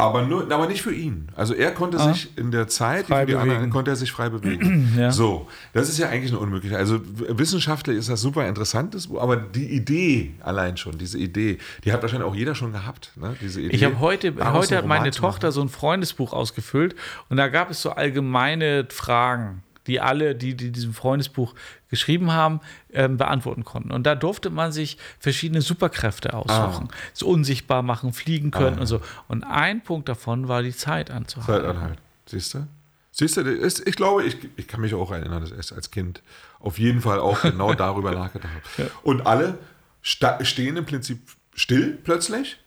Aber, 0.00 0.22
nur, 0.22 0.50
aber 0.50 0.66
nicht 0.66 0.82
für 0.82 0.94
ihn. 0.94 1.28
Also 1.36 1.54
er 1.54 1.72
konnte 1.72 1.98
ah. 1.98 2.12
sich 2.12 2.36
in 2.36 2.50
der 2.50 2.68
Zeit, 2.68 3.06
frei 3.06 3.26
die 3.26 3.34
anderen, 3.34 3.70
konnte 3.70 3.90
er 3.90 3.96
sich 3.96 4.12
frei 4.12 4.28
bewegen. 4.30 4.94
ja. 4.96 5.10
So, 5.10 5.48
das 5.72 5.88
ist 5.88 5.98
ja 5.98 6.08
eigentlich 6.08 6.32
eine 6.32 6.40
Unmöglichkeit. 6.40 6.80
Also 6.80 7.00
wissenschaftlich 7.04 7.96
ist 7.96 8.08
das 8.08 8.20
super 8.20 8.46
interessantes, 8.48 9.08
aber 9.14 9.36
die 9.36 9.68
Idee 9.68 10.34
allein 10.40 10.76
schon, 10.76 10.98
diese 10.98 11.18
Idee, 11.18 11.58
die 11.84 11.92
hat 11.92 12.02
wahrscheinlich 12.02 12.28
auch 12.28 12.34
jeder 12.34 12.54
schon 12.54 12.72
gehabt. 12.72 13.12
Ne? 13.16 13.36
Diese 13.40 13.60
Idee, 13.60 13.74
ich 13.74 13.84
habe 13.84 14.00
heute, 14.00 14.34
heute 14.52 14.76
hat 14.76 14.86
meine 14.86 15.10
Tochter 15.10 15.52
so 15.52 15.60
ein 15.60 15.68
Freundesbuch 15.68 16.32
ausgefüllt 16.32 16.94
und 17.28 17.36
da 17.36 17.48
gab 17.48 17.70
es 17.70 17.82
so 17.82 17.90
allgemeine 17.90 18.86
Fragen 18.90 19.62
die 19.90 20.00
alle, 20.00 20.36
die, 20.36 20.54
die 20.54 20.70
diesem 20.70 20.94
Freundesbuch 20.94 21.54
geschrieben 21.88 22.30
haben, 22.30 22.60
ähm, 22.92 23.16
beantworten 23.16 23.64
konnten. 23.64 23.90
Und 23.90 24.04
da 24.04 24.14
durfte 24.14 24.48
man 24.48 24.70
sich 24.70 24.98
verschiedene 25.18 25.62
Superkräfte 25.62 26.32
aussuchen. 26.32 26.88
Ah. 26.90 26.94
So 27.12 27.26
unsichtbar 27.26 27.82
machen, 27.82 28.12
fliegen 28.12 28.52
können 28.52 28.78
ah. 28.78 28.82
und 28.82 28.86
so. 28.86 29.00
Und 29.26 29.42
ein 29.42 29.82
Punkt 29.82 30.08
davon 30.08 30.46
war 30.46 30.62
die 30.62 30.74
Zeit 30.74 31.10
anzuhalten. 31.10 31.66
Zeit 31.66 31.76
anhalten. 31.76 32.02
Siehst 32.26 32.54
du? 32.54 32.68
Siehst 33.10 33.36
du, 33.36 33.40
ist, 33.40 33.86
ich 33.88 33.96
glaube, 33.96 34.22
ich, 34.22 34.36
ich 34.56 34.68
kann 34.68 34.80
mich 34.80 34.94
auch 34.94 35.10
erinnern, 35.10 35.40
dass 35.40 35.50
ich 35.50 35.74
als 35.74 35.90
Kind 35.90 36.22
auf 36.60 36.78
jeden 36.78 37.00
Fall 37.00 37.18
auch 37.18 37.42
genau 37.42 37.74
darüber 37.74 38.12
nachgedacht 38.12 38.52
habe. 38.52 38.88
Ja. 38.88 38.94
Und 39.02 39.26
alle 39.26 39.58
stehen 40.02 40.76
im 40.76 40.86
Prinzip 40.86 41.18
still 41.52 41.98
plötzlich 42.04 42.58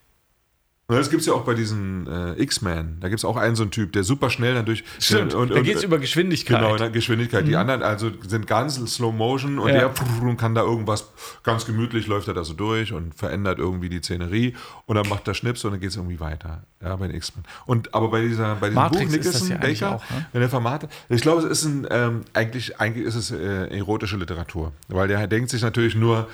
das 0.88 1.10
gibt 1.10 1.22
es 1.22 1.28
ja 1.28 1.34
auch 1.34 1.46
bei 1.46 1.54
diesen 1.54 2.08
äh, 2.08 2.42
X-Men. 2.42 2.98
Da 3.00 3.08
gibt 3.08 3.20
es 3.20 3.26
auch 3.26 3.38
einen 3.38 3.56
so 3.56 3.64
einen 3.64 3.72
Typ, 3.72 3.94
der 3.94 4.04
super 4.04 4.30
schnell 4.30 4.54
dann 4.54 4.66
durch. 4.66 4.84
Stimmt, 5.00 5.34
und, 5.34 5.52
und, 5.52 5.58
da 5.58 5.62
geht 5.62 5.78
es 5.78 5.84
über 5.84 5.98
Geschwindigkeit. 5.98 6.60
Genau, 6.60 6.92
Geschwindigkeit. 6.92 7.46
Mhm. 7.46 7.50
Die 7.50 7.56
anderen 7.56 7.82
also 7.84 8.12
sind 8.28 8.48
ganz 8.48 8.76
Slow 8.76 9.14
Motion 9.14 9.60
und 9.60 9.70
ja. 9.70 9.88
der 9.88 10.36
kann 10.36 10.56
da 10.56 10.62
irgendwas 10.62 11.10
ganz 11.44 11.66
gemütlich, 11.66 12.08
läuft 12.08 12.28
er 12.28 12.34
da 12.34 12.44
so 12.44 12.54
durch 12.54 12.92
und 12.92 13.16
verändert 13.16 13.60
irgendwie 13.60 13.88
die 13.88 14.00
Szenerie 14.00 14.56
und 14.86 14.96
dann 14.96 15.08
macht 15.08 15.26
er 15.28 15.34
Schnips 15.34 15.64
und 15.64 15.72
dann 15.72 15.80
geht 15.80 15.92
es 15.92 15.96
irgendwie 15.96 16.20
weiter. 16.20 16.64
Ja, 16.82 16.98
bei 16.98 17.08
den 17.08 17.16
X-Men. 17.16 17.46
Und 17.66 17.94
aber 17.94 18.10
bei 18.10 18.22
dieser 18.22 18.56
bei 18.56 18.68
diesem 18.68 18.84
Matrix 18.84 19.06
Buch 19.06 19.12
Nicholson, 19.12 19.60
Baker, 19.60 19.96
auch, 19.96 20.10
ne? 20.10 20.26
in 20.34 20.40
der 20.42 20.50
Formate, 20.50 20.90
ich 21.08 21.22
glaube, 21.22 21.44
es 21.44 21.46
ist 21.46 21.64
ein 21.64 21.88
ähm, 21.92 22.22
eigentlich, 22.34 22.82
eigentlich 22.82 23.06
ist 23.06 23.16
es 23.16 23.32
äh, 23.32 23.68
erotische 23.78 24.18
Literatur. 24.18 24.74
Weil 24.90 25.08
der 25.08 25.28
denkt 25.28 25.50
sich 25.50 25.62
natürlich 25.62 25.96
nur 25.96 26.28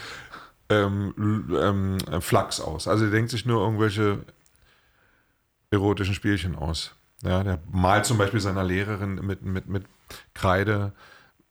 ähm, 0.69 1.45
ähm, 1.55 2.21
Flachs 2.21 2.59
aus. 2.59 2.87
Also 2.87 3.03
der 3.05 3.11
denkt 3.11 3.29
sich 3.29 3.45
nur 3.45 3.61
irgendwelche 3.61 4.19
erotischen 5.71 6.13
Spielchen 6.13 6.55
aus. 6.55 6.95
Ja, 7.23 7.43
der 7.43 7.59
malt 7.71 8.05
zum 8.05 8.17
Beispiel 8.17 8.39
seiner 8.39 8.63
Lehrerin 8.63 9.15
mit, 9.15 9.43
mit, 9.43 9.67
mit 9.67 9.85
Kreide 10.33 10.93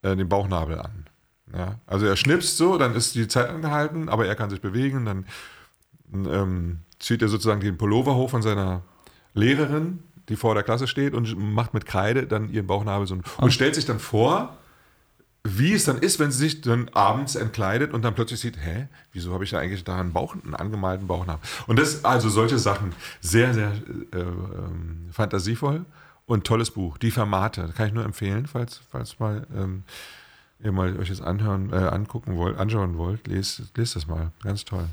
äh, 0.02 0.16
den 0.16 0.28
Bauchnabel 0.28 0.78
an. 0.78 1.06
Ja, 1.54 1.78
also 1.86 2.06
er 2.06 2.16
schnipst 2.16 2.56
so, 2.56 2.78
dann 2.78 2.94
ist 2.94 3.14
die 3.14 3.28
Zeit 3.28 3.48
angehalten, 3.48 4.08
aber 4.08 4.26
er 4.26 4.34
kann 4.34 4.50
sich 4.50 4.60
bewegen, 4.60 5.04
dann 5.04 5.26
ähm, 6.12 6.80
zieht 6.98 7.22
er 7.22 7.28
sozusagen 7.28 7.60
den 7.60 7.78
Pullover 7.78 8.14
hoch 8.14 8.30
von 8.30 8.42
seiner 8.42 8.82
Lehrerin, 9.34 10.02
die 10.28 10.36
vor 10.36 10.54
der 10.54 10.62
Klasse 10.62 10.86
steht 10.86 11.14
und 11.14 11.38
macht 11.38 11.74
mit 11.74 11.86
Kreide 11.86 12.26
dann 12.26 12.50
ihren 12.50 12.66
Bauchnabel 12.66 13.06
so 13.06 13.18
und 13.38 13.52
stellt 13.52 13.74
sich 13.74 13.86
dann 13.86 13.98
vor, 13.98 14.58
wie 15.56 15.72
es 15.72 15.84
dann 15.84 15.98
ist, 15.98 16.18
wenn 16.18 16.30
sie 16.30 16.38
sich 16.38 16.60
dann 16.60 16.88
abends 16.90 17.36
entkleidet 17.36 17.92
und 17.92 18.02
dann 18.02 18.14
plötzlich 18.14 18.40
sieht, 18.40 18.56
hä, 18.58 18.88
wieso 19.12 19.32
habe 19.32 19.44
ich 19.44 19.50
da 19.50 19.58
eigentlich 19.58 19.84
da 19.84 19.98
einen 19.98 20.12
Bauch, 20.12 20.34
einen 20.34 20.54
angemalten 20.54 21.06
Bauch 21.06 21.26
nach? 21.26 21.38
Und 21.66 21.78
das, 21.78 22.04
also 22.04 22.28
solche 22.28 22.58
Sachen, 22.58 22.92
sehr, 23.20 23.54
sehr 23.54 23.72
äh, 24.12 24.18
ähm, 24.18 25.08
fantasievoll 25.12 25.84
und 26.26 26.44
tolles 26.44 26.70
Buch. 26.70 26.98
Die 26.98 27.10
Fermate, 27.10 27.72
kann 27.76 27.88
ich 27.88 27.94
nur 27.94 28.04
empfehlen, 28.04 28.46
falls, 28.46 28.80
falls 28.90 29.18
mal 29.18 29.46
ähm, 29.56 29.84
ihr 30.62 30.72
mal 30.72 30.98
euch 30.98 31.08
das 31.08 31.20
anhören, 31.20 31.72
äh, 31.72 31.76
angucken 31.76 32.36
wollt, 32.36 32.58
anschauen 32.58 32.98
wollt, 32.98 33.26
lest, 33.26 33.62
lest 33.76 33.96
das 33.96 34.06
mal. 34.06 34.32
Ganz 34.42 34.64
toll. 34.64 34.86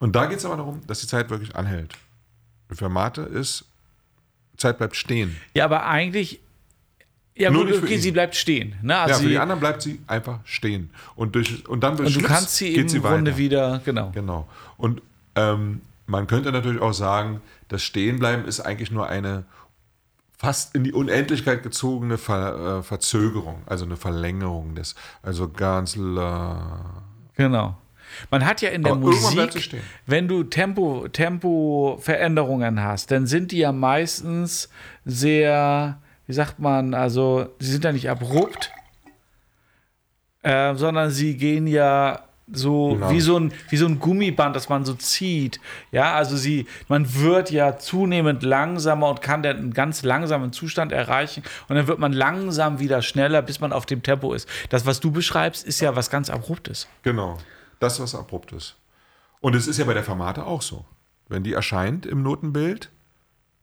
Und 0.00 0.16
da 0.16 0.26
geht 0.26 0.38
es 0.38 0.44
aber 0.44 0.56
darum, 0.56 0.80
dass 0.86 1.00
die 1.00 1.06
Zeit 1.06 1.30
wirklich 1.30 1.54
anhält. 1.54 1.94
Die 2.70 2.74
Fermate 2.74 3.22
ist, 3.22 3.64
Zeit 4.56 4.78
bleibt 4.78 4.96
stehen. 4.96 5.36
Ja, 5.54 5.64
aber 5.64 5.86
eigentlich 5.86 6.40
ja, 7.34 7.50
Nur 7.50 7.66
gut, 7.66 7.82
okay, 7.82 7.96
sie 7.96 8.10
bleibt 8.10 8.36
stehen. 8.36 8.74
Ne? 8.82 8.96
Also 8.96 9.14
ja, 9.14 9.20
für 9.20 9.28
die 9.28 9.38
anderen 9.38 9.60
bleibt 9.60 9.82
sie 9.82 10.00
einfach 10.06 10.40
stehen. 10.44 10.90
Und, 11.16 11.34
durch, 11.34 11.66
und 11.66 11.82
dann 11.82 11.96
durch 11.96 12.14
und 12.14 12.22
du 12.22 12.28
kannst 12.28 12.56
sie 12.56 12.68
im 12.68 12.74
geht 12.74 12.90
sie 12.90 13.00
Grunde 13.00 13.30
weiter. 13.30 13.38
wieder, 13.38 13.82
genau. 13.84 14.10
Genau. 14.14 14.48
Und 14.76 15.00
ähm, 15.34 15.80
man 16.06 16.26
könnte 16.26 16.52
natürlich 16.52 16.82
auch 16.82 16.92
sagen, 16.92 17.40
das 17.68 17.82
Stehenbleiben 17.82 18.44
ist 18.44 18.60
eigentlich 18.60 18.90
nur 18.90 19.08
eine 19.08 19.44
fast 20.36 20.74
in 20.74 20.84
die 20.84 20.92
Unendlichkeit 20.92 21.62
gezogene 21.62 22.18
Ver, 22.18 22.80
äh, 22.80 22.82
Verzögerung, 22.82 23.62
also 23.64 23.84
eine 23.84 23.96
Verlängerung 23.96 24.74
des, 24.74 24.94
also 25.22 25.48
ganz 25.48 25.96
la. 25.96 27.02
Genau. 27.36 27.76
Man 28.30 28.44
hat 28.44 28.60
ja 28.60 28.70
in 28.70 28.82
der 28.82 28.92
Aber 28.92 29.00
Musik, 29.00 29.80
wenn 30.06 30.28
du 30.28 30.42
Tempo, 30.42 31.08
Tempo-Veränderungen 31.08 32.82
hast, 32.82 33.10
dann 33.10 33.26
sind 33.26 33.52
die 33.52 33.58
ja 33.58 33.72
meistens 33.72 34.68
sehr, 35.06 35.98
wie 36.26 36.32
sagt 36.32 36.58
man, 36.58 36.94
also 36.94 37.48
sie 37.58 37.70
sind 37.70 37.84
ja 37.84 37.92
nicht 37.92 38.08
abrupt, 38.10 38.70
äh, 40.42 40.74
sondern 40.74 41.10
sie 41.10 41.36
gehen 41.36 41.66
ja 41.66 42.24
so 42.52 42.94
Genau. 42.94 43.10
wie 43.10 43.20
so 43.20 43.38
ein 43.38 43.52
wie 43.70 43.76
so 43.76 43.86
ein 43.86 43.98
Gummiband, 43.98 44.54
das 44.56 44.68
man 44.68 44.84
so 44.84 44.94
zieht. 44.94 45.60
Ja, 45.90 46.14
also 46.14 46.36
sie 46.36 46.66
man 46.88 47.14
wird 47.14 47.50
ja 47.50 47.78
zunehmend 47.78 48.42
langsamer 48.42 49.08
und 49.08 49.22
kann 49.22 49.42
dann 49.42 49.56
einen 49.56 49.72
ganz 49.72 50.02
langsamen 50.02 50.52
Zustand 50.52 50.92
erreichen 50.92 51.44
und 51.68 51.76
dann 51.76 51.86
wird 51.86 51.98
man 51.98 52.12
langsam 52.12 52.78
wieder 52.80 53.00
schneller, 53.00 53.40
bis 53.42 53.60
man 53.60 53.72
auf 53.72 53.86
dem 53.86 54.02
Tempo 54.02 54.34
ist. 54.34 54.48
Das 54.70 54.84
was 54.84 55.00
du 55.00 55.10
beschreibst, 55.12 55.64
ist 55.64 55.80
ja 55.80 55.94
was 55.96 56.10
ganz 56.10 56.28
abruptes. 56.30 56.88
Genau. 57.02 57.38
Das, 57.78 58.00
was 58.00 58.14
abrupt 58.14 58.52
ist. 58.52 58.76
Und 59.40 59.56
es 59.56 59.66
ist 59.66 59.78
ja 59.78 59.84
bei 59.84 59.94
der 59.94 60.04
Fermate 60.04 60.44
auch 60.44 60.62
so. 60.62 60.84
Wenn 61.28 61.42
die 61.42 61.52
erscheint 61.52 62.06
im 62.06 62.22
Notenbild, 62.22 62.90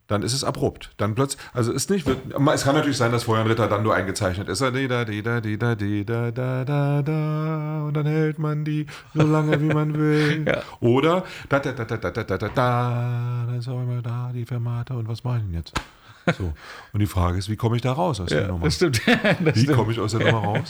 dann 0.10 0.24
ist 0.24 0.34
es 0.34 0.44
abrupt. 0.44 0.92
Dann 0.98 1.16
plötzlich, 1.16 1.42
also 1.54 1.72
ist 1.72 1.90
nicht, 1.90 2.06
wird, 2.06 2.18
es 2.54 2.64
kann 2.64 2.76
natürlich 2.76 2.98
sein, 2.98 3.12
dass 3.12 3.24
vorher 3.24 3.46
ein 3.46 3.50
Ritter 3.50 3.68
dann 3.68 3.84
nur 3.84 3.96
eingezeichnet 3.96 4.50
ist. 4.50 4.60
Da, 4.60 4.72
da, 4.72 5.06
da, 5.06 5.06
die 5.06 5.22
da, 5.22 5.36
da, 6.32 6.66
da, 6.66 7.02
da, 7.04 7.84
und 7.86 7.94
dann 7.94 8.06
hält 8.08 8.40
man 8.40 8.66
die 8.66 8.88
so 9.14 9.22
lange, 9.22 9.62
wie 9.62 9.72
man 9.72 9.94
will. 9.94 10.46
Ja. 10.48 10.64
Oder 10.80 11.24
da, 11.48 11.60
da, 11.60 11.74
da, 11.74 11.86
da, 11.86 11.98
da, 11.98 12.12
da, 12.12 12.24
da, 12.24 12.38
da, 12.38 12.50
da, 12.50 13.46
dann 13.48 13.60
ist 13.60 13.68
auch 13.68 13.82
immer 13.82 14.02
da 14.02 14.32
die 14.34 14.46
Fermate 14.46 14.96
und 14.96 15.08
was 15.08 15.24
mache 15.24 15.38
ich 15.38 15.44
denn 15.44 15.54
jetzt? 15.54 15.74
So. 16.38 16.54
Und 16.94 17.00
die 17.00 17.08
Frage 17.08 17.38
ist, 17.38 17.50
wie 17.50 17.56
komme 17.56 17.76
ich 17.76 17.82
da 17.82 17.94
raus 17.94 18.20
aus 18.20 18.30
der 18.30 18.48
Nummer? 18.48 18.66
das 18.66 18.76
stimmt. 18.76 19.02
Das 19.44 19.56
Wie 19.56 19.66
komme 19.68 19.92
ich 19.92 20.00
aus 20.00 20.12
der 20.12 20.32
Nummer 20.32 20.44
raus? 20.44 20.68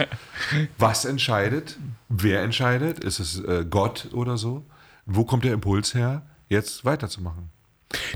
Was 0.77 1.05
entscheidet? 1.05 1.77
Wer 2.07 2.41
entscheidet? 2.43 3.03
Ist 3.03 3.19
es 3.19 3.39
äh, 3.39 3.65
Gott 3.69 4.09
oder 4.13 4.37
so? 4.37 4.65
Wo 5.05 5.23
kommt 5.23 5.43
der 5.43 5.53
Impuls 5.53 5.93
her, 5.93 6.21
jetzt 6.49 6.85
weiterzumachen? 6.85 7.49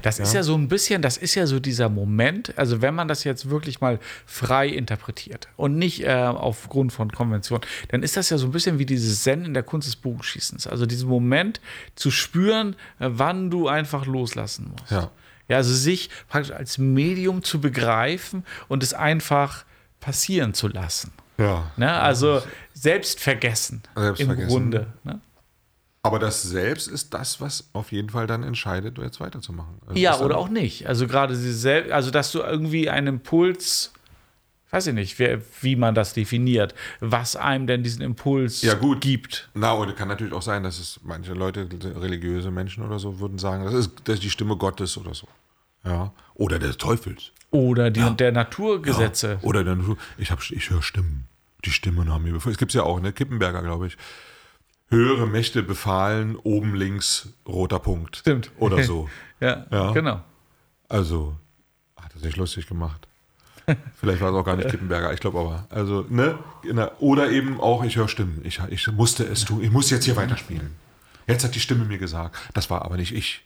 Das 0.03 0.19
ist 0.19 0.33
ja 0.33 0.43
so 0.43 0.55
ein 0.55 0.67
bisschen, 0.67 1.01
das 1.01 1.17
ist 1.17 1.33
ja 1.33 1.47
so 1.47 1.59
dieser 1.59 1.89
Moment, 1.89 2.55
also 2.57 2.81
wenn 2.81 2.93
man 2.93 3.07
das 3.07 3.23
jetzt 3.23 3.49
wirklich 3.49 3.81
mal 3.81 3.99
frei 4.25 4.67
interpretiert 4.67 5.47
und 5.57 5.77
nicht 5.77 6.03
äh, 6.03 6.13
aufgrund 6.13 6.93
von 6.93 7.11
Konvention, 7.11 7.61
dann 7.87 8.03
ist 8.03 8.15
das 8.15 8.29
ja 8.29 8.37
so 8.37 8.45
ein 8.45 8.51
bisschen 8.51 8.77
wie 8.77 8.85
dieses 8.85 9.23
Zen 9.23 9.45
in 9.45 9.53
der 9.53 9.63
Kunst 9.63 9.87
des 9.87 9.95
Bogenschießens. 9.95 10.67
Also 10.67 10.85
diesen 10.85 11.09
Moment 11.09 11.59
zu 11.95 12.11
spüren, 12.11 12.75
äh, 12.99 13.09
wann 13.09 13.49
du 13.49 13.67
einfach 13.67 14.05
loslassen 14.05 14.71
musst. 14.71 14.91
Ja. 14.91 15.09
Ja, 15.49 15.57
also 15.57 15.73
sich 15.73 16.09
praktisch 16.29 16.53
als 16.53 16.77
Medium 16.77 17.43
zu 17.43 17.59
begreifen 17.59 18.45
und 18.69 18.81
es 18.81 18.93
einfach 18.93 19.65
passieren 19.99 20.53
zu 20.53 20.67
lassen. 20.67 21.11
Ja. 21.37 21.71
Ne? 21.77 21.91
Also 21.91 22.41
selbst 22.73 23.19
vergessen 23.19 23.81
im 24.17 24.47
Grunde. 24.47 24.87
Ne? 25.03 25.19
Aber 26.05 26.19
das 26.19 26.43
Selbst 26.43 26.87
ist 26.89 27.13
das, 27.13 27.39
was 27.39 27.69
auf 27.71 27.93
jeden 27.93 28.09
Fall 28.09 28.27
dann 28.27 28.43
entscheidet, 28.43 28.97
jetzt 28.97 29.21
weiterzumachen. 29.21 29.75
Also 29.87 29.97
Ja, 29.99 30.19
oder 30.19 30.37
auch 30.37 30.49
nicht. 30.49 30.85
Also 30.87 31.07
gerade 31.07 31.33
sie 31.35 31.53
sel- 31.53 31.93
also 31.93 32.11
dass 32.11 32.31
du 32.33 32.39
irgendwie 32.41 32.89
einen 32.89 33.07
Impuls, 33.07 33.93
weiß 34.71 34.87
ich 34.87 34.93
nicht, 34.93 35.17
wer, 35.17 35.39
wie 35.61 35.77
man 35.77 35.95
das 35.95 36.13
definiert, 36.13 36.75
was 36.99 37.37
einem 37.37 37.67
denn 37.67 37.83
diesen 37.83 38.01
Impuls 38.01 38.61
Ja, 38.63 38.73
gut. 38.73 38.99
gibt. 38.99 39.49
Na, 39.53 39.71
und 39.71 39.95
kann 39.95 40.09
natürlich 40.09 40.33
auch 40.33 40.41
sein, 40.41 40.63
dass 40.63 40.77
es 40.77 40.99
manche 41.03 41.33
Leute, 41.33 41.69
religiöse 41.95 42.51
Menschen 42.51 42.83
oder 42.85 42.99
so, 42.99 43.21
würden 43.21 43.37
sagen, 43.39 43.63
das 43.63 43.73
ist, 43.73 43.91
das 44.03 44.15
ist 44.15 44.23
die 44.23 44.29
Stimme 44.29 44.57
Gottes 44.57 44.97
oder 44.97 45.13
so. 45.13 45.27
Ja. 45.85 46.11
Oder 46.33 46.59
des 46.59 46.75
Teufels. 46.77 47.31
Oder 47.49 47.91
die, 47.91 48.01
der 48.17 48.33
Naturgesetze. 48.33 49.37
Oder 49.41 49.63
dann, 49.63 49.95
ich, 50.17 50.31
hab, 50.31 50.41
ich 50.51 50.69
höre 50.69 50.81
Stimmen. 50.81 51.27
Die 51.63 51.71
Stimmen 51.71 52.11
haben 52.11 52.23
mir 52.23 52.33
befehlen. 52.33 52.51
Es 52.53 52.57
gibt 52.57 52.73
ja 52.73 52.83
auch, 52.83 52.99
ne? 52.99 53.13
Kippenberger, 53.13 53.61
glaube 53.61 53.87
ich. 53.87 53.97
Höhere 54.89 55.25
Mächte 55.27 55.63
befahlen, 55.63 56.35
oben 56.35 56.75
links 56.75 57.29
roter 57.47 57.79
Punkt. 57.79 58.17
Stimmt. 58.17 58.51
Oder 58.59 58.83
so. 58.83 59.09
Ja, 59.39 59.65
Ja. 59.71 59.91
genau. 59.91 60.21
Also, 60.87 61.35
hat 61.97 62.13
er 62.15 62.21
sich 62.21 62.37
lustig 62.37 62.65
gemacht. 62.67 63.07
Vielleicht 63.99 64.21
war 64.21 64.29
es 64.29 64.35
auch 64.35 64.45
gar 64.45 64.55
nicht 64.55 64.69
Kippenberger, 64.71 65.11
ich 65.11 65.19
glaube 65.19 65.39
aber. 65.39 65.67
Also, 65.69 66.05
ne? 66.09 66.37
Oder 66.99 67.29
eben 67.29 67.59
auch, 67.59 67.83
ich 67.83 67.97
höre 67.97 68.07
Stimmen. 68.07 68.39
Ich, 68.45 68.61
ich 68.69 68.87
musste 68.93 69.25
es 69.25 69.43
tun. 69.43 69.61
Ich 69.61 69.69
muss 69.69 69.89
jetzt 69.89 70.05
hier 70.05 70.15
weiterspielen. 70.15 70.71
Jetzt 71.27 71.43
hat 71.43 71.55
die 71.55 71.59
Stimme 71.59 71.83
mir 71.83 71.97
gesagt. 71.97 72.37
Das 72.53 72.69
war 72.69 72.83
aber 72.83 72.95
nicht 72.95 73.13
ich. 73.13 73.43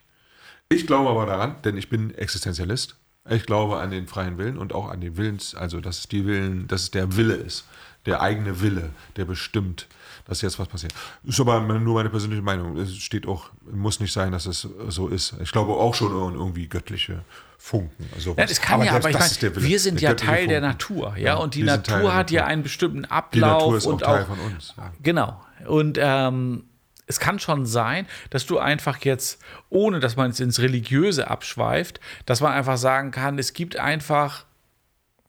Ich 0.70 0.86
glaube 0.86 1.10
aber 1.10 1.26
daran, 1.26 1.56
denn 1.64 1.78
ich 1.78 1.90
bin 1.90 2.14
Existenzialist. 2.14 2.96
Ich 3.30 3.46
glaube 3.48 3.78
an 3.80 3.90
den 3.90 4.06
freien 4.08 4.38
Willen 4.38 4.58
und 4.60 4.74
auch 4.74 4.90
an 4.90 5.02
den 5.02 5.18
Willens, 5.18 5.56
also 5.56 5.82
dass 5.82 6.00
es 6.00 6.08
die 6.08 6.26
Willen, 6.28 6.68
dass 6.68 6.84
es 6.84 6.92
der 6.92 7.16
Wille 7.18 7.34
ist, 7.36 7.66
der 8.06 8.22
eigene 8.22 8.62
Wille, 8.62 8.92
der 9.16 9.26
bestimmt, 9.26 9.88
dass 10.28 10.42
jetzt 10.42 10.60
was 10.60 10.68
passiert. 10.68 10.94
Ist 11.24 11.40
aber 11.40 11.62
nur 11.62 11.96
meine 11.96 12.10
persönliche 12.10 12.42
Meinung. 12.42 12.78
Es 12.78 12.96
steht 12.98 13.28
auch, 13.28 13.50
muss 13.72 14.00
nicht 14.00 14.14
sein, 14.14 14.32
dass 14.32 14.46
es 14.46 14.68
so 14.88 15.08
ist. 15.08 15.36
Ich 15.42 15.52
glaube 15.52 15.74
auch 15.74 15.96
schon 15.96 16.12
irgendwie 16.12 16.68
göttliche 16.68 17.24
Funken. 17.58 18.10
Also 18.14 18.36
Ja, 18.38 18.46
das 18.46 18.62
kann 18.62 18.82
ja, 18.84 18.92
selbst 18.92 19.06
aber 19.06 19.24
ich 19.26 19.38
der 19.40 19.50
meine, 19.52 19.64
wir 19.64 19.80
sind 19.80 20.02
der 20.02 20.10
ja 20.10 20.16
Teil 20.16 20.48
der 20.48 20.62
Funken. 20.62 20.70
Natur, 20.70 21.14
ja, 21.18 21.24
Ja, 21.24 21.36
und 21.36 21.56
die 21.56 21.64
Natur 21.64 22.00
der 22.02 22.14
hat 22.16 22.32
ja 22.32 22.46
einen 22.46 22.64
bestimmten 22.64 23.04
Die 23.04 23.10
Ablauf 23.10 23.62
Natur 23.62 23.78
ist 23.78 23.88
auch 23.88 23.92
und 23.94 24.00
Teil 24.02 24.24
auch 24.24 24.28
von 24.28 24.40
uns. 24.40 24.74
Ja. 24.78 24.94
Genau. 25.02 25.42
Und 25.66 25.98
ähm, 26.00 26.66
es 27.08 27.20
kann 27.20 27.40
schon 27.40 27.66
sein, 27.66 28.06
dass 28.30 28.46
du 28.46 28.60
einfach 28.60 28.98
jetzt, 29.00 29.42
ohne 29.70 30.00
dass 30.00 30.18
man 30.18 30.32
es 30.32 30.40
ins 30.40 30.60
Religiöse 30.60 31.30
abschweift, 31.30 32.00
dass 32.26 32.42
man 32.42 32.52
einfach 32.52 32.78
sagen 32.78 33.12
kann, 33.12 33.40
es 33.40 33.54
gibt 33.54 33.78
einfach, 33.78 34.46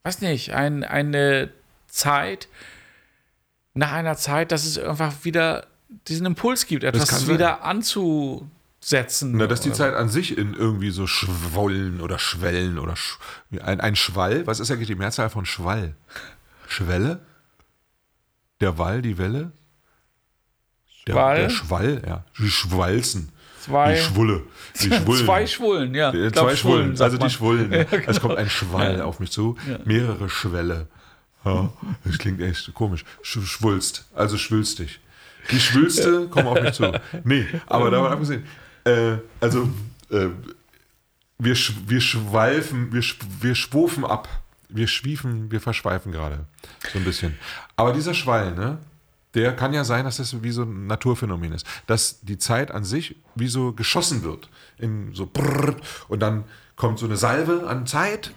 weiß 0.03 0.21
nicht, 0.21 0.55
ein, 0.55 0.83
eine 0.83 1.51
Zeit, 1.87 2.49
nach 3.75 3.93
einer 3.93 4.17
Zeit, 4.17 4.53
dass 4.53 4.65
es 4.65 4.79
einfach 4.79 5.13
wieder 5.25 5.67
diesen 6.09 6.27
Impuls 6.27 6.67
gibt, 6.67 6.85
etwas 6.85 7.29
wieder 7.29 7.65
anzusetzen. 7.65 9.33
Na, 9.37 9.47
dass 9.47 9.61
die 9.61 9.73
Zeit 9.73 9.95
an 9.95 10.09
sich 10.09 10.37
in 10.37 10.55
irgendwie 10.55 10.91
so 10.91 11.07
Schwollen 11.07 12.01
oder 12.01 12.19
Schwellen 12.19 12.79
oder 12.79 12.97
sch 12.97 13.19
ein, 13.63 13.81
ein 13.81 13.97
Schwall, 13.97 14.47
was 14.47 14.61
ist 14.61 14.71
eigentlich 14.71 14.89
die 14.89 14.95
Mehrzahl 14.97 15.31
von 15.31 15.47
Schwall? 15.47 15.95
Schwelle? 16.67 17.21
Der 18.61 18.77
Wall, 18.79 19.03
die 19.03 19.17
Welle? 19.19 19.53
Der 21.07 21.13
Schwall? 21.13 21.37
Der 21.39 21.51
Schwall, 21.51 22.03
ja. 22.07 22.25
Die 22.39 22.51
Schwalzen. 22.51 23.33
Zwei- 23.61 23.95
Die 23.95 24.01
Schwulle. 24.01 24.43
Die 24.81 24.93
Schwullen. 24.93 25.25
Zwei 25.25 25.47
Schwullen, 25.47 25.95
ja. 25.95 26.11
Glaub, 26.11 26.33
Zwei 26.35 26.57
Schwullen, 26.57 27.01
also 27.01 27.17
die. 27.19 27.31
Schwullen. 27.31 27.73
Ja, 27.73 27.81
Es 28.07 28.21
kommt 28.21 28.35
genau. 28.35 28.35
ein 28.37 28.51
Schwall 28.51 29.01
auf 29.03 29.19
mich 29.21 29.31
zu, 29.31 29.57
mehrere 29.85 30.29
Schwälle. 30.29 30.87
Ja, 31.49 31.73
das 32.05 32.19
klingt 32.19 32.41
echt 32.41 32.73
komisch. 32.75 33.05
Sch 33.23 33.39
schwulst, 33.45 34.07
also 34.15 34.37
schwülstig. 34.37 35.01
Die 35.51 35.61
Schwülste 35.61 36.29
kommen 36.29 36.49
auf 36.49 36.61
mich 36.61 36.73
zu. 36.73 36.93
Nee, 37.25 37.47
aber 37.67 37.91
davon 37.91 38.13
abgesehen. 38.13 38.45
Äh, 38.85 39.17
also, 39.41 39.69
äh, 40.11 40.29
wir, 41.39 41.55
sch 41.55 41.73
wir 41.87 42.01
schweifen, 42.01 42.93
wir, 42.93 43.03
sch 43.03 43.19
wir 43.41 43.55
schwufen 43.55 44.05
ab. 44.05 44.29
Wir 44.69 44.87
schwiefen, 44.87 45.51
wir 45.51 45.61
verschweifen 45.61 46.13
gerade. 46.13 46.45
So 46.93 46.99
ein 46.99 47.05
bisschen. 47.05 47.39
Aber 47.77 47.93
dieser 47.93 48.13
Schwall, 48.13 48.55
ne? 48.55 48.79
Der 49.35 49.55
kann 49.55 49.73
ja 49.73 49.85
sein, 49.85 50.05
dass 50.05 50.17
das 50.17 50.43
wie 50.43 50.51
so 50.51 50.63
ein 50.63 50.87
Naturphänomen 50.87 51.53
ist. 51.53 51.67
Dass 51.87 52.21
die 52.21 52.39
Zeit 52.39 52.71
an 52.71 52.85
sich 52.85 53.17
wie 53.35 53.49
so 53.49 53.73
geschossen 53.73 54.23
wird. 54.23 54.49
In 54.79 55.15
so 55.15 55.27
brrrt, 55.27 55.81
und 56.09 56.21
dann 56.21 56.45
kommt 56.77 56.99
so 56.99 57.07
eine 57.07 57.17
Salve 57.17 57.67
an 57.67 57.87
Zeit, 57.87 58.33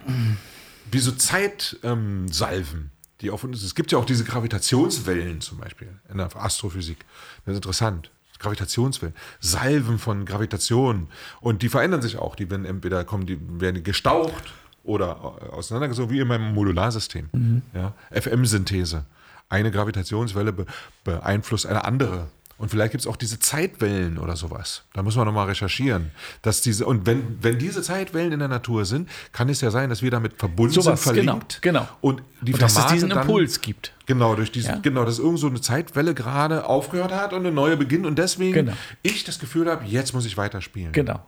wie 0.91 0.99
so 0.99 1.11
Zeitsalven, 1.11 2.27
ähm, 2.27 2.90
die 3.21 3.31
auf 3.31 3.43
uns. 3.43 3.63
Es 3.63 3.75
gibt 3.75 3.91
ja 3.91 3.97
auch 3.97 4.05
diese 4.05 4.23
Gravitationswellen 4.23 5.41
zum 5.41 5.59
Beispiel 5.59 5.89
in 6.09 6.17
der 6.17 6.35
Astrophysik. 6.35 6.97
Das 7.45 7.53
ist 7.53 7.57
interessant. 7.57 8.11
Gravitationswellen, 8.39 9.15
Salven 9.39 9.99
von 9.99 10.25
Gravitation. 10.25 11.07
Und 11.41 11.61
die 11.61 11.69
verändern 11.69 12.01
sich 12.01 12.17
auch. 12.17 12.35
Die 12.35 12.49
werden 12.49 12.65
entweder 12.65 13.03
kommen, 13.05 13.27
die 13.27 13.37
werden 13.61 13.83
gestaucht 13.83 14.53
oder 14.83 15.53
auseinandergesogen, 15.53 16.11
wie 16.15 16.19
in 16.19 16.27
meinem 16.27 16.53
Modularsystem. 16.53 17.29
Ja? 17.73 17.93
FM-Synthese. 18.11 19.05
eine 19.51 19.69
Gravitationswelle 19.69 20.53
be 20.53 20.65
beeinflusst 21.03 21.65
eine 21.65 21.83
andere. 21.83 22.29
Und 22.61 22.69
vielleicht 22.69 22.91
gibt 22.91 23.01
es 23.01 23.07
auch 23.07 23.15
diese 23.15 23.39
Zeitwellen 23.39 24.19
oder 24.19 24.35
sowas. 24.35 24.83
Da 24.93 25.01
muss 25.01 25.15
man 25.15 25.25
nochmal 25.25 25.47
recherchieren. 25.47 26.11
Dass 26.43 26.61
diese, 26.61 26.85
und 26.85 27.07
wenn, 27.07 27.37
wenn 27.41 27.57
diese 27.57 27.81
Zeitwellen 27.81 28.31
in 28.31 28.39
der 28.39 28.47
Natur 28.47 28.85
sind, 28.85 29.09
kann 29.31 29.49
es 29.49 29.61
ja 29.61 29.71
sein, 29.71 29.89
dass 29.89 30.03
wir 30.03 30.11
damit 30.11 30.33
verbunden 30.37 30.73
Sowas, 30.73 31.03
sind, 31.03 31.15
genau, 31.15 31.31
verlinkt. 31.33 31.61
genau. 31.63 31.87
Und 32.01 32.21
die 32.41 32.53
Und 32.53 32.61
dass 32.61 32.77
es 32.77 32.85
diesen 32.87 33.09
dann- 33.09 33.21
Impuls 33.21 33.61
gibt. 33.61 33.93
Genau, 34.05 34.35
durch 34.35 34.51
diesen, 34.51 34.69
Ja. 34.75 34.79
genau, 34.79 35.05
dass 35.05 35.17
irgend 35.17 35.39
so 35.39 35.47
eine 35.47 35.59
Zeitwelle 35.59 36.13
gerade 36.13 36.65
aufgehört 36.65 37.11
hat 37.11 37.33
und 37.33 37.39
eine 37.39 37.51
neue 37.51 37.77
beginnt 37.77 38.05
und 38.05 38.19
deswegen 38.19 38.53
Genau. 38.53 38.73
ich 39.01 39.23
das 39.23 39.39
Gefühl 39.39 39.69
habe, 39.69 39.83
jetzt 39.85 40.13
muss 40.13 40.25
ich 40.25 40.37
weiterspielen. 40.37 40.91
Genau, 40.91 41.25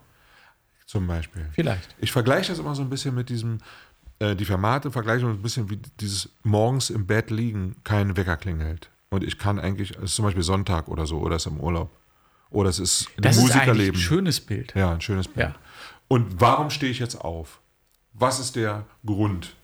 Zum 0.86 1.08
Beispiel. 1.08 1.48
vielleicht. 1.54 1.96
Ich 2.00 2.12
vergleiche 2.12 2.50
das 2.52 2.60
immer 2.60 2.76
so 2.76 2.84
ein 2.84 2.90
bisschen 2.90 3.16
mit 3.16 3.30
diesem, 3.30 3.58
äh, 4.20 4.36
die 4.36 4.46
Fermate 4.46 4.92
vergleiche 4.92 5.26
ich 5.26 5.32
ein 5.32 5.42
bisschen 5.42 5.70
wie 5.70 5.80
dieses 6.00 6.30
morgens 6.44 6.90
im 6.92 7.08
Bett 7.08 7.32
liegen, 7.32 7.76
kein 7.84 8.16
Wecker 8.16 8.38
klingelt. 8.38 8.90
Und 9.14 9.24
ich 9.24 9.38
kann 9.38 9.60
eigentlich, 9.60 9.92
es 9.92 10.06
ist 10.06 10.16
zum 10.16 10.26
Beispiel 10.26 10.42
Sonntag 10.42 10.88
oder 10.88 11.06
so, 11.06 11.20
oder 11.20 11.36
es 11.36 11.46
ist 11.46 11.52
im 11.52 11.60
Urlaub. 11.60 11.92
Oder 12.50 12.70
es 12.70 12.80
ist 12.80 13.10
Das 13.18 13.38
ist 13.38 13.44
eigentlich 13.44 13.54
Musikerleben. 13.60 13.96
ein 13.96 14.02
schönes 14.02 14.42
Bild. 14.42 14.74
Ja, 14.76 14.92
ein 14.92 15.02
schönes 15.02 15.28
Bild. 15.28 15.50
Ja. 15.50 15.56
Und 16.08 16.42
warum 16.42 16.72
stehe 16.72 16.92
ich 16.92 16.98
jetzt 16.98 17.22
auf? 17.22 17.60
Was 18.14 18.40
ist 18.40 18.56
der 18.56 18.88
Grund? 19.06 19.56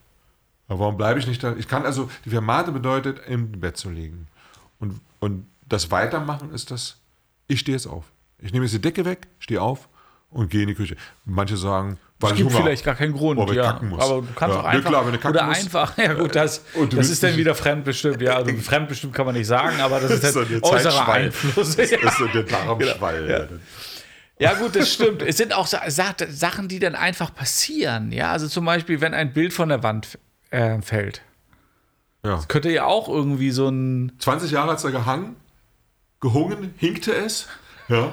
Warum 0.67 0.97
bleibe 0.97 1.19
ich 1.19 1.25
nicht 1.25 1.43
da? 1.43 1.55
Ich 1.55 1.67
kann 1.67 1.83
also, 1.83 2.11
die 2.25 2.29
Fermate 2.29 2.71
bedeutet, 2.71 3.21
im 3.27 3.51
Bett 3.59 3.75
zu 3.75 3.89
liegen. 3.89 4.27
Und, 4.77 5.01
und 5.19 5.47
das 5.67 5.89
Weitermachen 5.89 6.53
ist 6.53 6.69
das, 6.69 6.97
ich 7.47 7.61
stehe 7.61 7.75
jetzt 7.75 7.87
auf. 7.87 8.05
Ich 8.37 8.53
nehme 8.53 8.65
jetzt 8.65 8.75
die 8.75 8.81
Decke 8.81 9.03
weg, 9.03 9.29
stehe 9.39 9.63
auf 9.63 9.89
und 10.29 10.51
gehe 10.51 10.61
in 10.61 10.67
die 10.67 10.75
Küche. 10.75 10.95
Manche 11.25 11.57
sagen, 11.57 11.97
weil 12.19 12.31
Es 12.31 12.37
gibt 12.37 12.49
Hunger 12.51 12.63
vielleicht 12.63 12.83
gar 12.83 12.95
keinen 12.95 13.13
Grund, 13.13 13.39
Oh, 13.39 13.51
ja. 13.53 13.69
Aber 13.69 14.21
du 14.21 14.27
kannst 14.35 14.55
Ja, 14.55 14.61
auch 14.61 14.65
einfach. 14.65 14.89
klar, 14.89 15.05
du 15.05 15.11
kacken 15.17 15.29
oder 15.31 15.45
musst. 15.45 15.61
einfach, 15.63 15.97
ja 15.97 16.13
gut, 16.13 16.35
das, 16.35 16.63
das 16.95 17.09
ist 17.09 17.23
dann 17.23 17.37
wieder 17.37 17.55
fremdbestimmt. 17.55 18.21
Ja, 18.21 18.35
also 18.35 18.53
fremdbestimmt 18.61 19.13
kann 19.13 19.25
man 19.25 19.35
nicht 19.35 19.47
sagen, 19.47 19.79
aber 19.79 19.99
das 19.99 20.11
ist 20.11 20.23
Das 20.23 20.33
dann 20.33 20.47
so 20.47 20.63
äußerer. 20.63 21.07
Einfluss. 21.09 21.75
Das 21.77 21.91
Ja. 21.91 21.97
ist 21.97 22.17
so 22.17 22.27
der 22.27 22.43
Darmschwall. 22.43 23.59
Ja, 24.37 24.53
gut, 24.53 24.75
das 24.75 24.93
stimmt. 24.93 25.21
Es 25.21 25.37
sind 25.37 25.53
auch 25.53 25.67
Sa 25.67 25.81
Sa 25.89 26.13
Sachen, 26.29 26.67
die 26.69 26.79
dann 26.79 26.95
einfach 26.95 27.33
passieren. 27.35 28.11
Ja, 28.11 28.31
also 28.31 28.47
zum 28.47 28.63
Beispiel, 28.65 29.01
wenn 29.01 29.13
ein 29.13 29.33
Bild 29.33 29.51
von 29.53 29.67
der 29.69 29.83
Wand 29.83 30.17
äh, 30.49 30.81
fällt. 30.81 31.21
Ja. 32.25 32.41
Könnte 32.47 32.69
ja 32.69 32.85
auch 32.85 33.07
irgendwie 33.09 33.51
so 33.51 33.67
ein. 33.69 34.13
20 34.19 34.51
Jahre 34.51 34.71
hat 34.71 34.77
es 34.77 34.83
da 34.83 34.89
gehangen, 34.91 35.35
gehungen, 36.21 36.73
hinkte 36.77 37.13
es. 37.13 37.47
Ja. 37.87 38.11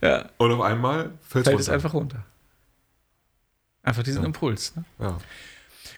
Ja, 0.00 0.24
Und 0.38 0.52
auf 0.52 0.60
einmal 0.62 1.10
fällt 1.28 1.46
es 1.46 1.52
runter. 1.52 1.72
einfach 1.72 1.94
runter. 1.94 2.24
Einfach 3.90 4.02
diesen 4.02 4.24
Impuls. 4.24 4.74
Ne? 4.76 4.84
Ja. 5.00 5.18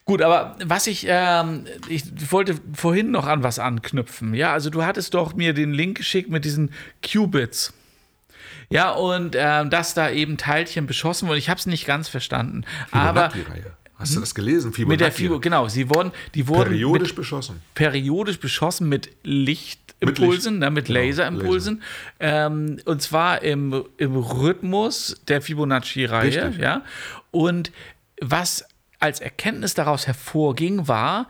Gut, 0.05 0.21
aber 0.21 0.57
was 0.65 0.89
ich, 0.89 1.07
ähm, 1.09 1.65
ich 1.89 2.05
wollte 2.33 2.57
vorhin 2.75 3.13
noch 3.13 3.27
an 3.27 3.45
was 3.45 3.59
anknüpfen. 3.61 4.35
Ja, 4.35 4.53
also 4.53 4.69
du 4.69 4.85
hattest 4.85 5.15
doch 5.15 5.35
mir 5.35 5.55
den 5.55 5.73
Link 5.73 5.99
geschickt 5.99 6.29
mit 6.29 6.45
diesen 6.45 6.71
Qubits. 7.07 7.73
Ja, 8.69 8.91
und 8.91 9.37
ähm, 9.39 9.71
dass 9.71 9.95
da 9.95 10.11
eben 10.11 10.39
Teilchen 10.39 10.87
beschossen 10.87 11.29
wurden. 11.29 11.39
Ich 11.39 11.49
habe 11.51 11.61
es 11.61 11.67
nicht 11.67 11.87
ganz 11.87 12.09
verstanden. 12.09 12.65
Aber. 12.91 13.31
Hast 13.95 14.17
du 14.17 14.21
das 14.21 14.35
gelesen? 14.35 14.73
mit 14.89 15.01
der 15.01 15.13
Fibonacci. 15.13 15.23
Fibo, 15.23 15.39
genau, 15.41 15.69
sie 15.69 15.89
wurden, 15.89 16.11
die 16.35 16.49
wurden 16.49 16.71
Periodisch 16.71 17.11
mit, 17.11 17.17
beschossen. 17.17 17.61
periodisch 17.75 18.41
beschossen 18.41 18.89
mit 18.89 19.11
Lichtimpulsen, 19.23 20.01
Mit 20.01 20.19
Licht. 20.19 20.61
ne, 20.61 20.71
mit 20.73 20.87
Genau, 20.87 21.01
Laserimpulsen. 21.01 21.83
Ähm, 22.19 22.81
und 22.85 23.01
zwar 23.01 23.43
im, 23.43 23.85
im 23.99 24.17
Rhythmus 24.17 25.21
der 25.29 25.41
Fibonacci-Reihe. 25.41 26.53
Ja? 26.59 26.83
Und 27.33 27.73
was 28.21 28.65
als 29.01 29.21
Erkenntnis 29.21 29.75
daraus 29.75 30.07
hervorging, 30.07 30.87
war, 30.87 31.27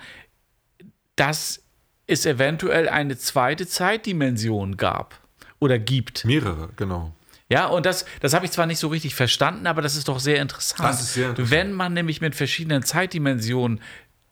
dass 1.16 1.62
es 2.06 2.26
eventuell 2.26 2.88
eine 2.88 3.16
zweite 3.16 3.66
Zeitdimension 3.66 4.76
gab 4.76 5.18
oder 5.58 5.78
gibt. 5.78 6.26
Mehrere, 6.26 6.68
genau. 6.76 7.14
Ja, 7.48 7.66
und 7.66 7.86
das, 7.86 8.04
das 8.20 8.34
habe 8.34 8.44
ich 8.44 8.50
zwar 8.50 8.66
nicht 8.66 8.78
so 8.78 8.88
richtig 8.88 9.14
verstanden, 9.14 9.66
aber 9.66 9.82
das 9.82 9.94
ist 9.94 10.08
doch 10.08 10.18
sehr 10.18 10.40
interessant. 10.40 10.80
Das 10.80 11.00
ist 11.00 11.14
sehr 11.14 11.30
interessant. 11.30 11.50
Wenn 11.50 11.72
man 11.72 11.92
nämlich 11.92 12.20
mit 12.20 12.34
verschiedenen 12.34 12.82
Zeitdimensionen 12.82 13.80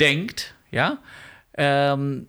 denkt, 0.00 0.54
ja, 0.70 0.98
ähm, 1.54 2.28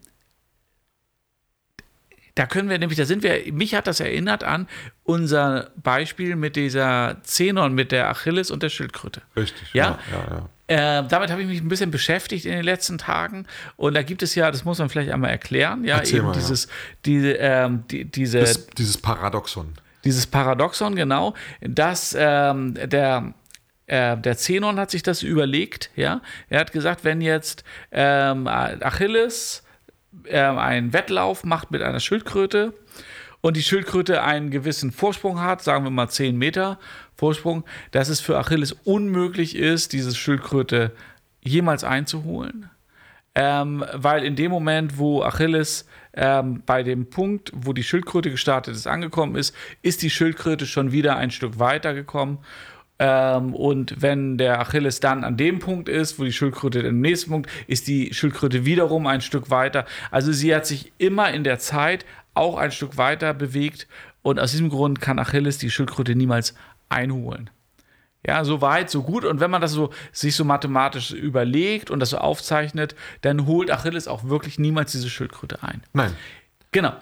da 2.36 2.46
können 2.46 2.70
wir 2.70 2.78
nämlich, 2.78 2.98
da 2.98 3.06
sind 3.06 3.24
wir, 3.24 3.42
mich 3.52 3.76
hat 3.76 3.88
das 3.88 4.00
erinnert 4.00 4.44
an 4.44 4.68
unser 5.04 5.72
Beispiel 5.76 6.36
mit 6.36 6.56
dieser 6.56 7.18
Zenon, 7.24 7.74
mit 7.74 7.92
der 7.92 8.10
Achilles 8.10 8.52
und 8.52 8.64
der 8.64 8.70
Schildkröte. 8.70 9.22
Richtig. 9.36 9.74
Ja? 9.74 10.00
ja, 10.12 10.36
ja. 10.36 10.50
Äh, 10.68 11.04
damit 11.08 11.30
habe 11.32 11.42
ich 11.42 11.48
mich 11.50 11.60
ein 11.60 11.68
bisschen 11.68 11.92
beschäftigt 11.92 12.46
in 12.46 12.54
den 12.54 12.64
letzten 12.64 12.98
Tagen. 12.98 13.46
Und 13.76 13.94
da 13.94 14.04
gibt 14.04 14.24
es 14.24 14.36
ja, 14.36 14.52
das 14.52 14.64
muss 14.64 14.80
man 14.80 14.88
vielleicht 14.88 15.12
einmal 15.12 15.32
erklären, 15.32 15.84
ja, 15.84 15.98
Erzähl 15.98 16.20
eben 16.20 16.28
mal, 16.28 16.34
ja. 16.34 16.40
dieses, 16.40 16.70
diese, 17.04 17.34
ähm, 17.34 17.84
die, 17.92 18.06
diese, 18.06 18.40
Das, 18.40 18.68
dieses 18.68 18.98
Paradoxon. 18.98 19.74
dieses 20.06 20.26
Paradoxon, 20.28 20.96
genau, 20.96 21.34
dass 21.60 22.16
ähm, 22.18 22.76
der, 22.76 23.34
äh, 23.88 24.16
der 24.16 24.38
Zenon 24.38 24.80
hat 24.80 24.92
sich 24.92 25.04
das 25.04 25.24
überlegt, 25.24 25.90
ja. 25.98 26.22
Er 26.48 26.62
hat 26.62 26.72
gesagt, 26.72 27.04
wenn 27.04 27.20
jetzt 27.20 27.66
ähm, 27.92 28.48
Achilles 28.48 29.64
ähm, 30.26 30.58
einen 30.58 30.94
Wettlauf 30.94 31.44
macht 31.44 31.72
mit 31.72 31.82
einer 31.82 32.00
Schildkröte 32.00 32.74
und 33.42 33.58
die 33.58 33.64
Schildkröte 33.64 34.24
einen 34.24 34.52
gewissen 34.52 34.92
Vorsprung 34.92 35.42
hat, 35.42 35.64
sagen 35.64 35.84
wir 35.84 35.92
mal 35.92 36.10
10 36.10 36.38
Meter 36.38 36.80
Vorsprung, 37.16 37.64
dass 37.92 38.10
es 38.10 38.20
für 38.20 38.38
Achilles 38.38 38.74
unmöglich 38.84 39.56
ist, 39.56 39.94
diese 39.94 40.16
Schildkröte 40.16 40.92
jemals 41.42 41.84
einzuholen. 41.84 42.70
Ähm, 43.34 43.86
weil 43.94 44.26
in 44.26 44.36
dem 44.36 44.52
Moment, 44.52 44.98
wo 44.98 45.24
Achilles 45.24 45.88
ähm, 46.14 46.64
bei 46.66 46.84
dem 46.84 47.10
Punkt, 47.10 47.52
wo 47.56 47.72
die 47.72 47.84
Schildkröte 47.84 48.30
gestartet 48.30 48.76
ist, 48.76 48.88
angekommen 48.88 49.36
ist, 49.36 49.56
ist 49.82 50.02
die 50.02 50.10
Schildkröte 50.10 50.66
schon 50.66 50.92
wieder 50.92 51.16
ein 51.16 51.32
Stück 51.32 51.58
weiter 51.58 51.94
gekommen. 51.94 52.40
Ähm, 53.04 53.56
und 53.56 54.00
wenn 54.00 54.38
der 54.38 54.60
Achilles 54.60 55.00
dann 55.00 55.24
an 55.24 55.36
dem 55.36 55.58
Punkt 55.58 55.90
ist, 55.90 56.20
wo 56.20 56.24
die 56.24 56.32
Schildkröte 56.32 56.82
im 56.82 57.02
nächsten 57.02 57.32
Punkt, 57.32 57.50
ist 57.66 57.88
die 57.88 58.14
Schildkröte 58.14 58.64
wiederum 58.64 59.08
ein 59.08 59.22
Stück 59.22 59.50
weiter. 59.50 59.86
Also 60.12 60.32
sie 60.32 60.54
hat 60.54 60.68
sich 60.68 60.94
immer 61.00 61.32
in 61.34 61.44
der 61.44 61.58
Zeit 61.58 62.06
auch 62.36 62.60
ein 62.60 62.72
Stück 62.72 62.98
weiter 62.98 63.34
bewegt. 63.34 63.88
Und 64.22 64.40
aus 64.40 64.52
diesem 64.52 64.70
Grund 64.70 65.02
kann 65.02 65.18
Achilles 65.18 65.58
die 65.58 65.72
Schildkröte 65.72 66.14
niemals 66.14 66.54
einholen. 66.90 67.50
Ja, 68.24 68.46
so 68.46 68.62
weit, 68.62 68.92
so 68.92 69.02
gut. 69.02 69.26
Und 69.26 69.40
wenn 69.40 69.50
man 69.50 69.62
das 69.62 69.72
so 69.72 69.90
sich 70.12 70.36
so 70.36 70.46
mathematisch 70.46 71.10
überlegt 71.10 71.90
und 71.90 72.02
das 72.02 72.12
so 72.12 72.20
aufzeichnet, 72.20 72.94
dann 73.22 73.48
holt 73.48 73.72
Achilles 73.72 74.08
auch 74.08 74.26
wirklich 74.26 74.60
niemals 74.60 74.92
diese 74.92 75.10
Schildkröte 75.10 75.64
ein. 75.64 75.82
Nein. 75.94 76.16
Genau. 76.72 76.94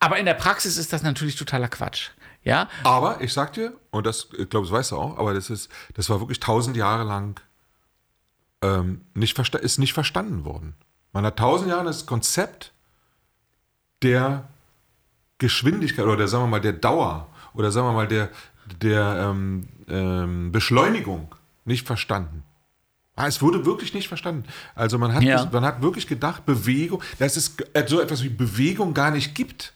Aber 0.00 0.18
in 0.18 0.26
der 0.26 0.34
Praxis 0.34 0.76
ist 0.76 0.92
das 0.92 1.02
natürlich 1.02 1.36
totaler 1.36 1.68
Quatsch. 1.68 2.10
Ja, 2.46 2.68
Aber 2.84 3.20
ich 3.20 3.32
sag 3.32 3.52
dir, 3.54 3.72
und 3.90 4.06
das, 4.06 4.28
ich 4.38 4.48
glaube, 4.48 4.66
das 4.66 4.72
weißt 4.72 4.92
du 4.92 4.96
auch, 4.96 5.18
aber 5.18 5.34
das 5.34 5.50
ist, 5.50 5.68
das 5.94 6.08
war 6.08 6.20
wirklich 6.20 6.38
tausend 6.38 6.76
Jahre 6.76 7.02
lang 7.02 7.40
ähm, 8.62 9.00
nicht 9.14 9.36
ist 9.38 9.78
nicht 9.78 9.92
verstanden 9.92 10.44
worden. 10.44 10.74
Man 11.12 11.24
hat 11.26 11.38
tausend 11.38 11.68
Jahre 11.70 11.84
das 11.84 12.06
Konzept 12.06 12.72
der 14.02 14.44
Geschwindigkeit 15.38 16.04
oder 16.04 16.16
der, 16.16 16.28
sagen 16.28 16.44
wir 16.44 16.48
mal, 16.48 16.60
der 16.60 16.72
Dauer 16.72 17.26
oder 17.52 17.70
sagen 17.72 17.88
wir 17.88 17.92
mal 17.92 18.08
der, 18.08 18.30
der 18.80 19.28
ähm, 19.30 19.68
ähm, 19.88 20.52
Beschleunigung 20.52 21.34
nicht 21.64 21.86
verstanden. 21.86 22.44
Ah, 23.16 23.26
Es 23.26 23.40
wurde 23.42 23.64
wirklich 23.64 23.92
nicht 23.94 24.08
verstanden. 24.08 24.44
Also 24.74 24.98
man 24.98 25.14
hat, 25.14 25.22
Ja. 25.22 25.48
man 25.50 25.64
hat 25.64 25.82
wirklich 25.82 26.06
gedacht, 26.06 26.46
Bewegung, 26.46 27.02
dass 27.18 27.36
es 27.36 27.56
so 27.86 28.00
etwas 28.00 28.22
wie 28.22 28.28
Bewegung 28.28 28.94
gar 28.94 29.10
nicht 29.10 29.34
gibt. 29.34 29.72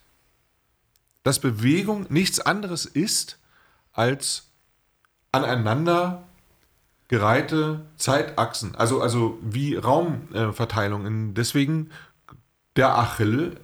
Dass 1.23 1.39
Bewegung 1.39 2.05
nichts 2.09 2.39
anderes 2.39 2.85
ist 2.85 3.37
als 3.93 4.49
aneinander 5.31 6.23
gereihte 7.07 7.85
Zeitachsen. 7.97 8.75
Also, 8.75 9.01
also 9.01 9.37
wie 9.41 9.75
Raumverteilung. 9.75 11.33
Deswegen 11.33 11.91
der 12.75 12.97
Achill 12.97 13.59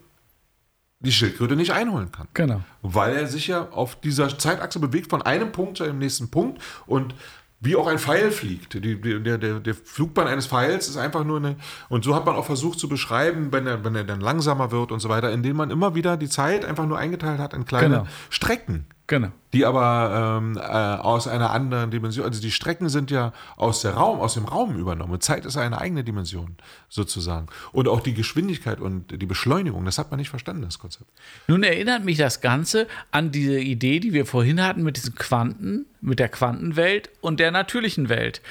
die 0.99 1.11
Schildkröte 1.11 1.55
nicht 1.55 1.71
einholen 1.71 2.11
kann. 2.11 2.27
genau. 2.33 2.61
Weil 2.81 3.15
er 3.15 3.27
sich 3.27 3.47
ja 3.47 3.69
auf 3.69 3.99
dieser 3.99 4.37
Zeitachse 4.37 4.79
bewegt 4.79 5.09
von 5.09 5.21
einem 5.21 5.51
Punkt 5.51 5.77
zu 5.77 5.83
einem 5.83 5.99
nächsten 5.99 6.29
Punkt 6.29 6.61
und 6.87 7.13
wie 7.59 7.75
auch 7.75 7.87
ein 7.87 7.97
Pfeil 7.97 8.31
fliegt. 8.31 8.75
Die, 8.75 9.01
die, 9.01 9.23
der, 9.23 9.37
der, 9.37 9.75
Flugbahn 9.75 10.27
eines 10.27 10.45
Pfeils 10.47 10.87
ist 10.87 10.97
einfach 10.97 11.23
nur 11.23 11.37
eine. 11.37 11.55
Und 11.89 12.03
so 12.03 12.13
hat 12.15 12.25
man 12.25 12.35
auch 12.35 12.45
versucht 12.45 12.79
zu 12.79 12.87
beschreiben, 12.87 13.51
wenn 13.51 13.65
er, 13.65 13.83
wenn 13.83 13.95
er 13.95 14.03
dann 14.03 14.21
langsamer 14.21 14.71
wird 14.71 14.91
und 14.91 14.99
so 14.99 15.09
weiter, 15.09 15.31
indem 15.31 15.57
man 15.57 15.71
immer 15.71 15.95
wieder 15.95 16.17
die 16.17 16.29
Zeit 16.29 16.65
einfach 16.65 16.85
nur 16.85 16.97
eingeteilt 16.99 17.39
hat 17.39 17.53
in 17.53 17.65
kleine 17.65 17.87
Genau. 17.87 18.07
Strecken. 18.29 18.85
Genau. 19.07 19.29
Die 19.53 19.65
aber 19.65 20.37
ähm, 20.41 20.57
äh, 20.57 20.61
aus 20.61 21.29
einer 21.29 21.51
anderen 21.51 21.91
Dimension, 21.91 22.25
also 22.25 22.41
die 22.41 22.51
Strecken 22.51 22.89
sind 22.89 23.09
ja 23.09 23.31
aus, 23.55 23.81
der 23.81 23.93
Raum, 23.93 24.19
aus 24.19 24.33
dem 24.33 24.43
Raum 24.43 24.75
übernommen. 24.75 25.21
Zeit 25.21 25.45
ist 25.45 25.55
eine 25.55 25.79
eigene 25.79 26.03
Dimension 26.03 26.57
sozusagen. 26.89 27.47
Und 27.71 27.87
auch 27.87 28.01
die 28.01 28.13
Geschwindigkeit 28.13 28.81
und 28.81 29.21
die 29.21 29.25
Beschleunigung, 29.25 29.85
das 29.85 29.97
hat 29.97 30.11
man 30.11 30.19
nicht 30.19 30.29
verstanden, 30.29 30.63
das 30.63 30.77
Konzept. 30.77 31.09
Nun 31.47 31.63
erinnert 31.63 32.03
mich 32.03 32.17
das 32.17 32.41
Ganze 32.41 32.87
an 33.11 33.31
diese 33.31 33.57
Idee, 33.57 34.01
die 34.01 34.11
wir 34.11 34.25
vorhin 34.25 34.61
hatten 34.61 34.83
mit 34.83 34.97
diesen 34.97 35.15
Quanten, 35.15 35.85
mit 36.01 36.19
der 36.19 36.27
Quantenwelt 36.27 37.09
und 37.21 37.39
der 37.39 37.51
natürlichen 37.51 38.09
Welt. 38.09 38.41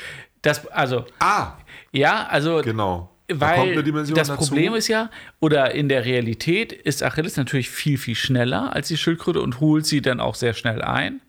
Das, 0.40 0.66
also, 0.68 1.04
Ah, 1.18 1.52
ja, 1.92 2.26
also 2.28 2.62
genau. 2.62 3.10
Weil 3.32 3.82
das 3.82 4.28
dazu. 4.28 4.36
Problem 4.36 4.74
ist 4.74 4.88
ja, 4.88 5.10
oder 5.40 5.72
in 5.72 5.88
der 5.88 6.04
Realität 6.04 6.72
ist 6.72 7.02
Achilles 7.02 7.36
natürlich 7.36 7.70
viel, 7.70 7.98
viel 7.98 8.14
schneller 8.14 8.74
als 8.74 8.88
die 8.88 8.96
Schildkröte 8.96 9.40
und 9.40 9.60
holt 9.60 9.86
sie 9.86 10.00
dann 10.00 10.20
auch 10.20 10.34
sehr 10.34 10.54
schnell 10.54 10.82
ein. 10.82 11.20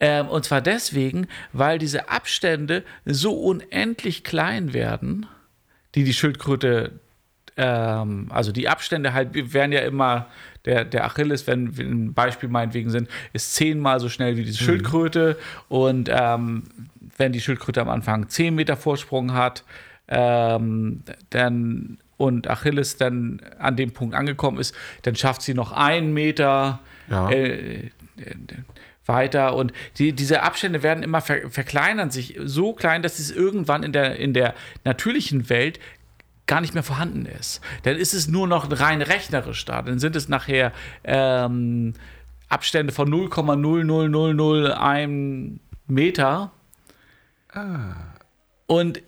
Ähm, 0.00 0.28
und 0.28 0.44
zwar 0.44 0.60
deswegen, 0.60 1.28
weil 1.52 1.78
diese 1.78 2.08
Abstände 2.08 2.84
so 3.04 3.32
unendlich 3.32 4.24
klein 4.24 4.72
werden, 4.72 5.26
die 5.94 6.04
die 6.04 6.14
Schildkröte, 6.14 6.92
ähm, 7.56 8.26
also 8.30 8.50
die 8.50 8.68
Abstände 8.68 9.12
halt 9.12 9.52
werden 9.52 9.72
ja 9.72 9.80
immer, 9.80 10.26
der, 10.64 10.84
der 10.84 11.04
Achilles, 11.04 11.46
wenn 11.46 11.76
wir 11.76 11.84
ein 11.84 12.14
Beispiel 12.14 12.48
meinetwegen 12.48 12.90
sind, 12.90 13.08
ist 13.32 13.54
zehnmal 13.54 14.00
so 14.00 14.08
schnell 14.08 14.36
wie 14.36 14.44
diese 14.44 14.62
mhm. 14.62 14.66
Schildkröte. 14.66 15.38
Und 15.68 16.08
ähm, 16.10 16.64
wenn 17.16 17.32
die 17.32 17.40
Schildkröte 17.40 17.80
am 17.80 17.88
Anfang 17.88 18.28
zehn 18.28 18.54
Meter 18.54 18.76
Vorsprung 18.76 19.34
hat, 19.34 19.64
ähm, 20.08 21.02
dann 21.30 21.98
und 22.16 22.48
Achilles 22.48 22.96
dann 22.96 23.40
an 23.58 23.76
dem 23.76 23.92
Punkt 23.92 24.14
angekommen 24.14 24.58
ist, 24.58 24.74
dann 25.02 25.16
schafft 25.16 25.42
sie 25.42 25.54
noch 25.54 25.72
einen 25.72 26.12
Meter 26.12 26.80
ja. 27.10 27.30
äh, 27.30 27.90
weiter 29.06 29.56
und 29.56 29.72
die, 29.98 30.12
diese 30.12 30.42
Abstände 30.42 30.82
werden 30.82 31.02
immer 31.02 31.20
ver 31.20 31.50
verkleinern 31.50 32.10
sich 32.10 32.38
so 32.42 32.72
klein, 32.72 33.02
dass 33.02 33.18
es 33.18 33.30
irgendwann 33.30 33.82
in 33.82 33.92
der, 33.92 34.16
in 34.16 34.32
der 34.32 34.54
natürlichen 34.84 35.50
Welt 35.50 35.78
gar 36.46 36.60
nicht 36.60 36.74
mehr 36.74 36.82
vorhanden 36.82 37.24
ist. 37.26 37.62
Dann 37.84 37.96
ist 37.96 38.12
es 38.14 38.28
nur 38.28 38.46
noch 38.46 38.68
rein 38.70 39.02
rechnerisch 39.02 39.64
da. 39.64 39.82
Dann 39.82 39.98
sind 39.98 40.14
es 40.14 40.28
nachher 40.28 40.72
ähm, 41.02 41.94
Abstände 42.48 42.92
von 42.92 43.10
0,00001 43.10 45.58
Meter. 45.86 46.52
Ah. 47.52 47.94
Und 48.66 49.02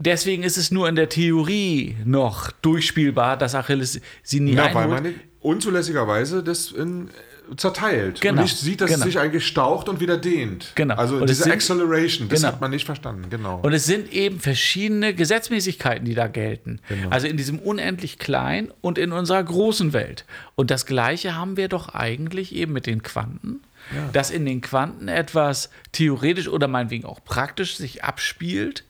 deswegen 0.00 0.42
ist 0.42 0.56
es 0.56 0.72
nur 0.72 0.88
in 0.88 0.96
der 0.96 1.08
Theorie 1.08 1.96
noch 2.04 2.50
durchspielbar, 2.50 3.36
dass 3.36 3.54
Achilles 3.54 4.00
sie 4.22 4.40
nie 4.40 4.54
Na, 4.54 4.64
einholt. 4.64 4.90
weil 4.90 5.02
man 5.02 5.14
unzulässigerweise 5.40 6.42
das 6.42 6.72
in 6.72 7.10
zerteilt. 7.56 8.20
Genau. 8.20 8.34
Und 8.34 8.42
nicht 8.44 8.56
sieht, 8.56 8.80
dass 8.80 8.90
genau. 8.90 9.00
es 9.00 9.04
sich 9.06 9.18
eigentlich 9.18 9.46
staucht 9.46 9.88
und 9.88 10.00
wieder 10.00 10.16
dehnt. 10.16 10.72
Genau. 10.74 10.94
Also 10.94 11.16
und 11.16 11.28
diese 11.28 11.44
sind, 11.44 11.52
Acceleration, 11.52 12.28
das 12.28 12.40
genau. 12.40 12.52
hat 12.52 12.60
man 12.60 12.70
nicht 12.70 12.86
verstanden. 12.86 13.28
Genau. 13.30 13.60
Und 13.62 13.72
es 13.72 13.86
sind 13.86 14.12
eben 14.12 14.40
verschiedene 14.40 15.14
Gesetzmäßigkeiten, 15.14 16.04
die 16.04 16.14
da 16.14 16.28
gelten. 16.28 16.80
Genau. 16.88 17.08
Also 17.10 17.26
in 17.26 17.36
diesem 17.36 17.58
unendlich 17.58 18.18
kleinen 18.18 18.72
und 18.80 18.98
in 18.98 19.12
unserer 19.12 19.42
großen 19.42 19.92
Welt. 19.92 20.24
Und 20.54 20.70
das 20.70 20.86
Gleiche 20.86 21.34
haben 21.34 21.56
wir 21.56 21.68
doch 21.68 21.94
eigentlich 21.94 22.54
eben 22.54 22.72
mit 22.72 22.86
den 22.86 23.02
Quanten. 23.02 23.60
Ja. 23.94 24.08
Dass 24.12 24.30
in 24.30 24.44
den 24.44 24.60
Quanten 24.60 25.08
etwas 25.08 25.70
theoretisch 25.92 26.48
oder 26.48 26.68
meinetwegen 26.68 27.04
auch 27.04 27.24
praktisch 27.24 27.76
sich 27.76 28.04
abspielt, 28.04 28.84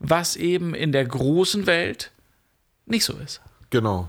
was 0.00 0.34
eben 0.34 0.74
in 0.74 0.90
der 0.90 1.04
großen 1.04 1.66
Welt 1.66 2.10
nicht 2.86 3.04
so 3.04 3.12
ist. 3.14 3.40
Genau. 3.68 4.08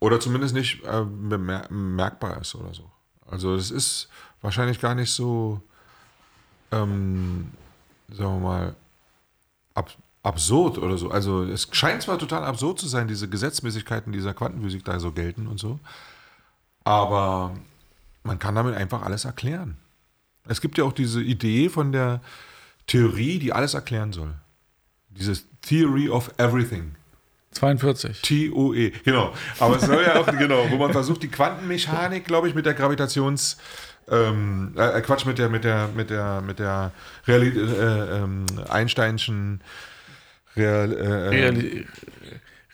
Oder 0.00 0.18
zumindest 0.18 0.54
nicht 0.54 0.82
äh, 0.84 1.04
bemerkbar 1.04 2.40
ist 2.40 2.54
oder 2.54 2.74
so. 2.74 2.90
Also 3.26 3.54
es 3.54 3.70
ist 3.70 4.08
wahrscheinlich 4.40 4.80
gar 4.80 4.94
nicht 4.94 5.10
so, 5.10 5.60
ähm, 6.72 7.52
sagen 8.10 8.40
wir 8.40 8.48
mal, 8.48 8.76
ab, 9.74 9.90
absurd 10.22 10.78
oder 10.78 10.98
so. 10.98 11.10
Also 11.10 11.44
es 11.44 11.68
scheint 11.70 12.02
zwar 12.02 12.18
total 12.18 12.44
absurd 12.44 12.78
zu 12.78 12.88
sein, 12.88 13.08
diese 13.08 13.28
Gesetzmäßigkeiten 13.28 14.12
dieser 14.12 14.34
Quantenphysik 14.34 14.84
da 14.84 14.98
so 14.98 15.12
gelten 15.12 15.46
und 15.46 15.58
so, 15.58 15.78
aber 16.84 17.56
man 18.22 18.38
kann 18.38 18.54
damit 18.54 18.74
einfach 18.74 19.02
alles 19.02 19.24
erklären. 19.24 19.76
Es 20.48 20.60
gibt 20.60 20.78
ja 20.78 20.84
auch 20.84 20.92
diese 20.92 21.22
Idee 21.22 21.68
von 21.68 21.92
der 21.92 22.20
Theorie, 22.86 23.38
die 23.38 23.52
alles 23.52 23.74
erklären 23.74 24.12
soll. 24.12 24.34
Dieses 25.18 25.46
Theory 25.62 26.08
of 26.08 26.30
Everything. 26.38 26.94
42. 27.52 28.20
TOE, 28.22 28.90
genau. 29.04 29.32
Aber 29.58 29.76
es 29.76 29.82
soll 29.82 30.02
ja 30.02 30.16
auch, 30.20 30.26
genau, 30.26 30.70
wo 30.70 30.76
man 30.76 30.92
versucht, 30.92 31.22
die 31.22 31.28
Quantenmechanik, 31.28 32.24
glaube 32.26 32.48
ich, 32.48 32.54
mit 32.54 32.66
der 32.66 32.74
Gravitations, 32.74 33.56
ähm, 34.10 34.74
äh, 34.76 35.00
Quatsch, 35.00 35.24
mit 35.24 35.38
der, 35.38 35.48
mit 35.48 35.64
der, 35.64 35.88
mit 35.88 36.10
der, 36.10 36.42
mit 36.42 36.58
der 36.58 36.92
Reali 37.26 37.48
äh, 37.48 38.18
ähm, 38.18 38.46
Einsteinschen 38.68 39.62
Real, 40.56 40.92
äh, 40.92 41.28
Reali 41.28 41.86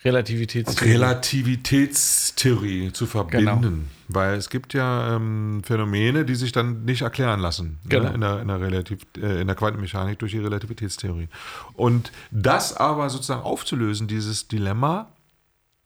Relativitätstheorie. 0.05 0.93
Relativitätstheorie 0.93 2.93
zu 2.93 3.07
verbinden. 3.07 3.61
Genau. 3.61 3.83
Weil 4.09 4.37
es 4.37 4.51
gibt 4.51 4.75
ja 4.75 5.17
ähm, 5.17 5.63
Phänomene, 5.65 6.25
die 6.25 6.35
sich 6.35 6.53
dann 6.53 6.85
nicht 6.85 7.03
erklären 7.03 7.41
lassen 7.41 7.79
ne, 7.85 7.89
genau. 7.89 8.09
ne? 8.09 8.15
in, 8.15 8.21
der, 8.21 8.43
in, 8.43 8.49
der 8.49 8.61
Relativ, 8.61 8.99
äh, 9.17 9.41
in 9.41 9.47
der 9.47 9.57
Quantenmechanik 9.57 10.19
durch 10.19 10.33
die 10.33 10.39
Relativitätstheorie. 10.39 11.29
Und 11.75 12.13
das 12.31 12.77
aber 12.77 13.09
sozusagen 13.11 13.43
aufzulösen, 13.43 14.09
dieses 14.09 14.49
Dilemma, 14.49 15.09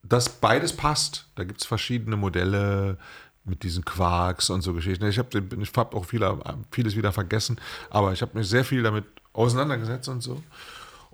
dass 0.03 0.29
beides 0.29 0.73
passt. 0.73 1.27
Da 1.35 1.45
gibt 1.45 1.61
es 1.61 1.67
verschiedene 1.67 2.17
Modelle 2.17 2.97
mit 3.45 3.63
diesen 3.63 3.85
Quarks 3.85 4.51
und 4.51 4.63
so 4.63 4.73
Geschichten. 4.73 5.07
Ich 5.07 5.19
habe 5.19 5.43
ich 5.61 5.73
hab 5.77 5.95
auch 5.95 6.05
viele, 6.05 6.39
vieles 6.71 6.97
wieder 6.97 7.13
vergessen, 7.13 7.61
aber 7.91 8.13
ich 8.13 8.23
habe 8.23 8.37
mich 8.37 8.49
sehr 8.49 8.65
viel 8.65 8.83
damit 8.83 9.05
auseinandergesetzt 9.33 10.09
und 10.09 10.23
so. 10.23 10.43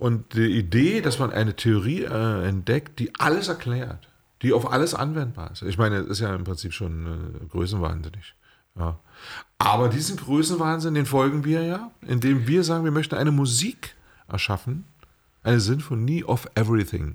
Und 0.03 0.35
die 0.35 0.59
Idee, 0.59 1.01
dass 1.01 1.21
man 1.21 1.31
eine 1.31 1.55
Theorie 1.55 2.03
äh, 2.03 2.49
entdeckt, 2.49 2.99
die 2.99 3.13
alles 3.21 3.47
erklärt, 3.47 4.09
die 4.43 4.53
auf 4.53 4.73
alles 4.73 4.95
anwendbar 4.95 5.53
ist. 5.53 5.63
Ich 5.63 5.79
meine, 5.79 6.01
das 6.01 6.09
ist 6.09 6.19
ja 6.19 6.35
im 6.35 6.43
Prinzip 6.43 6.73
schon 6.73 7.07
äh, 7.07 7.47
größenwahnsinnig. 7.47 8.35
Ja. 8.77 8.99
Aber 9.59 9.89
diesen 9.89 10.17
Größenwahnsinn, 10.17 10.95
den 10.95 11.07
folgen 11.07 11.45
wir 11.45 11.63
ja, 11.63 11.93
indem 12.05 12.49
wir 12.49 12.65
sagen, 12.65 12.83
wir 12.83 12.91
möchten 12.91 13.15
eine 13.15 13.31
Musik 13.31 13.95
erschaffen, 14.27 14.87
eine 15.45 15.61
Sinfonie 15.61 16.25
of 16.25 16.49
Everything. 16.57 17.15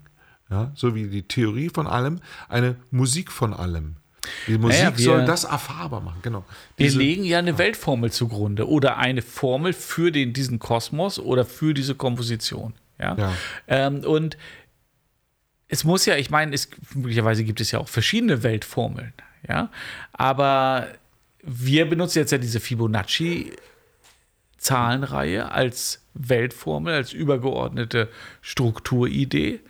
Ja, 0.50 0.72
so 0.74 0.96
wie 0.96 1.10
die 1.10 1.24
Theorie 1.24 1.68
von 1.68 1.88
allem, 1.88 2.22
eine 2.48 2.78
Musik 2.90 3.34
von 3.34 3.54
allem. 3.54 3.98
Die 4.48 4.58
Musik 4.58 4.84
naja, 4.84 4.98
soll 4.98 5.26
das 5.26 5.44
erfahrbar 5.44 6.02
machen, 6.02 6.20
genau. 6.22 6.44
Diese, 6.80 7.00
wir 7.00 7.06
legen 7.06 7.24
ja 7.24 7.40
eine 7.40 7.58
Weltformel 7.58 8.12
zugrunde 8.12 8.68
oder 8.68 8.98
eine 8.98 9.22
Formel 9.22 9.72
für 9.74 10.12
den, 10.12 10.34
diesen 10.34 10.60
Kosmos 10.60 11.20
oder 11.20 11.46
für 11.46 11.74
diese 11.74 11.96
Komposition. 11.96 12.74
Ja. 13.00 13.16
ja. 13.18 13.34
Ähm, 13.68 14.04
und 14.04 14.38
es 15.68 15.84
muss 15.84 16.06
ja, 16.06 16.16
ich 16.16 16.30
meine, 16.30 16.54
es, 16.54 16.70
möglicherweise 16.94 17.44
gibt 17.44 17.60
es 17.62 17.72
ja 17.72 17.80
auch 17.80 17.88
verschiedene 17.88 18.44
Weltformeln, 18.44 19.14
ja. 19.48 19.72
Aber 20.14 20.88
wir 21.44 21.90
benutzen 21.90 22.20
jetzt 22.20 22.32
ja 22.32 22.38
diese 22.38 22.60
Fibonacci-Zahlenreihe 22.60 25.52
als 25.52 26.04
Weltformel, 26.14 26.94
als 26.94 27.14
übergeordnete 27.14 28.10
Strukturidee 28.42 29.62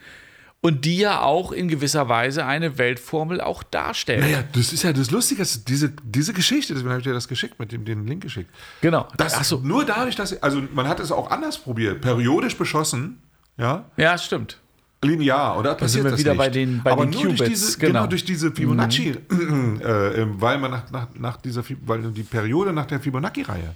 und 0.68 0.84
die 0.84 0.98
ja 0.98 1.22
auch 1.22 1.50
in 1.50 1.68
gewisser 1.68 2.10
Weise 2.10 2.44
eine 2.44 2.76
Weltformel 2.76 3.40
auch 3.40 3.62
darstellt. 3.62 4.20
Naja, 4.20 4.44
das 4.52 4.74
ist 4.74 4.82
ja 4.82 4.92
das 4.92 5.10
Lustige, 5.10 5.42
diese, 5.66 5.94
diese 6.04 6.34
Geschichte, 6.34 6.74
deswegen 6.74 6.90
habe 6.90 7.00
ich 7.00 7.06
dir 7.06 7.14
das 7.14 7.26
geschickt, 7.26 7.58
mit 7.58 7.72
dem 7.72 7.86
den 7.86 8.06
Link 8.06 8.22
geschickt. 8.22 8.50
Genau. 8.82 9.08
Das, 9.16 9.32
Ach 9.34 9.44
so. 9.44 9.60
Nur 9.60 9.86
dadurch, 9.86 10.14
dass, 10.14 10.42
also 10.42 10.62
man 10.74 10.86
hat 10.86 11.00
es 11.00 11.10
auch 11.10 11.30
anders 11.30 11.56
probiert, 11.56 12.02
periodisch 12.02 12.54
beschossen, 12.54 13.22
ja. 13.56 13.86
Ja, 13.96 14.18
stimmt. 14.18 14.58
Linear, 15.02 15.58
oder? 15.58 15.74
Da 15.74 15.88
sind 15.88 16.04
wir 16.04 16.18
wieder 16.18 16.32
nicht. 16.32 16.38
bei 16.38 16.50
den, 16.50 16.82
bei 16.82 16.92
Aber 16.92 17.06
den 17.06 17.12
nur 17.12 17.22
Qubits, 17.22 17.38
durch 17.38 17.48
diese, 17.48 17.78
genau. 17.78 17.92
genau. 17.92 18.06
durch 18.08 18.24
diese 18.26 18.52
Fibonacci, 18.52 19.16
mhm. 19.30 19.80
äh, 19.80 20.26
weil 20.38 20.58
man 20.58 20.70
nach, 20.70 20.90
nach, 20.90 21.08
nach 21.14 21.36
dieser, 21.38 21.62
weil 21.86 22.02
die 22.12 22.24
Periode 22.24 22.74
nach 22.74 22.84
der 22.84 23.00
Fibonacci-Reihe 23.00 23.74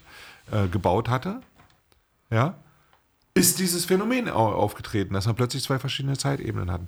äh, 0.51 0.69
gebaut 0.69 1.09
hatte, 1.09 1.41
ja, 2.31 2.55
ist 3.35 3.59
dieses 3.59 3.85
Phänomen 3.85 4.29
aufgetreten, 4.29 5.15
dass 5.15 5.27
man 5.27 5.35
plötzlich 5.37 5.63
zwei 5.63 5.79
verschiedene 5.79 6.17
Zeitebenen 6.17 6.71
hatten. 6.71 6.87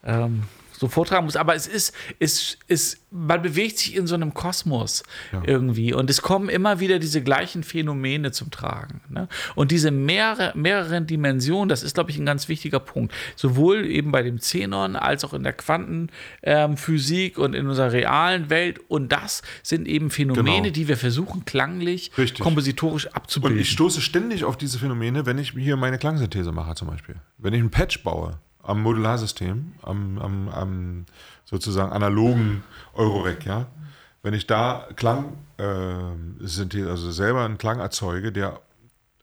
ähm, 0.03 0.43
so 0.77 0.87
vortragen 0.87 1.25
muss. 1.25 1.35
Aber 1.35 1.55
es 1.55 1.67
ist, 1.67 1.93
es 2.19 2.57
ist, 2.67 3.05
man 3.11 3.41
bewegt 3.41 3.77
sich 3.77 3.95
in 3.95 4.07
so 4.07 4.15
einem 4.15 4.33
Kosmos 4.33 5.03
ja. 5.31 5.41
irgendwie 5.45 5.93
und 5.93 6.09
es 6.09 6.21
kommen 6.21 6.49
immer 6.49 6.79
wieder 6.79 6.99
diese 6.99 7.21
gleichen 7.21 7.63
Phänomene 7.63 8.31
zum 8.31 8.51
Tragen. 8.51 9.01
Ne? 9.09 9.27
Und 9.55 9.71
diese 9.71 9.91
mehrere, 9.91 10.51
mehreren 10.55 11.07
Dimensionen, 11.07 11.69
das 11.69 11.83
ist, 11.83 11.93
glaube 11.93 12.11
ich, 12.11 12.17
ein 12.17 12.25
ganz 12.25 12.47
wichtiger 12.49 12.79
Punkt. 12.79 13.13
Sowohl 13.35 13.85
eben 13.85 14.11
bei 14.11 14.23
dem 14.23 14.37
Xenon 14.37 14.95
als 14.95 15.23
auch 15.23 15.33
in 15.33 15.43
der 15.43 15.53
Quantenphysik 15.53 17.37
ähm, 17.37 17.43
und 17.43 17.53
in 17.53 17.67
unserer 17.67 17.91
realen 17.91 18.49
Welt. 18.49 18.79
Und 18.87 19.11
das 19.11 19.41
sind 19.61 19.87
eben 19.87 20.09
Phänomene, 20.09 20.63
genau. 20.63 20.73
die 20.73 20.87
wir 20.87 20.97
versuchen, 20.97 21.45
klanglich, 21.45 22.11
Richtig. 22.17 22.39
kompositorisch 22.39 23.07
abzubilden. 23.07 23.57
Und 23.57 23.61
ich 23.61 23.71
stoße 23.71 24.01
ständig 24.01 24.43
auf 24.43 24.57
diese 24.57 24.79
Phänomene, 24.79 25.25
wenn 25.25 25.37
ich 25.37 25.51
hier 25.51 25.77
meine 25.77 25.97
Klangsynthese 25.97 26.51
mache, 26.51 26.75
zum 26.75 26.87
Beispiel. 26.87 27.15
Wenn 27.37 27.53
ich 27.53 27.59
einen 27.59 27.71
Patch 27.71 28.03
baue 28.03 28.39
am 28.63 28.81
Modularsystem, 28.81 29.73
am, 29.81 30.17
am, 30.19 30.49
am 30.49 31.05
sozusagen 31.45 31.91
analogen 31.91 32.63
Eurorec, 32.93 33.45
ja. 33.45 33.67
Wenn 34.23 34.33
ich 34.33 34.47
da 34.47 34.87
Klang, 34.95 35.37
äh, 35.57 35.63
also 35.63 37.11
selber 37.11 37.43
einen 37.43 37.57
Klang 37.57 37.79
erzeuge, 37.79 38.31
der 38.31 38.61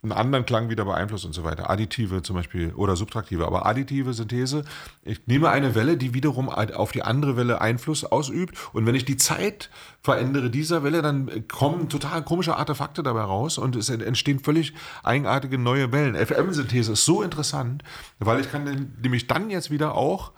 einen 0.03 0.11
anderen 0.11 0.45
Klang 0.45 0.69
wieder 0.69 0.85
beeinflusst 0.85 1.25
und 1.25 1.33
so 1.33 1.43
weiter. 1.43 1.69
Additive 1.69 2.23
zum 2.23 2.35
Beispiel 2.35 2.73
oder 2.73 2.95
subtraktive, 2.95 3.45
aber 3.45 3.67
additive 3.67 4.13
Synthese. 4.13 4.63
Ich 5.03 5.27
nehme 5.27 5.49
eine 5.49 5.75
Welle, 5.75 5.95
die 5.95 6.13
wiederum 6.13 6.49
auf 6.49 6.91
die 6.91 7.03
andere 7.03 7.37
Welle 7.37 7.61
Einfluss 7.61 8.03
ausübt 8.03 8.57
und 8.73 8.85
wenn 8.87 8.95
ich 8.95 9.05
die 9.05 9.17
Zeit 9.17 9.69
verändere 10.01 10.49
dieser 10.49 10.83
Welle, 10.83 11.03
dann 11.03 11.47
kommen 11.47 11.87
total 11.87 12.23
komische 12.23 12.57
Artefakte 12.57 13.03
dabei 13.03 13.21
raus 13.21 13.59
und 13.59 13.75
es 13.75 13.89
entstehen 13.89 14.39
völlig 14.39 14.73
eigenartige 15.03 15.59
neue 15.59 15.91
Wellen. 15.91 16.15
FM-Synthese 16.15 16.93
ist 16.93 17.05
so 17.05 17.21
interessant, 17.21 17.83
weil 18.17 18.39
ich 18.41 18.51
kann 18.51 18.93
nämlich 19.03 19.27
dann 19.27 19.51
jetzt 19.51 19.69
wieder 19.69 19.93
auch 19.93 20.31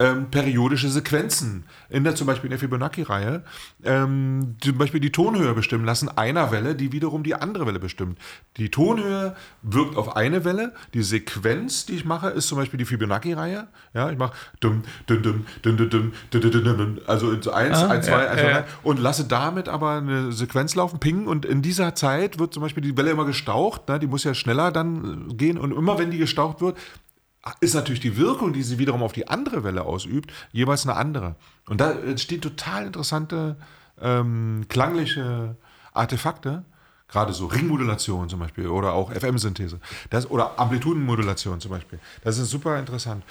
ähm, 0.00 0.30
periodische 0.30 0.88
Sequenzen 0.88 1.64
in 1.90 2.04
der 2.04 2.14
zum 2.14 2.28
Beispiel 2.28 2.46
in 2.46 2.50
der 2.50 2.60
Fibonacci-Reihe 2.60 3.42
ähm, 3.82 4.56
zum 4.60 4.78
Beispiel 4.78 5.00
die 5.00 5.10
Tonhöhe 5.10 5.54
bestimmen 5.54 5.84
lassen 5.84 6.08
einer 6.08 6.52
Welle, 6.52 6.76
die 6.76 6.92
wiederum 6.92 7.24
die 7.24 7.34
andere 7.34 7.66
Welle 7.66 7.80
bestimmt. 7.80 8.18
Die 8.58 8.70
Tonhöhe 8.70 9.34
wirkt 9.62 9.96
auf 9.96 10.16
eine 10.16 10.44
Welle, 10.44 10.72
die 10.94 11.02
Sequenz, 11.02 11.84
die 11.86 11.94
ich 11.96 12.04
mache, 12.04 12.28
ist 12.28 12.46
zum 12.46 12.58
Beispiel 12.58 12.78
die 12.78 12.84
Fibonacci-Reihe. 12.84 13.66
Ja, 13.92 14.10
ich 14.10 14.18
mache 14.18 14.34
dum, 14.60 14.82
dum, 15.06 15.22
dum, 15.22 15.46
dum, 15.62 15.76
dum, 15.76 15.90
dum, 15.90 16.12
dum, 16.30 16.50
dum, 16.50 16.76
dum, 16.76 16.98
also 17.06 17.30
1, 17.30 17.48
1, 17.48 18.06
2, 18.06 18.28
1, 18.28 18.40
2, 18.40 18.64
und 18.84 19.00
lasse 19.00 19.24
damit 19.24 19.68
aber 19.68 19.96
eine 19.96 20.30
Sequenz 20.30 20.76
laufen, 20.76 21.00
pingen 21.00 21.26
und 21.26 21.44
in 21.44 21.60
dieser 21.60 21.96
Zeit 21.96 22.38
wird 22.38 22.54
zum 22.54 22.62
Beispiel 22.62 22.84
die 22.84 22.96
Welle 22.96 23.10
immer 23.10 23.24
gestaucht, 23.24 23.88
ne, 23.88 23.98
die 23.98 24.06
muss 24.06 24.22
ja 24.22 24.34
schneller 24.34 24.70
dann 24.70 25.36
gehen 25.36 25.58
und 25.58 25.72
immer 25.72 25.98
wenn 25.98 26.12
die 26.12 26.18
gestaucht 26.18 26.60
wird, 26.60 26.76
ist 27.60 27.74
natürlich 27.74 28.00
die 28.00 28.16
Wirkung, 28.16 28.52
die 28.52 28.62
sie 28.62 28.78
wiederum 28.78 29.02
auf 29.02 29.12
die 29.12 29.28
andere 29.28 29.64
Welle 29.64 29.82
ausübt, 29.82 30.32
jeweils 30.52 30.86
eine 30.86 30.96
andere. 30.96 31.36
Und 31.68 31.80
da 31.80 31.92
entstehen 31.92 32.40
total 32.40 32.86
interessante 32.86 33.56
ähm, 34.00 34.66
klangliche 34.68 35.56
Artefakte, 35.92 36.64
gerade 37.08 37.32
so 37.32 37.46
Ringmodulation 37.46 38.28
zum 38.28 38.40
Beispiel 38.40 38.68
oder 38.68 38.92
auch 38.92 39.12
FM-Synthese 39.12 39.80
oder 40.28 40.58
Amplitudenmodulation 40.58 41.60
zum 41.60 41.70
Beispiel. 41.70 41.98
Das 42.22 42.38
ist 42.38 42.50
super 42.50 42.78
interessant. 42.78 43.24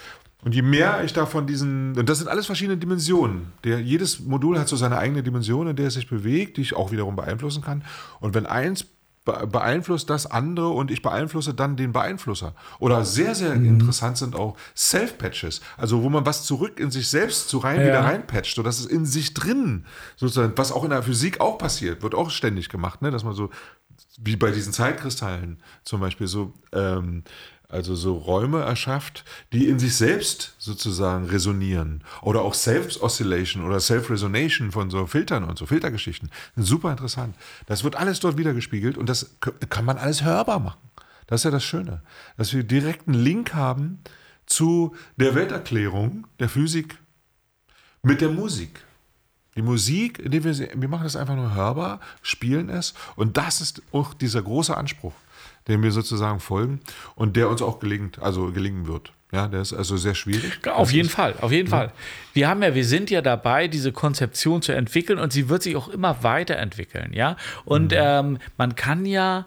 Und 0.43 0.53
je 0.53 0.61
mehr 0.61 1.03
ich 1.03 1.13
da 1.13 1.25
von 1.25 1.47
diesen, 1.47 1.97
und 1.97 2.07
das 2.07 2.19
sind 2.19 2.27
alles 2.27 2.45
verschiedene 2.45 2.77
Dimensionen. 2.77 3.53
Der, 3.63 3.81
jedes 3.81 4.19
Modul 4.19 4.59
hat 4.59 4.67
so 4.67 4.75
seine 4.75 4.97
eigene 4.97 5.23
Dimension, 5.23 5.67
in 5.67 5.75
der 5.75 5.87
es 5.87 5.95
sich 5.95 6.07
bewegt, 6.07 6.57
die 6.57 6.61
ich 6.61 6.75
auch 6.75 6.91
wiederum 6.91 7.15
beeinflussen 7.15 7.63
kann. 7.63 7.83
Und 8.19 8.35
wenn 8.35 8.45
eins 8.45 8.85
beeinflusst 9.27 10.09
das 10.09 10.25
andere 10.25 10.69
und 10.69 10.91
ich 10.91 11.01
beeinflusse 11.01 11.53
dann 11.53 11.75
den 11.75 11.91
Beeinflusser. 11.91 12.53
Oder 12.79 13.05
sehr, 13.05 13.35
sehr 13.35 13.55
mhm. 13.55 13.65
interessant 13.65 14.17
sind 14.17 14.35
auch 14.35 14.57
Self-Patches, 14.75 15.61
also 15.77 16.03
wo 16.03 16.09
man 16.09 16.25
was 16.25 16.45
zurück 16.45 16.79
in 16.79 16.91
sich 16.91 17.09
selbst 17.09 17.49
zu 17.49 17.59
rein 17.59 17.79
ja. 17.81 17.87
wieder 17.87 17.99
reinpatcht, 18.01 18.55
sodass 18.55 18.79
es 18.79 18.85
in 18.85 19.05
sich 19.05 19.33
drin 19.33 19.85
sozusagen, 20.15 20.53
was 20.55 20.71
auch 20.71 20.83
in 20.83 20.89
der 20.89 21.03
Physik 21.03 21.41
auch 21.41 21.57
passiert, 21.57 22.01
wird 22.01 22.15
auch 22.15 22.29
ständig 22.29 22.69
gemacht, 22.69 23.01
ne? 23.01 23.11
dass 23.11 23.23
man 23.23 23.33
so, 23.33 23.49
wie 24.19 24.35
bei 24.35 24.51
diesen 24.51 24.73
Zeitkristallen 24.73 25.61
zum 25.83 25.99
Beispiel 25.99 26.27
so, 26.27 26.53
ähm, 26.73 27.23
also 27.69 27.95
so 27.95 28.15
Räume 28.15 28.61
erschafft, 28.61 29.25
die 29.51 29.67
in 29.67 29.77
sich 29.77 29.95
selbst 29.95 30.55
sozusagen 30.57 31.25
resonieren. 31.25 32.03
Oder 32.21 32.41
auch 32.41 32.53
Self-Oscillation 32.53 33.65
oder 33.65 33.79
Self-Resonation 33.79 34.71
von 34.71 34.89
so 34.89 35.05
Filtern 35.05 35.43
und 35.43 35.57
so 35.57 35.65
Filtergeschichten. 35.65 36.29
Super 36.55 36.91
interessant. 36.91 37.35
Das 37.65 37.83
wird 37.83 37.97
alles 37.97 38.19
dort 38.21 38.37
wiedergespiegelt 38.37 38.97
und 38.97 39.09
das 39.09 39.35
kann 39.69 39.85
man 39.85 39.97
alles 39.97 40.23
hörbar 40.23 40.59
machen. 40.59 40.79
Das 41.27 41.41
ist 41.41 41.43
ja 41.43 41.51
das 41.51 41.63
Schöne, 41.63 42.01
dass 42.37 42.53
wir 42.53 42.63
direkt 42.63 43.07
einen 43.07 43.21
Link 43.21 43.53
haben 43.53 43.99
zu 44.45 44.95
der 45.17 45.35
Welterklärung 45.35 46.25
der 46.39 46.47
Physik 46.47 46.97
mit 48.01 48.21
der 48.21 48.29
Musik. 48.29 48.81
Die 49.57 49.61
Musik, 49.61 50.19
indem 50.19 50.45
wir, 50.45 50.57
wir 50.57 50.87
machen 50.87 51.03
das 51.03 51.17
einfach 51.17 51.35
nur 51.35 51.53
hörbar, 51.53 51.99
spielen 52.21 52.69
es 52.69 52.93
und 53.17 53.35
das 53.35 53.59
ist 53.59 53.81
auch 53.91 54.13
dieser 54.13 54.41
große 54.41 54.77
Anspruch 54.77 55.13
dem 55.67 55.83
wir 55.83 55.91
sozusagen 55.91 56.39
folgen 56.39 56.81
und 57.15 57.35
der 57.35 57.49
uns 57.49 57.61
auch 57.61 57.79
gelingt, 57.79 58.19
also 58.19 58.51
gelingen 58.51 58.87
wird. 58.87 59.13
Ja, 59.31 59.47
der 59.47 59.61
ist 59.61 59.73
also 59.73 59.97
sehr 59.97 60.15
schwierig. 60.15 60.65
Auf 60.67 60.91
jeden 60.91 61.09
Fall, 61.09 61.35
auf 61.41 61.51
jeden 61.51 61.69
ja. 61.69 61.77
Fall. 61.77 61.91
Wir 62.33 62.47
haben 62.47 62.63
ja, 62.63 62.73
wir 62.73 62.85
sind 62.85 63.09
ja 63.09 63.21
dabei, 63.21 63.67
diese 63.67 63.91
Konzeption 63.91 64.61
zu 64.61 64.71
entwickeln 64.71 65.19
und 65.19 65.33
sie 65.33 65.49
wird 65.49 65.63
sich 65.63 65.75
auch 65.75 65.89
immer 65.89 66.23
weiterentwickeln, 66.23 67.11
ja. 67.11 67.35
Und 67.65 67.91
mhm. 67.91 67.97
ähm, 67.99 68.37
man 68.57 68.75
kann 68.75 69.05
ja 69.05 69.45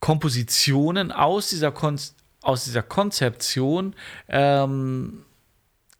Kompositionen 0.00 1.10
aus 1.10 1.48
dieser, 1.48 1.72
Kon 1.72 1.98
aus 2.42 2.64
dieser 2.64 2.82
Konzeption 2.82 3.94
ähm, 4.28 5.24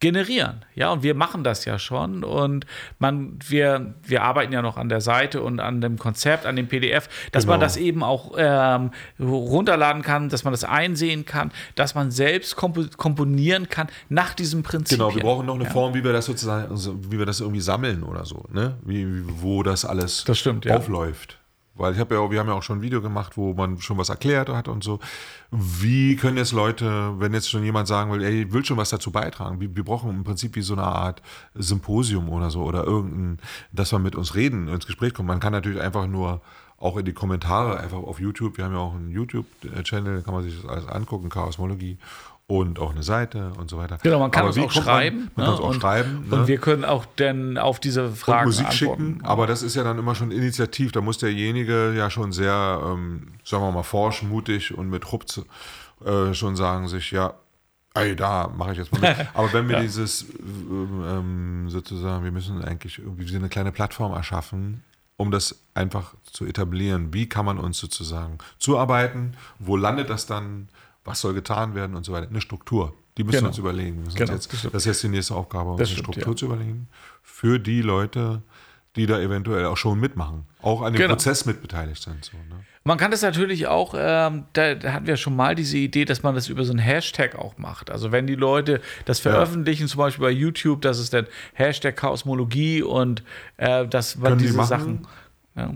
generieren. 0.01 0.65
Ja, 0.75 0.93
und 0.93 1.03
wir 1.03 1.15
machen 1.15 1.43
das 1.43 1.65
ja 1.65 1.79
schon. 1.79 2.23
Und 2.23 2.67
man, 2.99 3.39
wir, 3.47 3.95
wir 4.03 4.23
arbeiten 4.23 4.53
ja 4.53 4.63
noch 4.63 4.77
an 4.77 4.89
der 4.89 5.01
Seite 5.01 5.43
und 5.43 5.59
an 5.59 5.81
dem 5.81 5.99
Konzept, 5.99 6.47
an 6.47 6.55
dem 6.55 6.69
PDF, 6.69 7.09
dass 7.33 7.45
genau. 7.45 7.55
man 7.55 7.61
das 7.61 7.77
eben 7.77 8.05
auch 8.05 8.35
ähm, 8.37 8.93
runterladen 9.19 10.03
kann, 10.03 10.29
dass 10.29 10.45
man 10.45 10.53
das 10.53 10.65
einsehen 10.65 11.25
kann, 11.25 11.51
dass 11.75 11.95
man 11.95 12.11
selbst 12.11 12.55
komp 12.55 12.97
komponieren 12.97 13.69
kann 13.69 13.89
nach 14.09 14.35
diesem 14.35 14.63
Prinzip. 14.63 14.99
Genau, 14.99 15.15
wir 15.15 15.23
brauchen 15.23 15.47
noch 15.47 15.57
eine 15.57 15.65
ja. 15.65 15.71
Form, 15.71 15.95
wie 15.95 16.05
wir 16.05 16.13
das 16.13 16.27
sozusagen, 16.27 16.71
also 16.71 16.97
wie 17.11 17.19
wir 17.19 17.27
das 17.27 17.41
irgendwie 17.41 17.61
sammeln 17.61 18.05
oder 18.05 18.25
so, 18.25 18.45
ne? 18.53 18.77
Wie, 18.85 19.07
wo 19.43 19.65
das 19.65 19.85
alles 19.85 20.23
das 20.25 20.39
stimmt, 20.39 20.71
aufläuft. 20.71 21.33
Ja. 21.33 21.48
Weil 21.79 21.95
ich 21.95 21.99
habe 21.99 22.15
ja, 22.15 22.31
wir 22.31 22.39
haben 22.41 22.49
ja 22.49 22.55
auch 22.55 22.63
schon 22.63 22.79
ein 22.79 22.83
Video 22.83 23.01
gemacht, 23.01 23.37
wo 23.37 23.55
man 23.55 23.81
schon 23.81 23.99
was 23.99 24.09
erklärt 24.09 24.49
hat 24.49 24.69
und 24.69 24.85
so. 24.85 24.99
Wie 25.51 26.17
können 26.17 26.37
jetzt 26.37 26.53
Leute, 26.53 27.15
wenn 27.19 27.33
jetzt 27.33 27.49
schon 27.49 27.65
jemand 27.65 27.89
sagen 27.89 28.13
will, 28.13 28.23
ey, 28.23 28.43
ich 28.43 28.53
will 28.53 28.65
schon 28.65 28.77
was 28.77 28.91
dazu 28.91 29.11
beitragen, 29.11 29.61
wir, 29.61 29.75
wir 29.75 29.85
brauchen 29.85 30.11
im 30.11 30.25
Prinzip 30.25 30.57
wie 30.57 30.63
so 30.63 30.75
eine 30.75 30.85
Art 30.85 31.23
Symposium 31.55 32.29
oder 32.29 32.51
so 32.51 32.63
oder 32.63 32.85
irgendein, 32.85 33.39
dass 33.73 33.93
man 33.93 34.03
mit 34.03 34.17
uns 34.17 34.35
reden, 34.35 34.69
ins 34.69 34.87
Gespräch 34.87 35.15
kommt. 35.15 35.29
Man 35.29 35.41
kann 35.41 35.53
natürlich 35.53 35.81
einfach 35.81 36.07
nur 36.07 36.43
auch 36.79 36.97
in 36.97 37.05
die 37.05 37.13
Kommentare 37.13 37.81
einfach 37.81 37.99
auf 37.99 38.21
YouTube, 38.21 38.57
wir 38.57 38.65
haben 38.65 38.73
ja 38.73 38.79
auch 38.79 38.95
einen 38.95 39.11
YouTube-Channel, 39.11 40.23
kann 40.23 40.35
man 40.35 40.45
sich 40.45 40.61
das 40.61 40.71
alles 40.71 40.87
angucken, 40.87 41.29
Chaosmologie 41.29 41.99
und 42.47 42.79
auch 42.79 42.93
eine 42.93 43.03
Seite 43.03 43.53
und 43.59 43.69
so 43.69 43.77
weiter. 43.77 43.99
Genau, 44.03 44.21
man 44.21 44.31
kann 44.31 44.47
aber 44.47 44.57
uns 44.57 44.59
auch 44.59 44.83
schreiben. 44.83 45.31
Man, 45.35 45.45
man 45.45 45.45
ne? 45.45 45.45
kann 45.45 45.53
uns 45.53 45.61
auch 45.61 45.69
und, 45.75 45.81
schreiben. 45.81 46.29
Ne? 46.29 46.37
Und 46.37 46.49
wir 46.49 46.59
können 46.59 46.85
auch 46.85 47.05
dann 47.17 47.59
auf 47.59 47.79
diese 47.79 48.11
Fragen 48.11 48.47
und 48.47 48.57
Musik 48.57 48.69
antworten. 48.69 49.15
schicken, 49.15 49.25
aber 49.25 49.47
das 49.47 49.63
ist 49.63 49.77
ja 49.77 49.85
dann 49.85 49.99
immer 49.99 50.15
schon 50.15 50.31
initiativ. 50.31 50.93
Da 50.93 51.03
muss 51.03 51.19
derjenige 51.19 51.93
ja 51.95 52.09
schon 52.11 52.33
sehr, 52.33 52.81
ähm, 52.83 53.29
sagen 53.45 53.63
wir 53.65 53.73
mal, 53.73 53.83
forsch, 53.83 54.23
mutig 54.23 54.77
und 54.77 54.89
mit 54.89 55.13
Rupz 55.13 55.43
äh, 56.05 56.33
schon 56.33 56.57
sagen 56.57 56.89
sich, 56.89 57.11
ja, 57.11 57.35
ey, 57.95 58.17
da 58.17 58.49
mache 58.57 58.73
ich 58.73 58.79
jetzt 58.79 58.93
mal 58.93 59.01
mit. 59.01 59.27
Aber 59.35 59.53
wenn 59.53 59.69
wir 59.69 59.77
ja. 59.77 59.83
dieses 59.83 60.25
ähm, 60.41 61.69
sozusagen, 61.69 62.25
wir 62.25 62.33
müssen 62.33 62.65
eigentlich 62.65 62.99
irgendwie 62.99 63.37
eine 63.37 63.49
kleine 63.49 63.73
Plattform 63.73 64.13
erschaffen, 64.13 64.85
um 65.19 65.31
das 65.31 65.61
einfach 65.75 66.15
zu 66.33 66.47
etablieren. 66.47 67.13
Wie 67.13 67.29
kann 67.29 67.45
man 67.45 67.59
uns 67.59 67.79
sozusagen 67.79 68.39
zuarbeiten? 68.59 69.37
Wo 69.59 69.77
landet 69.77 70.09
das 70.09 70.25
dann? 70.25 70.69
was 71.09 71.21
soll 71.21 71.35
getan 71.35 71.75
werden 71.75 71.97
und 71.97 72.05
so 72.05 72.13
weiter. 72.13 72.29
Eine 72.29 72.41
Struktur. 72.41 72.95
Die 73.17 73.25
müssen 73.25 73.39
genau. 73.39 73.47
wir 73.47 73.49
uns 73.49 73.59
überlegen. 73.59 74.05
Genau. 74.15 74.33
Jetzt, 74.33 74.53
das 74.53 74.75
ist 74.75 74.85
jetzt 74.85 75.03
die 75.03 75.09
nächste 75.09 75.35
Aufgabe, 75.35 75.71
uns 75.71 75.81
eine 75.81 75.89
stimmt, 75.89 76.05
Struktur 76.05 76.33
ja. 76.33 76.37
zu 76.37 76.47
überlegen. 76.47 76.89
Für 77.23 77.59
die 77.59 77.83
Leute, 77.83 78.43
die 78.95 79.07
da 79.07 79.19
eventuell 79.19 79.65
auch 79.65 79.77
schon 79.77 79.99
mitmachen, 79.99 80.47
auch 80.63 80.83
an 80.83 80.93
dem 80.93 80.99
genau. 80.99 81.15
Prozess 81.15 81.47
mitbeteiligt 81.47 82.01
sind. 82.01 82.25
So, 82.25 82.37
ne? 82.37 82.65
Man 82.89 82.97
kann 82.97 83.11
das 83.11 83.21
natürlich 83.21 83.67
auch, 83.67 83.93
ähm, 83.95 84.45
da, 84.55 84.75
da, 84.75 84.95
hatten 84.95 85.07
wir 85.07 85.19
schon 85.19 85.37
mal 85.37 85.55
diese 85.55 85.77
Idee, 85.77 86.07
dass 86.07 86.23
man 86.23 86.35
das 86.35 86.49
über 86.49 86.65
so 86.65 86.71
einen 86.71 86.79
Hashtag 86.79 87.37
auch 87.37 87.59
macht. 87.59 87.91
Also 87.91 88.13
wenn 88.13 88.27
die 88.27 88.35
Leute 88.35 88.81
das 89.05 89.21
veröffentlichen, 89.21 89.83
ja. 89.83 89.89
zum 89.89 89.99
Beispiel 89.99 90.25
bei 90.25 90.31
YouTube, 90.31 90.81
dass 90.81 90.99
es 90.99 91.11
dann 91.11 91.27
Hashtag 91.53 91.97
Chaosmologie 91.97 92.83
und 92.83 93.23
äh, 93.59 93.87
dass 93.87 94.17
man 94.17 94.39
diese 94.39 94.65
Sachen. 94.65 95.07
Ja. 95.55 95.75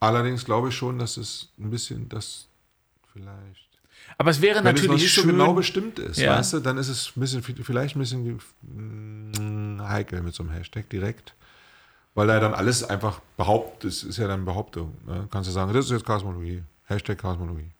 Allerdings 0.00 0.46
glaube 0.46 0.70
ich 0.70 0.74
schon, 0.74 0.98
dass 0.98 1.18
es 1.18 1.50
ein 1.60 1.68
bisschen, 1.68 2.08
dass 2.08 2.48
vielleicht. 3.12 3.68
Aber 4.16 4.30
es 4.30 4.40
wäre 4.40 4.64
Wenn 4.64 4.74
es 4.74 4.80
natürlich 4.80 5.02
nicht 5.02 5.12
schön. 5.12 5.24
so 5.24 5.30
genau 5.30 5.52
bestimmt 5.52 5.98
ist, 5.98 6.16
Ja. 6.18 6.38
weißt 6.38 6.54
du, 6.54 6.60
dann 6.60 6.78
ist 6.78 6.88
es 6.88 7.12
ein 7.14 7.20
bisschen, 7.20 7.42
vielleicht 7.42 7.96
ein 7.96 7.98
bisschen 7.98 8.40
mm, 8.62 9.82
heikel 9.86 10.22
mit 10.22 10.34
so 10.34 10.42
einem 10.42 10.52
Hashtag 10.52 10.88
direkt. 10.88 11.34
Weil 12.16 12.30
er 12.30 12.40
dann 12.40 12.54
alles 12.54 12.82
einfach 12.82 13.20
behauptet, 13.36 13.90
das 13.90 14.02
ist 14.02 14.16
ja 14.16 14.26
dann 14.26 14.46
Behauptung. 14.46 14.94
Ne? 15.06 15.28
Kannst 15.30 15.48
du 15.48 15.52
sagen, 15.52 15.72
das 15.72 15.84
ist 15.84 15.90
jetzt 15.90 16.04
Kosmologie. 16.06 16.62
Hashtag 16.86 17.18
Kosmologie. 17.18 17.70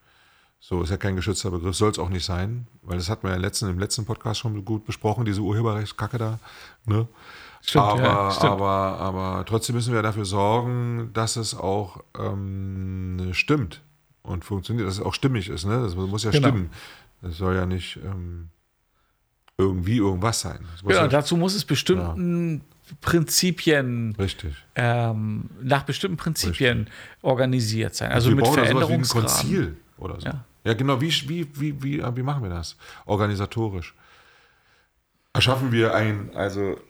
So, 0.60 0.82
ist 0.82 0.90
ja 0.90 0.98
kein 0.98 1.16
geschützter 1.16 1.50
Begriff, 1.50 1.74
soll 1.74 1.90
es 1.90 1.98
auch 1.98 2.10
nicht 2.10 2.24
sein, 2.24 2.66
weil 2.82 2.98
das 2.98 3.08
hatten 3.08 3.26
wir 3.26 3.30
ja 3.30 3.38
letzten, 3.38 3.70
im 3.70 3.78
letzten 3.78 4.04
Podcast 4.04 4.40
schon 4.40 4.62
gut 4.64 4.84
besprochen, 4.84 5.24
diese 5.24 5.40
Urheberrechtskacke 5.40 6.18
da. 6.18 6.38
Ne? 6.84 7.08
Stimmt, 7.62 7.84
aber, 7.84 8.02
ja, 8.02 8.30
stimmt. 8.30 8.52
aber, 8.52 8.68
aber 8.98 9.44
trotzdem 9.46 9.74
müssen 9.74 9.94
wir 9.94 10.02
dafür 10.02 10.26
sorgen, 10.26 11.10
dass 11.14 11.36
es 11.36 11.54
auch 11.54 12.04
ähm, 12.18 13.30
stimmt 13.32 13.80
und 14.22 14.44
funktioniert, 14.44 14.86
dass 14.86 14.98
es 14.98 15.02
auch 15.02 15.14
stimmig 15.14 15.48
ist. 15.48 15.64
Ne? 15.64 15.80
Das 15.80 15.94
muss 15.94 16.24
ja 16.24 16.30
Genau. 16.30 16.48
stimmen. 16.48 16.70
Das 17.22 17.38
soll 17.38 17.54
ja 17.54 17.64
nicht 17.64 17.98
ähm, 18.04 18.50
irgendwie 19.56 19.96
irgendwas 19.96 20.40
sein. 20.40 20.58
Genau, 20.82 20.94
ja, 20.94 21.08
dazu 21.08 21.36
muss 21.38 21.54
es 21.54 21.64
bestimmten 21.64 22.62
Prinzipien, 23.00 24.14
richtig. 24.18 24.54
ähm, 24.74 25.50
nach 25.62 25.82
bestimmten 25.82 26.16
Prinzipien 26.16 26.88
organisiert 27.22 27.94
sein. 27.94 28.12
Also 28.12 28.28
wir 28.30 28.36
mit 28.36 28.46
sowas 28.46 28.88
wie 28.88 28.92
ein. 28.92 29.02
Konzil 29.02 29.76
oder 29.98 30.20
so. 30.20 30.28
Ja. 30.28 30.44
Ja, 30.66 30.74
genau. 30.74 31.00
Wie, 31.00 31.12
wie, 31.28 31.46
wie, 31.54 31.82
wie, 31.82 32.02
wie 32.16 32.22
machen 32.22 32.42
wir 32.42 32.50
das? 32.50 32.76
Organisatorisch. 33.04 33.94
Erschaffen 35.32 35.70
wir 35.70 35.94
ein, 35.94 36.30
also, 36.34 36.80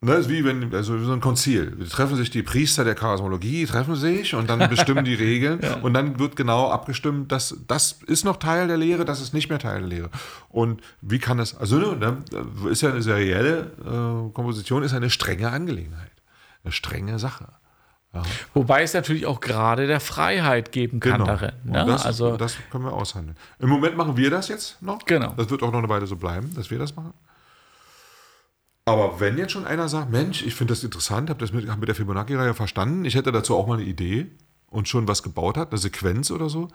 ne, 0.00 0.14
ist 0.14 0.28
wie 0.28 0.44
wenn, 0.44 0.74
also 0.74 0.98
so 0.98 1.12
ein 1.12 1.20
Konzil. 1.20 1.76
Treffen 1.88 2.16
sich 2.16 2.30
die 2.30 2.42
Priester 2.42 2.84
der 2.84 2.94
Charismologie, 2.94 3.66
treffen 3.66 3.96
sich 3.96 4.34
und 4.34 4.48
dann 4.48 4.68
bestimmen 4.68 5.04
die 5.04 5.14
Regeln 5.26 5.60
und 5.82 5.94
dann 5.94 6.18
wird 6.18 6.36
genau 6.36 6.70
abgestimmt, 6.70 7.30
dass 7.32 7.56
das 7.68 8.00
ist 8.06 8.24
noch 8.24 8.36
Teil 8.36 8.66
der 8.68 8.76
Lehre, 8.76 9.04
das 9.04 9.20
ist 9.20 9.34
nicht 9.34 9.48
mehr 9.48 9.58
Teil 9.58 9.80
der 9.80 9.88
Lehre. 9.88 10.10
Und 10.48 10.80
wie 11.00 11.18
kann 11.18 11.38
das, 11.38 11.56
also, 11.56 11.78
ne, 11.94 12.18
ist 12.70 12.82
ja 12.82 12.90
eine 12.90 13.02
serielle 13.02 13.70
äh, 13.80 14.32
Komposition, 14.32 14.82
ist 14.82 14.94
eine 14.94 15.10
strenge 15.10 15.50
Angelegenheit. 15.50 16.10
Eine 16.64 16.72
strenge 16.72 17.18
Sache. 17.18 17.48
Wobei 18.54 18.82
es 18.82 18.92
natürlich 18.92 19.24
auch 19.24 19.40
gerade 19.40 19.86
der 19.86 20.00
Freiheit 20.00 20.72
geben 20.72 20.98
kann 20.98 21.24
darin. 21.24 21.52
Und 21.64 21.70
Ne? 21.70 21.84
das, 21.86 22.04
also 22.04 22.36
das 22.36 22.56
können 22.70 22.84
wir 22.84 22.92
aushandeln. 22.92 23.36
Im 23.60 23.68
Moment 23.68 23.96
machen 23.96 24.16
wir 24.16 24.30
das 24.30 24.48
jetzt 24.48 24.82
noch. 24.82 25.04
Genau. 25.04 25.32
Das 25.36 25.48
wird 25.48 25.62
auch 25.62 25.70
noch 25.70 25.78
eine 25.78 25.88
Weile 25.88 26.08
so 26.08 26.16
bleiben, 26.16 26.52
dass 26.56 26.70
wir 26.72 26.78
das 26.80 26.96
machen. 26.96 27.14
Aber 28.84 29.20
wenn 29.20 29.38
jetzt 29.38 29.52
schon 29.52 29.66
einer 29.66 29.88
sagt, 29.88 30.10
Mensch, 30.10 30.42
ich 30.42 30.54
finde 30.54 30.72
das 30.72 30.82
interessant, 30.82 31.30
habe 31.30 31.38
das 31.38 31.52
mit, 31.52 31.68
hab 31.68 31.78
mit 31.78 31.88
der 31.88 31.94
Fibonacci-Reihe 31.94 32.54
verstanden, 32.54 33.04
ich 33.04 33.14
hätte 33.14 33.30
dazu 33.30 33.56
auch 33.56 33.66
mal 33.66 33.78
eine 33.78 33.84
Idee 33.84 34.26
und 34.68 34.88
schon 34.88 35.06
was 35.06 35.22
gebaut 35.22 35.56
hat, 35.56 35.70
eine 35.70 35.78
Sequenz 35.78 36.30
oder 36.30 36.48
so, 36.48 36.68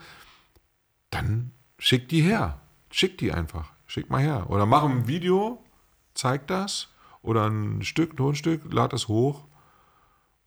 dann 1.10 1.52
schickt 1.78 2.12
die 2.12 2.22
her. 2.22 2.60
Schickt 2.92 3.22
die 3.22 3.34
einfach. 3.34 3.74
Schickt 3.88 4.10
mal 4.10 4.22
her. 4.22 4.46
Oder 4.50 4.66
mach 4.66 4.84
ein 4.84 5.08
Video, 5.08 5.64
zeig 6.14 6.48
das. 6.48 6.90
Oder 7.22 7.50
ein 7.50 7.82
Stück, 7.82 8.16
Tonstück, 8.16 8.62
lad 8.72 8.94
es 8.94 9.08
hoch. 9.08 9.46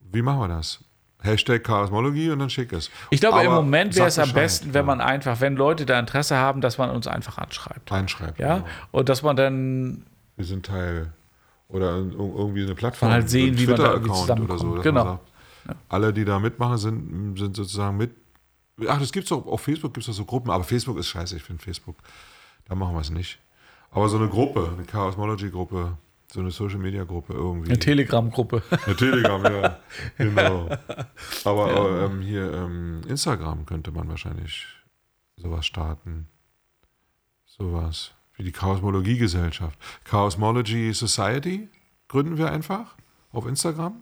Wie 0.00 0.22
machen 0.22 0.40
wir 0.40 0.48
das? 0.48 0.84
Hashtag 1.20 1.64
Charismologie 1.64 2.30
und 2.30 2.38
dann 2.38 2.48
schick 2.48 2.72
es. 2.72 2.90
ich 3.11 3.20
glaube, 3.20 3.40
im 3.40 3.48
Aber 3.48 3.62
Moment 3.62 3.96
wäre 3.96 4.06
es 4.06 4.18
am 4.20 4.32
besten, 4.32 4.72
wenn 4.72 4.86
man 4.86 5.00
einfach, 5.00 5.40
wenn 5.40 5.56
Leute 5.56 5.84
da 5.84 5.98
Interesse 5.98 6.36
haben, 6.36 6.61
dass 6.61 6.78
man 6.78 6.90
uns 6.90 7.09
einfach 7.09 7.38
anschreibt. 7.38 7.90
reinschreibt. 7.90 8.38
Ja, 8.38 8.59
genau. 8.59 8.68
und 8.92 9.09
dass 9.09 9.22
man 9.22 9.34
dann 9.34 10.06
Wir 10.36 10.44
sind 10.44 10.66
Teil. 10.66 11.12
Oder 11.68 11.96
irgendwie 11.98 12.62
eine 12.62 12.74
Plattform. 12.74 13.10
Man 13.10 13.20
halt 13.20 13.30
sehen, 13.30 13.54
ein 13.54 13.58
wie 13.58 13.66
man 13.66 13.76
da 13.76 13.98
Twitter-Account 13.98 14.40
oder 14.40 14.58
so. 14.58 14.76
zusammenkommt. 14.76 14.82
Genau. 14.82 15.04
sagt, 15.66 15.76
Alle, 15.88 16.12
die 16.12 16.24
da 16.24 16.38
mitmachen, 16.38 16.78
sind, 16.78 17.38
sind 17.38 17.56
sozusagen 17.56 17.96
mit. 17.96 18.10
Ach, 18.86 18.98
das 18.98 19.12
gibt's 19.12 19.28
doch, 19.28 19.46
auf 19.46 19.60
Facebook 19.60 19.92
gibt 19.92 20.08
es 20.08 20.16
so 20.16 20.24
Gruppen, 20.24 20.50
aber 20.50 20.64
Facebook 20.64 20.98
ist 20.98 21.08
scheiße, 21.08 21.36
ich 21.36 21.42
finde 21.42 21.62
Facebook. 21.62 21.96
Da 22.66 22.74
machen 22.74 22.94
wir 22.94 23.00
es 23.00 23.10
nicht. 23.10 23.38
Aber 23.90 24.08
so 24.08 24.18
eine 24.18 24.28
Gruppe, 24.28 24.70
eine 24.72 24.84
Chaosmology-Gruppe, 24.84 25.96
so 26.32 26.40
eine 26.40 26.50
Social-Media-Gruppe 26.50 27.32
irgendwie. 27.32 27.70
eine 27.70 27.78
Telegram-Gruppe. 27.78 28.62
Eine 28.86 28.96
Telegram, 28.96 29.42
ja. 29.44 29.78
Genau. 30.18 30.68
Aber 31.44 31.70
äh, 31.70 32.04
ähm, 32.04 32.20
hier 32.20 32.52
ähm, 32.52 33.00
Instagram 33.08 33.66
könnte 33.66 33.90
man 33.90 34.08
wahrscheinlich 34.08 34.66
sowas 35.36 35.66
starten. 35.66 36.28
Sowas. 37.46 38.12
Wie 38.39 38.45
die 38.45 38.53
Chaosmologie-Gesellschaft. 38.53 39.78
Chaosmology 40.05 40.95
Society 40.95 41.68
gründen 42.09 42.39
wir 42.39 42.51
einfach 42.51 42.95
auf 43.32 43.47
Instagram. 43.47 44.01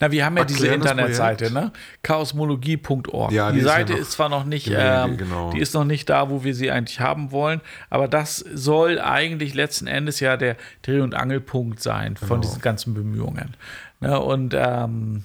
Na, 0.00 0.10
wir 0.10 0.24
haben 0.24 0.36
ja 0.36 0.44
diese 0.44 0.68
Erklären 0.68 0.80
das 0.80 0.90
Internetseite, 0.92 1.52
ne? 1.52 1.72
chaosmologie.org. 2.02 3.32
Ja, 3.32 3.50
die, 3.50 3.54
die 3.56 3.60
ist 3.60 3.66
ja 3.66 3.72
Seite 3.72 3.92
ist 3.94 4.12
zwar 4.12 4.28
noch 4.28 4.44
nicht, 4.44 4.70
ähm, 4.72 5.16
genau. 5.16 5.50
die 5.50 5.58
ist 5.58 5.74
noch 5.74 5.84
nicht 5.84 6.08
da, 6.08 6.30
wo 6.30 6.44
wir 6.44 6.54
sie 6.54 6.70
eigentlich 6.70 7.00
haben 7.00 7.32
wollen, 7.32 7.60
aber 7.90 8.08
das 8.08 8.36
soll 8.38 9.00
eigentlich 9.00 9.54
letzten 9.54 9.86
Endes 9.86 10.20
ja 10.20 10.36
der 10.36 10.56
Dreh- 10.82 11.00
und 11.00 11.14
Angelpunkt 11.14 11.82
sein 11.82 12.16
von 12.16 12.28
Genau. 12.28 12.40
diesen 12.42 12.62
ganzen 12.62 12.94
Bemühungen. 12.94 13.56
Ne? 14.00 14.18
Und 14.18 14.54
ähm, 14.56 15.24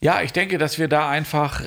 ja, 0.00 0.22
ich 0.22 0.32
denke, 0.32 0.58
dass 0.58 0.78
wir 0.78 0.88
da 0.88 1.08
einfach, 1.08 1.60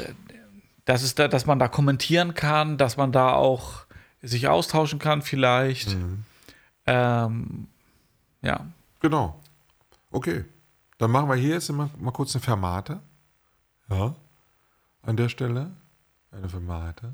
dass 0.86 1.02
es 1.04 1.16
da, 1.16 1.28
dass 1.28 1.46
man 1.46 1.60
da 1.60 1.68
kommentieren 1.68 2.34
kann, 2.34 2.78
dass 2.78 2.98
man 2.98 3.12
da 3.12 3.34
auch 3.34 3.86
sich 4.22 4.48
austauschen 4.48 5.00
kann, 5.00 5.22
vielleicht. 5.22 5.96
Mhm. 5.96 6.24
Ähm, 6.86 7.68
ja. 8.42 8.66
Genau. 9.00 9.40
Okay. 10.12 10.46
Dann 10.98 11.12
machen 11.12 11.28
wir 11.30 11.36
hier 11.36 11.56
jetzt 11.56 11.70
mal, 11.72 11.90
mal 12.00 12.12
kurz 12.12 12.36
eine 12.36 12.42
Fermate. 12.42 13.02
Ja. 13.90 14.16
An 15.02 15.18
der 15.18 15.30
Stelle. 15.30 15.72
Eine 16.32 16.50
Fermate. 16.50 17.14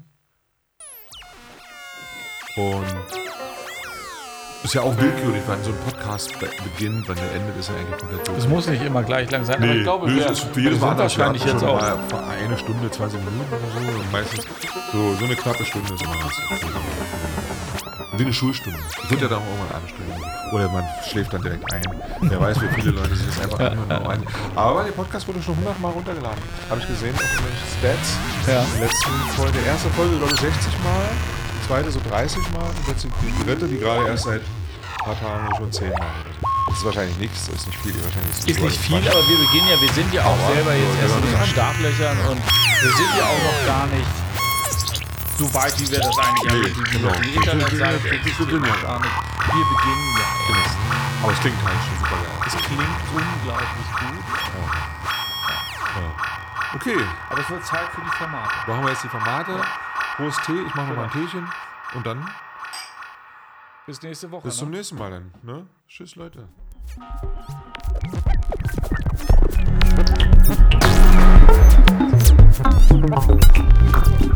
Und 2.56 3.31
ist 4.64 4.74
ja 4.76 4.82
auch 4.82 4.96
willkürlich, 4.98 5.42
wann 5.48 5.64
so 5.64 5.72
ein 5.72 5.78
Podcast 5.80 6.38
be- 6.40 6.50
beginnt, 6.64 7.08
wann 7.08 7.16
der 7.16 7.32
endet, 7.34 7.58
ist 7.58 7.70
ja 7.70 7.76
eigentlich 7.76 7.98
komplett 8.00 8.26
so. 8.26 8.34
Es 8.38 8.48
muss 8.48 8.68
nicht 8.68 8.84
immer 8.84 9.02
gleich 9.04 9.30
lang 9.32 9.44
sein, 9.44 9.56
aber 9.62 9.74
ich 9.74 9.84
glaube, 9.84 10.08
nee, 10.10 10.18
wir, 10.18 10.24
das 10.28 10.40
ist 10.40 10.44
für 10.50 10.56
wir 10.56 10.64
jedes 10.64 10.80
sind. 10.80 10.90
Wir 10.92 10.98
wahrscheinlich 10.98 11.42
hatten 11.44 11.52
jetzt 11.54 11.62
schon 11.62 11.70
auch. 11.70 12.12
mal 12.12 12.24
eine 12.30 12.58
Stunde, 12.58 12.92
20 12.92 13.20
Minuten 13.20 13.54
oder 13.54 13.92
so. 13.94 14.00
Und 14.00 14.12
meistens 14.12 14.46
so, 14.92 15.16
so 15.20 15.26
eine 15.26 15.36
knappe 15.36 15.66
Stunde 15.66 15.94
ist 15.94 16.02
immer 16.04 16.12
okay. 16.12 16.68
Wie 18.18 18.24
eine 18.24 18.34
Schulstunde. 18.34 18.78
Es 19.04 19.10
wird 19.10 19.22
ja 19.22 19.28
dann 19.30 19.40
auch 19.40 19.48
irgendwann 19.48 19.78
eine 19.80 19.88
Stunde. 19.88 20.12
Oder 20.52 20.70
man 20.70 20.84
schläft 21.10 21.34
dann 21.34 21.42
direkt 21.42 21.74
ein. 21.74 21.82
Wer 22.20 22.40
weiß, 22.42 22.62
wie 22.62 22.68
viele 22.76 22.92
Leute 22.92 23.16
sich 23.16 23.26
das 23.26 23.40
einfach 23.40 23.60
anhören. 23.60 24.24
Aber 24.54 24.84
der 24.84 24.92
Podcast 24.92 25.26
wurde 25.30 25.42
schon 25.42 25.54
100 25.56 25.80
Mal 25.80 25.90
runtergeladen. 25.90 26.38
Habe 26.70 26.82
ich 26.82 26.88
gesehen 26.88 27.16
auf 27.16 27.22
den 27.22 27.80
Stats. 27.80 28.18
Ja. 28.48 28.66
Die 28.76 28.82
letzten 28.84 29.12
Folge, 29.38 29.54
der 29.60 29.66
erste 29.72 29.90
Folge, 29.92 30.18
glaube 30.18 30.34
ich, 30.36 30.42
60 30.42 30.74
Mal. 30.84 31.08
Die 31.72 31.78
zweite 31.78 31.92
so 31.92 32.02
30 32.04 32.38
Mal. 32.52 32.68
Und 32.68 32.88
jetzt 32.90 33.08
die 33.08 33.46
dritte, 33.46 33.66
die 33.66 33.80
gerade 33.80 34.06
erst 34.06 34.26
seit 34.26 34.42
ein 34.44 35.06
paar 35.06 35.18
Tagen 35.18 35.48
schon 35.56 35.72
10 35.72 35.90
Mal. 35.92 36.12
Das 36.68 36.78
ist 36.78 36.84
wahrscheinlich 36.84 37.16
nichts, 37.16 37.48
das 37.48 37.56
ist 37.64 37.68
nicht 37.68 37.80
viel. 37.80 37.96
Wahrscheinlich 37.96 38.36
Ist 38.44 38.60
nicht 38.60 38.78
viel, 38.78 38.98
aber 39.08 39.24
wir 39.24 39.38
beginnen 39.40 39.68
ja, 39.72 39.80
wir 39.80 39.94
sind 39.96 40.14
ja 40.14 40.26
auch 40.26 40.36
selber 40.52 40.76
jetzt 40.76 41.00
erst 41.00 41.16
in 41.16 41.32
den 41.32 41.48
Startlöchern 41.48 42.18
und 42.28 42.44
wir 42.44 42.92
sind 42.92 43.12
ja 43.16 43.24
auch 43.24 43.44
noch 43.48 43.66
gar 43.66 43.88
nicht 43.88 44.12
so 45.40 45.48
weit, 45.54 45.80
wie 45.80 45.92
wir 45.92 46.00
das 46.04 46.18
eigentlich 46.20 46.52
haben. 46.52 46.60
mit 46.60 46.76
diesem- 46.76 46.92
genau. 46.92 47.16
dieser 47.24 47.40
Internetseite. 47.40 48.04
Wir 48.04 48.12
Wir 48.20 48.36
beginnen 48.36 48.66
ja. 48.68 48.76
gar 48.84 49.00
nicht. 49.00 49.16
Wir 49.48 49.66
beginnen 49.72 50.12
ja 50.20 50.28
erst. 50.60 50.76
Aber 51.24 51.32
es 51.32 51.40
klingt 51.40 51.64
halt 51.64 51.80
schon 51.88 51.98
super 52.04 52.20
geil. 52.20 52.36
Es 52.52 52.56
klingt 52.68 53.00
unglaublich 53.16 53.88
gut, 53.96 54.20
Okay, 56.76 57.00
aber 57.30 57.40
es 57.40 57.50
wird 57.50 57.66
Zeit 57.66 57.88
für 57.96 58.02
die 58.02 58.12
Formate. 58.18 58.56
machen 58.68 58.84
wir 58.84 58.92
jetzt 58.92 59.04
die 59.04 59.10
Formate. 59.10 59.56
Prost 60.22 60.44
Tee, 60.46 60.54
ich 60.54 60.76
mache 60.76 60.90
noch 60.90 60.98
mal 60.98 61.06
ein 61.06 61.12
Teechen. 61.12 61.50
Und 61.96 62.06
dann 62.06 62.30
Bis 63.88 64.04
nächste 64.04 64.30
Woche. 64.30 64.44
bis 64.44 64.54
ne? 64.54 64.60
zum 64.60 64.70
nächsten 64.70 64.98
Mal 65.00 65.10
dann. 65.10 65.34
Ne? 65.42 65.66
Tschüss, 65.88 66.16
Leute. 66.16 66.48
Thank 74.14 74.32